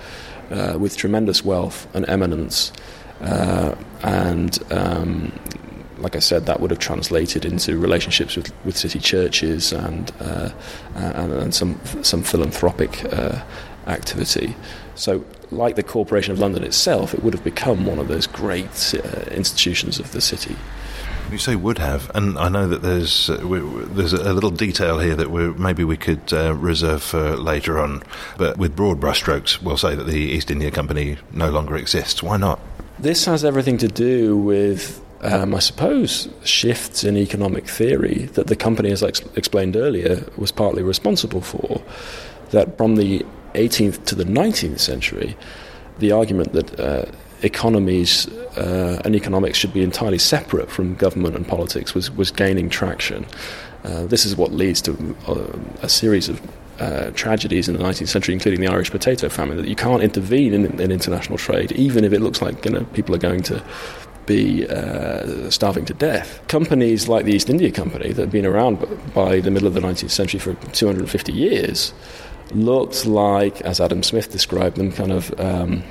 uh, 0.51 0.77
with 0.79 0.97
tremendous 0.97 1.43
wealth 1.43 1.87
and 1.93 2.07
eminence. 2.09 2.71
Uh, 3.21 3.75
and 4.03 4.59
um, 4.71 5.31
like 5.97 6.15
I 6.15 6.19
said, 6.19 6.45
that 6.45 6.59
would 6.59 6.71
have 6.71 6.79
translated 6.79 7.45
into 7.45 7.77
relationships 7.77 8.35
with, 8.35 8.53
with 8.65 8.77
city 8.77 8.99
churches 8.99 9.73
and, 9.73 10.11
uh, 10.19 10.51
and, 10.95 11.33
and, 11.33 11.55
some, 11.55 11.79
some 12.03 12.21
philanthropic 12.21 13.11
uh, 13.13 13.41
activity. 13.87 14.55
So, 14.95 15.25
like 15.51 15.75
the 15.75 15.83
Corporation 15.83 16.31
of 16.31 16.39
London 16.39 16.63
itself, 16.63 17.13
it 17.13 17.23
would 17.23 17.33
have 17.33 17.43
become 17.43 17.85
one 17.85 17.99
of 17.99 18.07
those 18.07 18.27
great 18.27 18.93
uh, 18.93 19.21
institutions 19.31 19.99
of 19.99 20.11
the 20.11 20.21
city. 20.21 20.55
You 21.31 21.37
say 21.37 21.55
would 21.55 21.77
have, 21.77 22.09
and 22.15 22.37
I 22.37 22.47
know 22.47 22.67
that 22.69 22.81
there's 22.81 23.29
uh, 23.29 23.41
we, 23.45 23.59
there's 23.59 24.13
a 24.13 24.31
little 24.31 24.49
detail 24.49 24.99
here 24.99 25.15
that 25.15 25.29
we 25.29 25.49
maybe 25.53 25.83
we 25.83 25.97
could 25.97 26.31
uh, 26.31 26.55
reserve 26.55 27.03
for 27.03 27.35
later 27.35 27.79
on. 27.79 28.01
But 28.37 28.57
with 28.57 28.75
broad 28.75 29.01
brushstrokes, 29.01 29.61
we'll 29.61 29.77
say 29.77 29.93
that 29.95 30.05
the 30.05 30.17
East 30.17 30.49
India 30.49 30.71
Company 30.71 31.17
no 31.33 31.49
longer 31.49 31.75
exists. 31.75 32.23
Why 32.23 32.37
not? 32.37 32.61
This 32.97 33.25
has 33.25 33.43
everything 33.43 33.77
to 33.79 33.89
do 33.89 34.37
with 34.37 35.01
um, 35.21 35.55
I 35.55 35.59
suppose, 35.59 36.29
shifts 36.43 37.03
in 37.03 37.17
economic 37.17 37.67
theory 37.67 38.29
that 38.33 38.47
the 38.47 38.55
company, 38.55 38.91
as 38.91 39.01
I 39.03 39.07
ex- 39.07 39.21
explained 39.35 39.75
earlier, 39.75 40.23
was 40.37 40.51
partly 40.51 40.83
responsible 40.83 41.41
for. 41.41 41.81
That 42.51 42.77
from 42.77 42.95
the 42.95 43.25
18th 43.57 44.05
to 44.05 44.15
the 44.15 44.23
19th 44.23 44.79
century, 44.79 45.35
the 45.99 46.11
argument 46.11 46.53
that 46.53 46.79
uh, 46.79 47.05
economies 47.41 48.27
uh, 48.57 49.01
and 49.05 49.15
economics 49.15 49.57
should 49.57 49.73
be 49.73 49.83
entirely 49.83 50.17
separate 50.17 50.69
from 50.69 50.95
government 50.95 51.35
and 51.35 51.47
politics 51.47 51.93
was, 51.93 52.11
was 52.11 52.31
gaining 52.31 52.69
traction. 52.69 53.25
Uh, 53.83 54.05
this 54.05 54.25
is 54.25 54.35
what 54.35 54.51
leads 54.51 54.81
to 54.81 55.15
uh, 55.27 55.57
a 55.81 55.89
series 55.89 56.29
of 56.29 56.41
uh, 56.79 57.11
tragedies 57.11 57.67
in 57.67 57.75
the 57.75 57.83
19th 57.83 58.07
century, 58.07 58.33
including 58.33 58.61
the 58.61 58.67
Irish 58.67 58.91
potato 58.91 59.29
famine, 59.29 59.57
that 59.57 59.67
you 59.67 59.75
can't 59.75 60.03
intervene 60.03 60.53
in, 60.53 60.79
in 60.79 60.91
international 60.91 61.37
trade, 61.37 61.71
even 61.73 62.03
if 62.03 62.13
it 62.13 62.21
looks 62.21 62.41
like 62.41 62.63
you 62.65 62.71
know, 62.71 62.83
people 62.93 63.15
are 63.15 63.19
going 63.19 63.41
to 63.43 63.63
be 64.25 64.67
uh, 64.67 65.49
starving 65.49 65.85
to 65.85 65.93
death. 65.93 66.45
Companies 66.47 67.07
like 67.07 67.25
the 67.25 67.33
East 67.33 67.49
India 67.49 67.71
Company, 67.71 68.11
that 68.11 68.21
have 68.23 68.31
been 68.31 68.45
around 68.45 68.77
by 69.13 69.39
the 69.39 69.49
middle 69.49 69.67
of 69.67 69.73
the 69.73 69.79
19th 69.79 70.11
century 70.11 70.39
for 70.39 70.53
250 70.73 71.31
years, 71.31 71.93
looked 72.51 73.05
like, 73.05 73.61
as 73.61 73.79
Adam 73.79 74.03
Smith 74.03 74.31
described 74.31 74.77
them, 74.77 74.91
kind 74.91 75.11
of 75.11 75.37
um, 75.39 75.83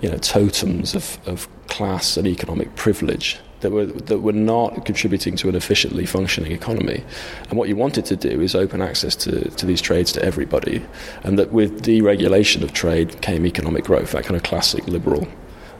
you 0.00 0.10
know 0.10 0.18
totems 0.18 0.94
of, 0.94 1.18
of 1.26 1.48
class 1.68 2.16
and 2.16 2.26
economic 2.26 2.74
privilege 2.76 3.38
that 3.60 3.70
were 3.70 3.86
that 3.86 4.20
were 4.20 4.32
not 4.32 4.84
contributing 4.84 5.36
to 5.36 5.48
an 5.48 5.54
efficiently 5.54 6.06
functioning 6.06 6.52
economy. 6.52 7.04
And 7.48 7.58
what 7.58 7.68
you 7.68 7.76
wanted 7.76 8.04
to 8.06 8.16
do 8.16 8.40
is 8.40 8.54
open 8.54 8.82
access 8.82 9.16
to, 9.16 9.48
to 9.50 9.66
these 9.66 9.80
trades 9.80 10.12
to 10.12 10.22
everybody, 10.22 10.84
and 11.22 11.38
that 11.38 11.52
with 11.52 11.82
deregulation 11.82 12.62
of 12.62 12.72
trade 12.72 13.20
came 13.22 13.46
economic 13.46 13.84
growth, 13.84 14.12
that 14.12 14.24
kind 14.24 14.36
of 14.36 14.42
classic 14.42 14.86
liberal 14.86 15.26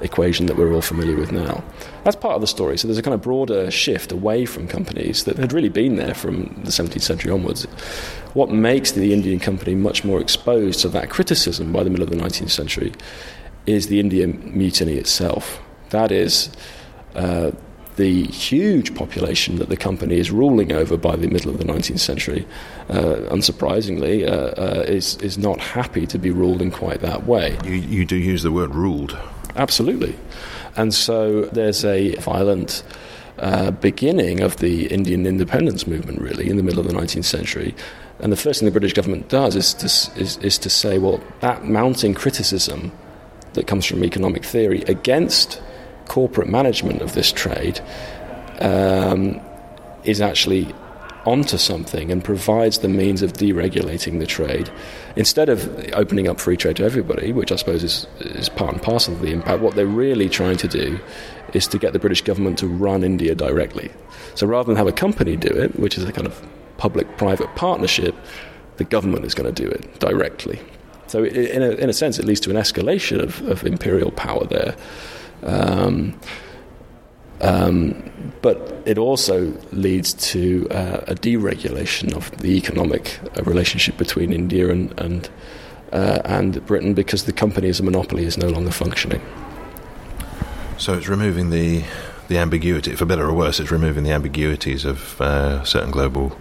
equation 0.00 0.46
that 0.46 0.56
we're 0.56 0.72
all 0.72 0.82
familiar 0.82 1.16
with 1.16 1.32
now. 1.32 1.62
That's 2.04 2.16
part 2.16 2.34
of 2.34 2.40
the 2.40 2.46
story. 2.46 2.78
So 2.78 2.88
there's 2.88 2.98
a 2.98 3.02
kind 3.02 3.14
of 3.14 3.22
broader 3.22 3.70
shift 3.70 4.12
away 4.12 4.44
from 4.44 4.68
companies 4.68 5.24
that 5.24 5.36
had 5.36 5.52
really 5.52 5.68
been 5.68 5.96
there 5.96 6.14
from 6.14 6.44
the 6.64 6.70
17th 6.70 7.02
century 7.02 7.32
onwards. 7.32 7.64
What 8.34 8.50
makes 8.50 8.92
the 8.92 9.12
Indian 9.12 9.40
company 9.40 9.74
much 9.74 10.04
more 10.04 10.20
exposed 10.20 10.80
to 10.80 10.88
that 10.90 11.10
criticism 11.10 11.72
by 11.72 11.82
the 11.82 11.90
middle 11.90 12.04
of 12.04 12.10
the 12.10 12.16
19th 12.16 12.50
century 12.50 12.92
is 13.66 13.88
the 13.88 14.00
Indian 14.00 14.52
mutiny 14.56 14.94
itself. 14.94 15.60
That 15.90 16.12
is 16.12 16.50
uh, 17.14 17.52
the 17.96 18.24
huge 18.24 18.94
population 18.94 19.56
that 19.56 19.68
the 19.68 19.76
company 19.76 20.18
is 20.18 20.30
ruling 20.30 20.72
over 20.72 20.96
by 20.96 21.16
the 21.16 21.28
middle 21.28 21.50
of 21.50 21.58
the 21.58 21.64
19th 21.64 21.98
century, 21.98 22.46
uh, 22.90 23.16
unsurprisingly, 23.30 24.28
uh, 24.28 24.52
uh, 24.60 24.84
is, 24.86 25.16
is 25.16 25.38
not 25.38 25.58
happy 25.58 26.06
to 26.06 26.18
be 26.18 26.30
ruled 26.30 26.60
in 26.60 26.70
quite 26.70 27.00
that 27.00 27.26
way. 27.26 27.58
You, 27.64 27.72
you 27.72 28.04
do 28.04 28.16
use 28.16 28.42
the 28.42 28.52
word 28.52 28.74
ruled. 28.74 29.18
Absolutely. 29.56 30.14
And 30.76 30.94
so 30.94 31.46
there's 31.46 31.84
a 31.84 32.14
violent 32.16 32.82
uh, 33.38 33.70
beginning 33.70 34.40
of 34.40 34.56
the 34.58 34.86
Indian 34.86 35.26
independence 35.26 35.86
movement, 35.86 36.20
really, 36.20 36.48
in 36.48 36.56
the 36.56 36.62
middle 36.62 36.80
of 36.80 36.86
the 36.86 36.92
19th 36.92 37.24
century. 37.24 37.74
And 38.20 38.32
the 38.32 38.36
first 38.36 38.60
thing 38.60 38.66
the 38.66 38.72
British 38.72 38.94
government 38.94 39.28
does 39.28 39.56
is 39.56 39.74
to, 39.74 39.86
is, 40.20 40.36
is 40.38 40.58
to 40.58 40.70
say, 40.70 40.98
well, 40.98 41.20
that 41.40 41.64
mounting 41.64 42.14
criticism 42.14 42.92
that 43.54 43.66
comes 43.66 43.84
from 43.84 44.04
economic 44.04 44.44
theory 44.44 44.82
against 44.82 45.60
corporate 46.06 46.48
management 46.48 47.02
of 47.02 47.14
this 47.14 47.32
trade 47.32 47.80
um, 48.60 49.40
is 50.04 50.20
actually 50.20 50.74
onto 51.26 51.58
something 51.58 52.10
and 52.10 52.24
provides 52.24 52.78
the 52.78 52.88
means 52.88 53.22
of 53.22 53.32
deregulating 53.34 54.20
the 54.20 54.26
trade. 54.26 54.70
Instead 55.16 55.48
of 55.48 55.68
opening 55.92 56.28
up 56.28 56.40
free 56.40 56.56
trade 56.56 56.76
to 56.76 56.84
everybody, 56.84 57.32
which 57.32 57.50
I 57.50 57.56
suppose 57.56 57.82
is, 57.82 58.06
is 58.20 58.48
part 58.48 58.72
and 58.72 58.82
parcel 58.82 59.14
of 59.14 59.20
the 59.20 59.32
impact, 59.32 59.60
what 59.60 59.74
they're 59.74 59.86
really 59.86 60.28
trying 60.28 60.56
to 60.58 60.68
do 60.68 60.98
is 61.52 61.66
to 61.68 61.78
get 61.78 61.92
the 61.92 61.98
British 61.98 62.22
government 62.22 62.58
to 62.58 62.68
run 62.68 63.02
India 63.02 63.34
directly. 63.34 63.90
So 64.34 64.46
rather 64.46 64.66
than 64.66 64.76
have 64.76 64.86
a 64.86 64.92
company 64.92 65.36
do 65.36 65.48
it, 65.48 65.78
which 65.78 65.98
is 65.98 66.04
a 66.04 66.12
kind 66.12 66.26
of 66.26 66.46
public 66.76 67.16
private 67.16 67.54
partnership, 67.56 68.14
the 68.76 68.84
government 68.84 69.24
is 69.24 69.34
going 69.34 69.52
to 69.52 69.62
do 69.62 69.68
it 69.68 69.98
directly. 69.98 70.60
So, 71.08 71.24
in 71.24 71.62
a, 71.62 71.70
in 71.70 71.88
a 71.88 71.92
sense, 71.92 72.18
it 72.18 72.24
leads 72.24 72.40
to 72.40 72.50
an 72.50 72.56
escalation 72.56 73.22
of, 73.22 73.40
of 73.48 73.64
imperial 73.64 74.10
power 74.10 74.44
there. 74.44 74.76
Um, 75.44 76.18
um, 77.40 78.12
but 78.42 78.82
it 78.86 78.98
also 78.98 79.52
leads 79.72 80.14
to 80.14 80.68
uh, 80.70 81.04
a 81.06 81.14
deregulation 81.14 82.14
of 82.14 82.30
the 82.38 82.56
economic 82.56 83.18
uh, 83.36 83.42
relationship 83.42 83.96
between 83.96 84.32
India 84.32 84.70
and 84.70 84.98
and, 85.00 85.28
uh, 85.92 86.20
and 86.24 86.64
Britain 86.66 86.94
because 86.94 87.24
the 87.24 87.32
company 87.32 87.68
as 87.68 87.80
a 87.80 87.82
monopoly 87.82 88.24
is 88.24 88.38
no 88.38 88.48
longer 88.48 88.70
functioning. 88.70 89.20
So 90.78 90.94
it's 90.94 91.08
removing 91.08 91.50
the 91.50 91.84
the 92.28 92.38
ambiguity, 92.38 92.96
for 92.96 93.04
better 93.04 93.24
or 93.28 93.32
worse, 93.32 93.60
it's 93.60 93.70
removing 93.70 94.04
the 94.04 94.10
ambiguities 94.10 94.84
of 94.84 95.20
uh, 95.20 95.62
certain 95.64 95.90
global 95.90 96.36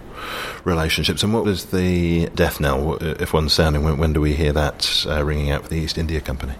relationships. 0.64 1.22
And 1.22 1.32
what 1.32 1.44
was 1.44 1.66
the 1.66 2.26
death 2.34 2.60
knell, 2.60 2.96
if 3.00 3.32
one's 3.32 3.52
sounding? 3.52 3.84
When, 3.84 3.98
when 3.98 4.12
do 4.12 4.20
we 4.20 4.34
hear 4.34 4.52
that 4.52 5.06
uh, 5.08 5.24
ringing 5.24 5.50
out 5.50 5.62
for 5.62 5.68
the 5.68 5.76
East 5.76 5.96
India 5.96 6.20
Company? 6.20 6.54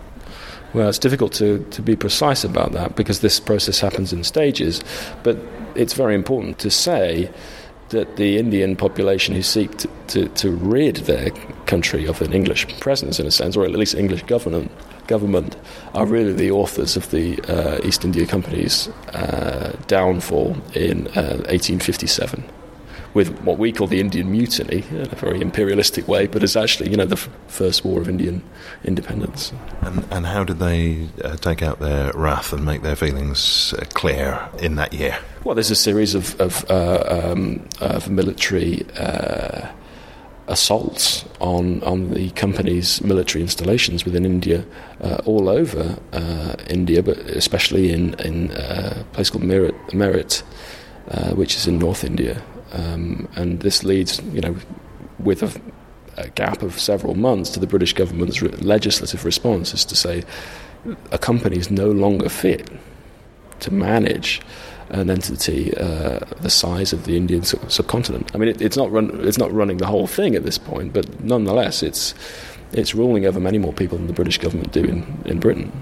Well, 0.77 0.91
it's 0.91 0.99
difficult 0.99 1.33
to, 1.35 1.65
to 1.71 1.81
be 1.81 1.97
precise 1.97 2.45
about 2.45 2.73
that 2.73 2.97
because 2.97 3.21
this 3.21 3.41
process 3.41 3.81
happens 3.81 4.13
in 4.13 4.23
stages. 4.25 4.85
But 5.23 5.39
it's 5.75 5.95
very 5.95 6.15
important 6.15 6.59
to 6.59 6.71
say 6.71 7.31
that 7.89 8.17
the 8.17 8.37
Indian 8.37 8.77
population 8.77 9.35
who 9.35 9.41
seek 9.41 9.75
to, 9.79 9.89
to, 10.09 10.29
to 10.29 10.51
rid 10.51 10.97
their 10.97 11.31
country 11.65 12.05
of 12.05 12.21
an 12.21 12.35
English 12.35 12.79
presence, 12.79 13.19
in 13.19 13.27
a 13.27 13.31
sense, 13.31 13.57
or 13.57 13.65
at 13.65 13.71
least 13.71 13.95
English 13.95 14.25
government, 14.25 14.71
government 15.07 15.57
are 15.95 16.05
really 16.05 16.35
the 16.35 16.51
authors 16.51 16.95
of 16.95 17.11
the 17.11 17.41
uh, 17.49 17.81
East 17.83 18.05
India 18.05 18.27
Company's 18.27 18.89
uh, 19.15 19.75
downfall 19.87 20.59
in 20.75 21.07
uh, 21.17 21.41
1857 21.49 22.45
with 23.17 23.31
what 23.41 23.59
we 23.59 23.73
call 23.73 23.87
the 23.87 23.99
Indian 23.99 24.31
Mutiny 24.31 24.85
in 24.91 25.01
a 25.11 25.17
very 25.17 25.41
imperialistic 25.41 26.07
way, 26.07 26.27
but 26.27 26.43
it's 26.43 26.55
actually 26.55 26.91
you 26.91 26.99
know 26.99 27.07
the 27.07 27.17
f- 27.17 27.31
first 27.49 27.83
war 27.83 27.99
of 27.99 28.11
Indian 28.11 28.43
independence. 28.85 29.55
And, 29.81 30.05
and 30.11 30.27
how 30.27 30.45
did 30.45 30.59
they 30.59 31.09
uh, 31.25 31.37
take 31.37 31.63
out 31.63 31.81
their 31.81 32.13
wrath 32.13 32.53
and 32.53 32.63
make 32.63 32.83
their 32.83 32.95
feelings 32.95 33.73
uh, 33.79 33.87
clear 33.95 34.47
in 34.59 34.75
that 34.75 34.93
year? 34.93 35.19
Well, 35.45 35.55
there's 35.55 35.71
a 35.71 35.83
series 35.89 36.15
of 36.15 36.39
of, 36.39 36.71
uh, 36.71 37.33
um, 37.33 37.67
of 37.81 38.09
military. 38.11 38.85
Uh, 38.97 39.69
assaults 40.49 41.25
on, 41.41 41.83
on 41.83 42.15
the 42.15 42.31
company's 42.31 43.03
military 43.03 43.43
installations 43.43 44.05
within 44.05 44.25
India, 44.25 44.65
uh, 45.01 45.17
all 45.25 45.49
over 45.49 45.99
uh, 46.13 46.55
India, 46.71 47.03
but 47.03 47.19
especially 47.19 47.93
in, 47.93 48.15
in 48.21 48.53
a 48.53 49.05
place 49.13 49.29
called 49.29 49.43
Meerut, 49.43 49.75
Meerut 49.91 50.45
which 51.35 51.57
is 51.57 51.67
in 51.67 51.81
North 51.81 52.05
India, 52.05 52.41
um, 52.73 53.29
and 53.37 53.61
this 53.61 53.85
leads, 53.85 54.21
you 54.33 54.41
know, 54.41 54.57
with 55.19 55.43
a, 55.43 55.61
a, 56.17 56.29
gap 56.31 56.63
of 56.63 56.79
several 56.79 57.15
months 57.15 57.51
to 57.51 57.61
the 57.61 57.67
British 57.67 57.93
government's 57.93 58.43
re- 58.43 58.51
legislative 58.51 59.25
response 59.25 59.73
is 59.73 59.85
to 59.85 59.97
say 59.97 60.25
a 61.11 61.19
company 61.19 61.57
is 61.57 61.71
no 61.71 61.91
longer 61.91 62.29
fit 62.29 62.71
to 63.61 63.73
manage 63.73 64.41
an 64.91 65.11
entity 65.11 65.77
uh, 65.77 66.21
the 66.41 66.51
size 66.51 66.93
of 66.93 67.05
the 67.05 67.17
Indian 67.17 67.43
sub- 67.43 67.71
subcontinent. 67.71 68.35
I 68.35 68.39
mean, 68.39 68.51
it, 68.51 68.61
it's 68.61 68.77
not 68.77 68.91
run, 68.91 69.11
it's 69.27 69.39
not 69.39 69.53
running 69.53 69.79
the 69.79 69.87
whole 69.87 70.07
thing 70.07 70.35
at 70.35 70.45
this 70.45 70.59
point, 70.59 70.93
but 70.93 71.23
nonetheless, 71.25 71.83
it's 71.83 72.15
it's 72.73 72.95
ruling 72.95 73.27
over 73.27 73.41
many 73.41 73.59
more 73.59 73.73
people 73.73 73.97
than 73.97 74.07
the 74.07 74.13
British 74.13 74.39
government 74.39 74.73
do 74.73 74.85
in, 74.85 75.23
in 75.25 75.41
Britain. 75.41 75.73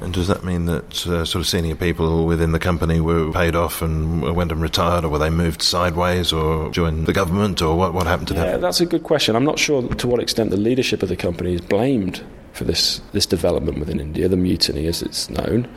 And 0.00 0.12
does 0.12 0.28
that 0.28 0.44
mean 0.44 0.66
that 0.66 1.06
uh, 1.06 1.24
sort 1.24 1.40
of 1.40 1.46
senior 1.46 1.74
people 1.74 2.26
within 2.26 2.52
the 2.52 2.58
company 2.58 3.00
were 3.00 3.32
paid 3.32 3.56
off 3.56 3.80
and 3.80 4.22
went 4.36 4.52
and 4.52 4.60
retired, 4.60 5.04
or 5.04 5.08
were 5.08 5.18
they 5.18 5.30
moved 5.30 5.62
sideways, 5.62 6.32
or 6.32 6.70
joined 6.70 7.06
the 7.06 7.12
government, 7.12 7.62
or 7.62 7.76
what, 7.76 7.94
what 7.94 8.06
happened 8.06 8.28
to 8.28 8.34
yeah, 8.34 8.52
them? 8.52 8.60
that's 8.60 8.80
a 8.80 8.86
good 8.86 9.02
question. 9.02 9.34
I'm 9.34 9.44
not 9.44 9.58
sure 9.58 9.82
to 9.88 10.06
what 10.06 10.20
extent 10.20 10.50
the 10.50 10.56
leadership 10.56 11.02
of 11.02 11.08
the 11.08 11.16
company 11.16 11.54
is 11.54 11.60
blamed 11.60 12.22
for 12.52 12.64
this 12.64 13.00
this 13.12 13.26
development 13.26 13.78
within 13.78 14.00
India, 14.00 14.28
the 14.28 14.36
mutiny 14.36 14.86
as 14.86 15.02
it's 15.02 15.30
known. 15.30 15.68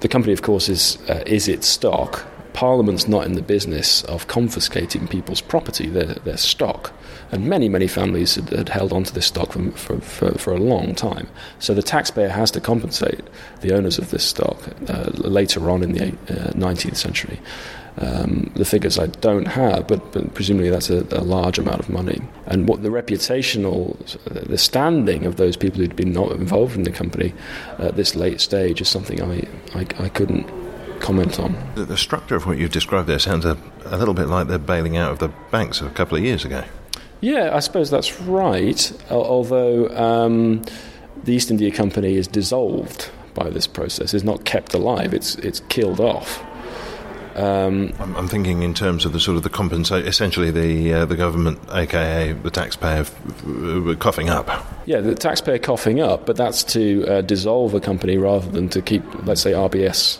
The 0.00 0.08
company, 0.08 0.32
of 0.32 0.42
course, 0.42 0.68
is 0.68 0.98
uh, 1.08 1.22
is 1.26 1.46
its 1.48 1.66
stock. 1.66 2.26
Parliament's 2.52 3.08
not 3.08 3.26
in 3.26 3.34
the 3.34 3.42
business 3.42 4.02
of 4.04 4.26
confiscating 4.26 5.06
people's 5.08 5.40
property, 5.40 5.88
their, 5.88 6.14
their 6.14 6.36
stock. 6.36 6.92
And 7.32 7.46
many, 7.46 7.68
many 7.68 7.86
families 7.86 8.34
had, 8.34 8.50
had 8.50 8.68
held 8.68 8.92
onto 8.92 9.12
this 9.12 9.26
stock 9.26 9.52
for, 9.52 9.70
for, 9.72 10.00
for, 10.00 10.38
for, 10.38 10.52
a 10.52 10.58
long 10.58 10.94
time. 10.94 11.28
So 11.58 11.74
the 11.74 11.82
taxpayer 11.82 12.28
has 12.28 12.50
to 12.52 12.60
compensate 12.60 13.20
the 13.60 13.74
owners 13.74 13.98
of 13.98 14.10
this 14.10 14.24
stock 14.24 14.58
uh, 14.88 15.10
later 15.14 15.70
on 15.70 15.82
in 15.82 15.92
the 15.92 16.08
uh, 16.08 16.52
19th 16.52 16.96
century. 16.96 17.38
Um, 17.98 18.50
the 18.54 18.64
figures 18.64 18.98
I 18.98 19.06
don't 19.06 19.46
have, 19.46 19.86
but, 19.86 20.12
but 20.12 20.32
presumably 20.34 20.70
that's 20.70 20.90
a, 20.90 21.06
a, 21.10 21.22
large 21.22 21.58
amount 21.58 21.80
of 21.80 21.90
money. 21.90 22.20
And 22.46 22.68
what 22.68 22.82
the 22.82 22.88
reputational, 22.88 23.96
the 24.24 24.56
standing 24.56 25.26
of 25.26 25.36
those 25.36 25.56
people 25.56 25.80
who'd 25.80 25.96
been 25.96 26.12
not 26.12 26.30
involved 26.32 26.76
in 26.76 26.84
the 26.84 26.92
company 26.92 27.34
at 27.78 27.96
this 27.96 28.14
late 28.14 28.40
stage 28.40 28.80
is 28.80 28.88
something 28.88 29.20
I, 29.20 29.46
I, 29.74 29.86
I 29.98 30.08
couldn't 30.08 30.48
comment 31.00 31.40
on. 31.40 31.56
The, 31.74 31.84
the, 31.84 31.96
structure 31.96 32.36
of 32.36 32.46
what 32.46 32.58
you've 32.58 32.72
described 32.72 33.08
there 33.08 33.18
sounds 33.18 33.44
a, 33.44 33.56
a 33.86 33.96
little 33.96 34.14
bit 34.14 34.26
like 34.26 34.48
the 34.48 34.58
bailing 34.58 34.96
out 34.96 35.12
of 35.12 35.18
the 35.18 35.28
banks 35.50 35.80
of 35.80 35.86
a 35.86 35.90
couple 35.90 36.16
of 36.16 36.24
years 36.24 36.44
ago. 36.44 36.64
Yeah, 37.20 37.54
I 37.54 37.60
suppose 37.60 37.90
that's 37.90 38.20
right. 38.20 38.92
Although 39.10 39.88
um, 39.96 40.62
the 41.24 41.34
East 41.34 41.50
India 41.50 41.70
Company 41.70 42.14
is 42.14 42.26
dissolved 42.26 43.10
by 43.34 43.50
this 43.50 43.66
process, 43.66 44.14
is 44.14 44.24
not 44.24 44.44
kept 44.44 44.74
alive. 44.74 45.12
It's 45.12 45.34
it's 45.36 45.60
killed 45.68 46.00
off. 46.00 46.42
Um, 47.36 47.92
I'm, 48.00 48.16
I'm, 48.16 48.28
thinking 48.28 48.62
in 48.62 48.74
terms 48.74 49.04
of 49.04 49.12
the 49.12 49.20
sort 49.20 49.36
of 49.36 49.44
the 49.44 49.50
compensation, 49.50 50.06
essentially 50.06 50.50
the 50.50 50.92
uh, 50.92 51.04
the 51.06 51.14
government, 51.14 51.60
aka 51.70 52.32
the 52.32 52.50
taxpayer, 52.50 53.00
f- 53.00 53.98
coughing 53.98 54.28
up. 54.28 54.48
Yeah, 54.86 55.00
the 55.00 55.14
taxpayer 55.14 55.58
coughing 55.58 56.00
up, 56.00 56.26
but 56.26 56.36
that's 56.36 56.64
to 56.64 57.06
uh, 57.06 57.20
dissolve 57.20 57.72
a 57.74 57.80
company 57.80 58.16
rather 58.16 58.50
than 58.50 58.68
to 58.70 58.82
keep, 58.82 59.02
let's 59.26 59.40
say, 59.40 59.52
RBS 59.52 60.18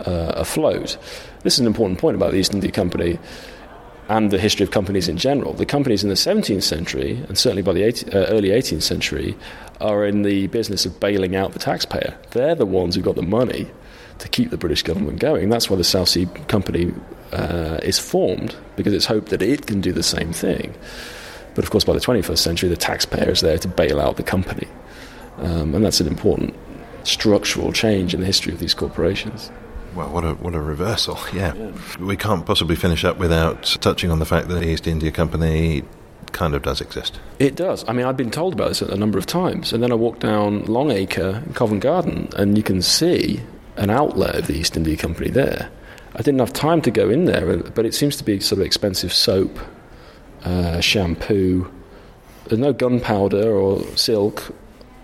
uh, 0.00 0.32
afloat. 0.36 0.96
This 1.42 1.54
is 1.54 1.60
an 1.60 1.66
important 1.66 1.98
point 1.98 2.16
about 2.16 2.32
the 2.32 2.38
East 2.38 2.54
India 2.54 2.70
Company 2.70 3.18
and 4.08 4.30
the 4.30 4.38
history 4.38 4.64
of 4.64 4.70
companies 4.70 5.08
in 5.08 5.18
general. 5.18 5.52
The 5.52 5.66
companies 5.66 6.02
in 6.02 6.08
the 6.08 6.14
17th 6.14 6.62
century, 6.62 7.22
and 7.28 7.36
certainly 7.36 7.62
by 7.62 7.74
the 7.74 7.82
18, 7.82 8.14
uh, 8.14 8.26
early 8.28 8.48
18th 8.48 8.82
century, 8.82 9.36
are 9.80 10.04
in 10.04 10.22
the 10.22 10.46
business 10.48 10.86
of 10.86 10.98
bailing 10.98 11.36
out 11.36 11.52
the 11.52 11.58
taxpayer. 11.58 12.16
They're 12.30 12.54
the 12.54 12.66
ones 12.66 12.94
who 12.94 13.02
got 13.02 13.16
the 13.16 13.22
money 13.22 13.70
to 14.18 14.28
keep 14.28 14.50
the 14.50 14.56
British 14.56 14.82
government 14.82 15.20
going. 15.20 15.50
That's 15.50 15.70
why 15.70 15.76
the 15.76 15.84
South 15.84 16.08
Sea 16.08 16.26
Company 16.48 16.92
uh, 17.32 17.78
is 17.82 17.98
formed, 17.98 18.56
because 18.76 18.94
it's 18.94 19.06
hoped 19.06 19.28
that 19.28 19.42
it 19.42 19.66
can 19.66 19.80
do 19.80 19.92
the 19.92 20.02
same 20.02 20.32
thing. 20.32 20.74
But 21.54 21.64
of 21.64 21.70
course, 21.70 21.84
by 21.84 21.92
the 21.92 22.00
21st 22.00 22.38
century, 22.38 22.68
the 22.68 22.76
taxpayer 22.76 23.30
is 23.30 23.40
there 23.40 23.58
to 23.58 23.68
bail 23.68 24.00
out 24.00 24.16
the 24.16 24.22
company. 24.22 24.68
Um, 25.38 25.74
and 25.74 25.84
that's 25.84 26.00
an 26.00 26.06
important 26.06 26.54
structural 27.04 27.72
change 27.72 28.14
in 28.14 28.20
the 28.20 28.26
history 28.26 28.52
of 28.52 28.58
these 28.58 28.74
corporations. 28.74 29.50
Well, 29.98 30.10
what 30.10 30.24
a 30.24 30.34
what 30.34 30.54
a 30.54 30.60
reversal! 30.60 31.18
Yeah. 31.32 31.54
yeah. 31.54 31.72
we 31.98 32.16
can't 32.16 32.46
possibly 32.46 32.76
finish 32.76 33.04
up 33.04 33.18
without 33.18 33.64
touching 33.80 34.12
on 34.12 34.20
the 34.20 34.24
fact 34.24 34.46
that 34.46 34.54
the 34.54 34.68
East 34.68 34.86
India 34.86 35.10
Company 35.10 35.82
kind 36.30 36.54
of 36.54 36.62
does 36.62 36.80
exist. 36.80 37.18
It 37.40 37.56
does. 37.56 37.84
I 37.88 37.92
mean, 37.92 38.06
I've 38.06 38.16
been 38.16 38.30
told 38.30 38.52
about 38.52 38.68
this 38.68 38.80
a 38.80 38.96
number 38.96 39.18
of 39.18 39.26
times, 39.26 39.72
and 39.72 39.82
then 39.82 39.90
I 39.90 39.96
walk 39.96 40.20
down 40.20 40.64
Long 40.66 40.92
Acre 40.92 41.42
in 41.44 41.52
Covent 41.52 41.82
Garden, 41.82 42.28
and 42.36 42.56
you 42.56 42.62
can 42.62 42.80
see 42.80 43.40
an 43.76 43.90
outlet 43.90 44.36
of 44.36 44.46
the 44.46 44.54
East 44.54 44.76
India 44.76 44.96
Company 44.96 45.30
there. 45.30 45.68
I 46.14 46.18
didn't 46.18 46.38
have 46.38 46.52
time 46.52 46.80
to 46.82 46.92
go 46.92 47.10
in 47.10 47.24
there, 47.24 47.56
but 47.56 47.84
it 47.84 47.92
seems 47.92 48.16
to 48.18 48.24
be 48.24 48.38
sort 48.38 48.60
of 48.60 48.66
expensive 48.66 49.12
soap, 49.12 49.58
uh, 50.44 50.80
shampoo. 50.80 51.68
There's 52.46 52.60
no 52.60 52.72
gunpowder 52.72 53.50
or 53.52 53.82
silk 53.96 54.54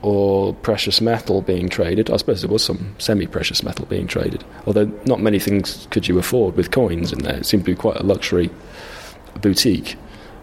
or 0.05 0.53
precious 0.57 1.01
metal 1.01 1.41
being 1.41 1.67
traded. 1.67 2.11
I 2.11 2.19
suppose 2.19 2.43
there 2.43 2.51
was 2.51 2.63
some 2.63 2.95
semi 2.99 3.27
precious 3.27 3.63
metal 3.63 3.87
being 3.87 4.07
traded, 4.07 4.45
although 4.67 4.85
not 5.07 5.21
many 5.21 5.39
things 5.39 5.89
could 5.91 6.07
you 6.07 6.19
afford 6.19 6.57
with 6.57 6.71
coins 6.71 7.11
in 7.11 7.21
there. 7.21 7.37
It 7.37 7.47
seemed 7.47 7.65
to 7.65 7.71
be 7.71 7.75
quite 7.75 7.97
a 7.97 8.03
luxury 8.03 8.51
boutique. 9.41 9.97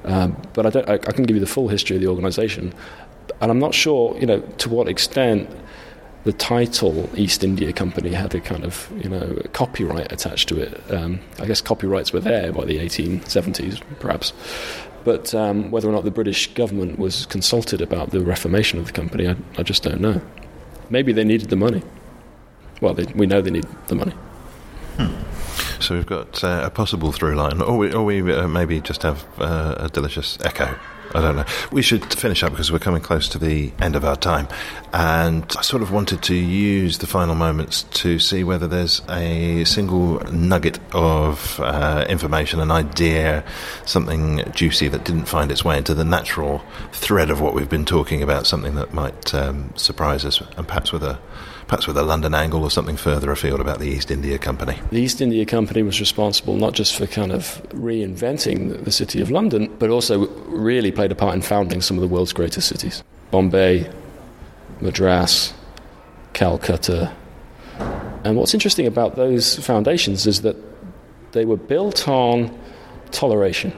Um, 0.03 0.36
but 0.53 0.66
I, 0.66 0.70
don't, 0.72 0.89
I, 0.89 0.93
I 0.93 1.12
can 1.12 1.26
give 1.26 1.36
you 1.36 1.39
the 1.39 1.45
full 1.45 1.68
history 1.68 1.95
of 1.95 2.01
the 2.01 2.07
organisation, 2.07 2.74
and 3.39 3.51
I'm 3.51 3.59
not 3.59 3.76
sure, 3.76 4.18
you 4.18 4.26
know, 4.26 4.39
to 4.39 4.70
what 4.70 4.88
extent 4.88 5.47
the 6.24 6.34
title 6.34 7.07
East 7.16 7.43
India 7.43 7.72
Company 7.72 8.09
had 8.09 8.34
a 8.34 8.39
kind 8.39 8.64
of, 8.64 8.91
you 8.97 9.09
know, 9.09 9.39
copyright 9.53 10.12
attached 10.12 10.49
to 10.49 10.59
it. 10.59 10.91
Um, 10.91 11.20
I 11.39 11.45
guess 11.45 11.62
copyrights 11.62 12.12
were 12.14 12.20
there 12.20 12.51
by 12.51 12.66
the 12.66 12.80
1870s, 12.80 13.80
perhaps. 13.99 14.34
But 15.04 15.34
um, 15.34 15.72
whether 15.72 15.89
or 15.89 15.91
not 15.91 16.04
the 16.04 16.12
British 16.12 16.54
government 16.54 16.99
was 16.99 17.26
consulted 17.26 17.82
about 17.82 18.12
the 18.12 18.22
reformation 18.22 18.80
of 18.80 18.86
the 18.86 18.91
company, 18.91 19.28
I, 19.28 19.36
I 19.58 19.64
just 19.64 19.84
don't 19.84 19.99
know. 19.99 20.22
Maybe 20.89 21.12
they 21.14 21.24
needed 21.24 21.49
the 21.49 21.56
money. 21.56 21.82
Well, 22.82 22.93
they, 22.93 23.06
we 23.14 23.26
know 23.26 23.41
they 23.41 23.52
need 23.52 23.66
the 23.88 23.95
money. 23.95 24.14
So 25.80 25.95
we've 25.95 26.06
got 26.06 26.43
uh, 26.43 26.62
a 26.66 26.70
possible 26.70 27.12
through 27.12 27.36
line, 27.36 27.60
or 27.60 27.78
we, 27.78 27.91
or 27.91 28.06
we 28.06 28.22
uh, 28.32 28.47
maybe 28.47 28.80
just 28.82 29.02
have 29.02 29.26
uh, 29.39 29.76
a 29.80 29.89
delicious 29.89 30.38
echo. 30.43 30.78
I 31.14 31.22
don't 31.22 31.36
know. 31.36 31.45
We 31.72 31.82
should 31.82 32.14
finish 32.14 32.43
up 32.43 32.51
because 32.51 32.72
we're 32.72 32.80
coming 32.80 33.01
close 33.01 33.28
to 33.30 33.39
the 33.39 33.72
end 33.80 33.95
of 33.95 34.05
our 34.05 34.16
time. 34.16 34.47
And 34.93 35.45
I 35.57 35.62
sort 35.62 35.82
of 35.82 35.91
wanted 35.91 36.22
to 36.24 36.36
use 36.36 36.97
the 36.99 37.07
final 37.07 37.36
moments 37.36 37.84
to 37.84 38.20
see 38.20 38.43
whether 38.43 38.68
there's 38.68 39.01
a 39.09 39.64
single 39.66 40.20
nugget 40.32 40.80
of 40.93 41.59
uh, 41.59 42.05
information, 42.09 42.59
an 42.59 42.72
idea, 42.72 43.43
something 43.86 44.43
juicy 44.53 44.88
that 44.89 45.05
didn't 45.05 45.26
find 45.26 45.51
its 45.51 45.64
way 45.64 45.78
into 45.78 45.93
the 45.93 46.05
natural 46.05 46.62
thread 46.91 47.30
of 47.30 47.41
what 47.41 47.53
we've 47.53 47.70
been 47.70 47.86
talking 47.86 48.22
about, 48.22 48.47
something 48.47 48.76
that 48.76 48.93
might 48.93 49.34
um, 49.34 49.74
surprise 49.76 50.26
us, 50.26 50.41
and 50.57 50.68
perhaps 50.68 50.91
with 50.91 51.03
a 51.03 51.20
perhaps 51.72 51.88
with 51.88 51.96
a 51.96 52.04
London 52.04 52.34
angle 52.34 52.64
or 52.64 52.70
something 52.70 52.98
further 52.98 53.32
afield 53.32 53.62
about 53.62 53.80
the 53.80 53.86
East 53.86 54.12
India 54.12 54.38
Company. 54.38 54.78
The 54.92 55.00
East 55.00 55.22
India 55.22 55.46
Company 55.46 55.84
was 55.84 56.02
responsible 56.02 56.58
not 56.58 56.74
just 56.74 56.94
for 56.98 57.08
kind 57.08 57.32
of 57.32 57.64
reinventing 57.70 58.84
the 58.84 58.92
city 58.92 59.22
of 59.22 59.32
London, 59.32 59.74
but 59.80 59.90
also 59.90 60.28
really 60.50 60.92
played 60.92 61.14
a 61.14 61.16
part 61.16 61.34
in 61.34 61.42
founding 61.42 61.80
some 61.80 61.96
of 61.96 62.02
the 62.02 62.10
world's 62.10 62.34
greatest 62.34 62.68
cities 62.68 63.06
Bombay, 63.32 63.90
Madras, 64.82 65.54
Calcutta. 66.34 67.16
And 68.26 68.36
what's 68.36 68.54
interesting 68.54 68.86
about 68.86 69.16
those 69.16 69.56
foundations 69.66 70.28
is 70.28 70.42
that 70.42 70.58
they 71.32 71.46
were 71.46 71.56
built 71.56 72.06
on 72.06 72.52
toleration. 73.12 73.72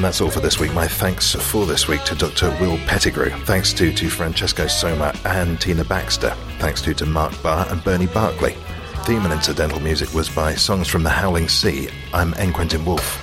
And 0.00 0.06
that's 0.06 0.22
all 0.22 0.30
for 0.30 0.40
this 0.40 0.58
week. 0.58 0.72
My 0.72 0.88
thanks 0.88 1.34
for 1.34 1.66
this 1.66 1.86
week 1.86 2.04
to 2.04 2.14
Dr. 2.14 2.48
Will 2.58 2.78
Pettigrew. 2.86 3.28
Thanks 3.44 3.74
to, 3.74 3.92
to 3.92 4.08
Francesco 4.08 4.66
Soma 4.66 5.14
and 5.26 5.60
Tina 5.60 5.84
Baxter. 5.84 6.30
Thanks 6.58 6.80
to, 6.80 6.94
to 6.94 7.04
Mark 7.04 7.34
Barr 7.42 7.66
and 7.68 7.84
Bernie 7.84 8.06
Barkley. 8.06 8.56
Theme 9.04 9.24
and 9.24 9.32
incidental 9.34 9.78
music 9.78 10.14
was 10.14 10.30
by 10.30 10.54
Songs 10.54 10.88
from 10.88 11.02
the 11.02 11.10
Howling 11.10 11.50
Sea. 11.50 11.90
I'm 12.14 12.32
N. 12.38 12.54
Quentin 12.54 12.82
Woolf. 12.86 13.22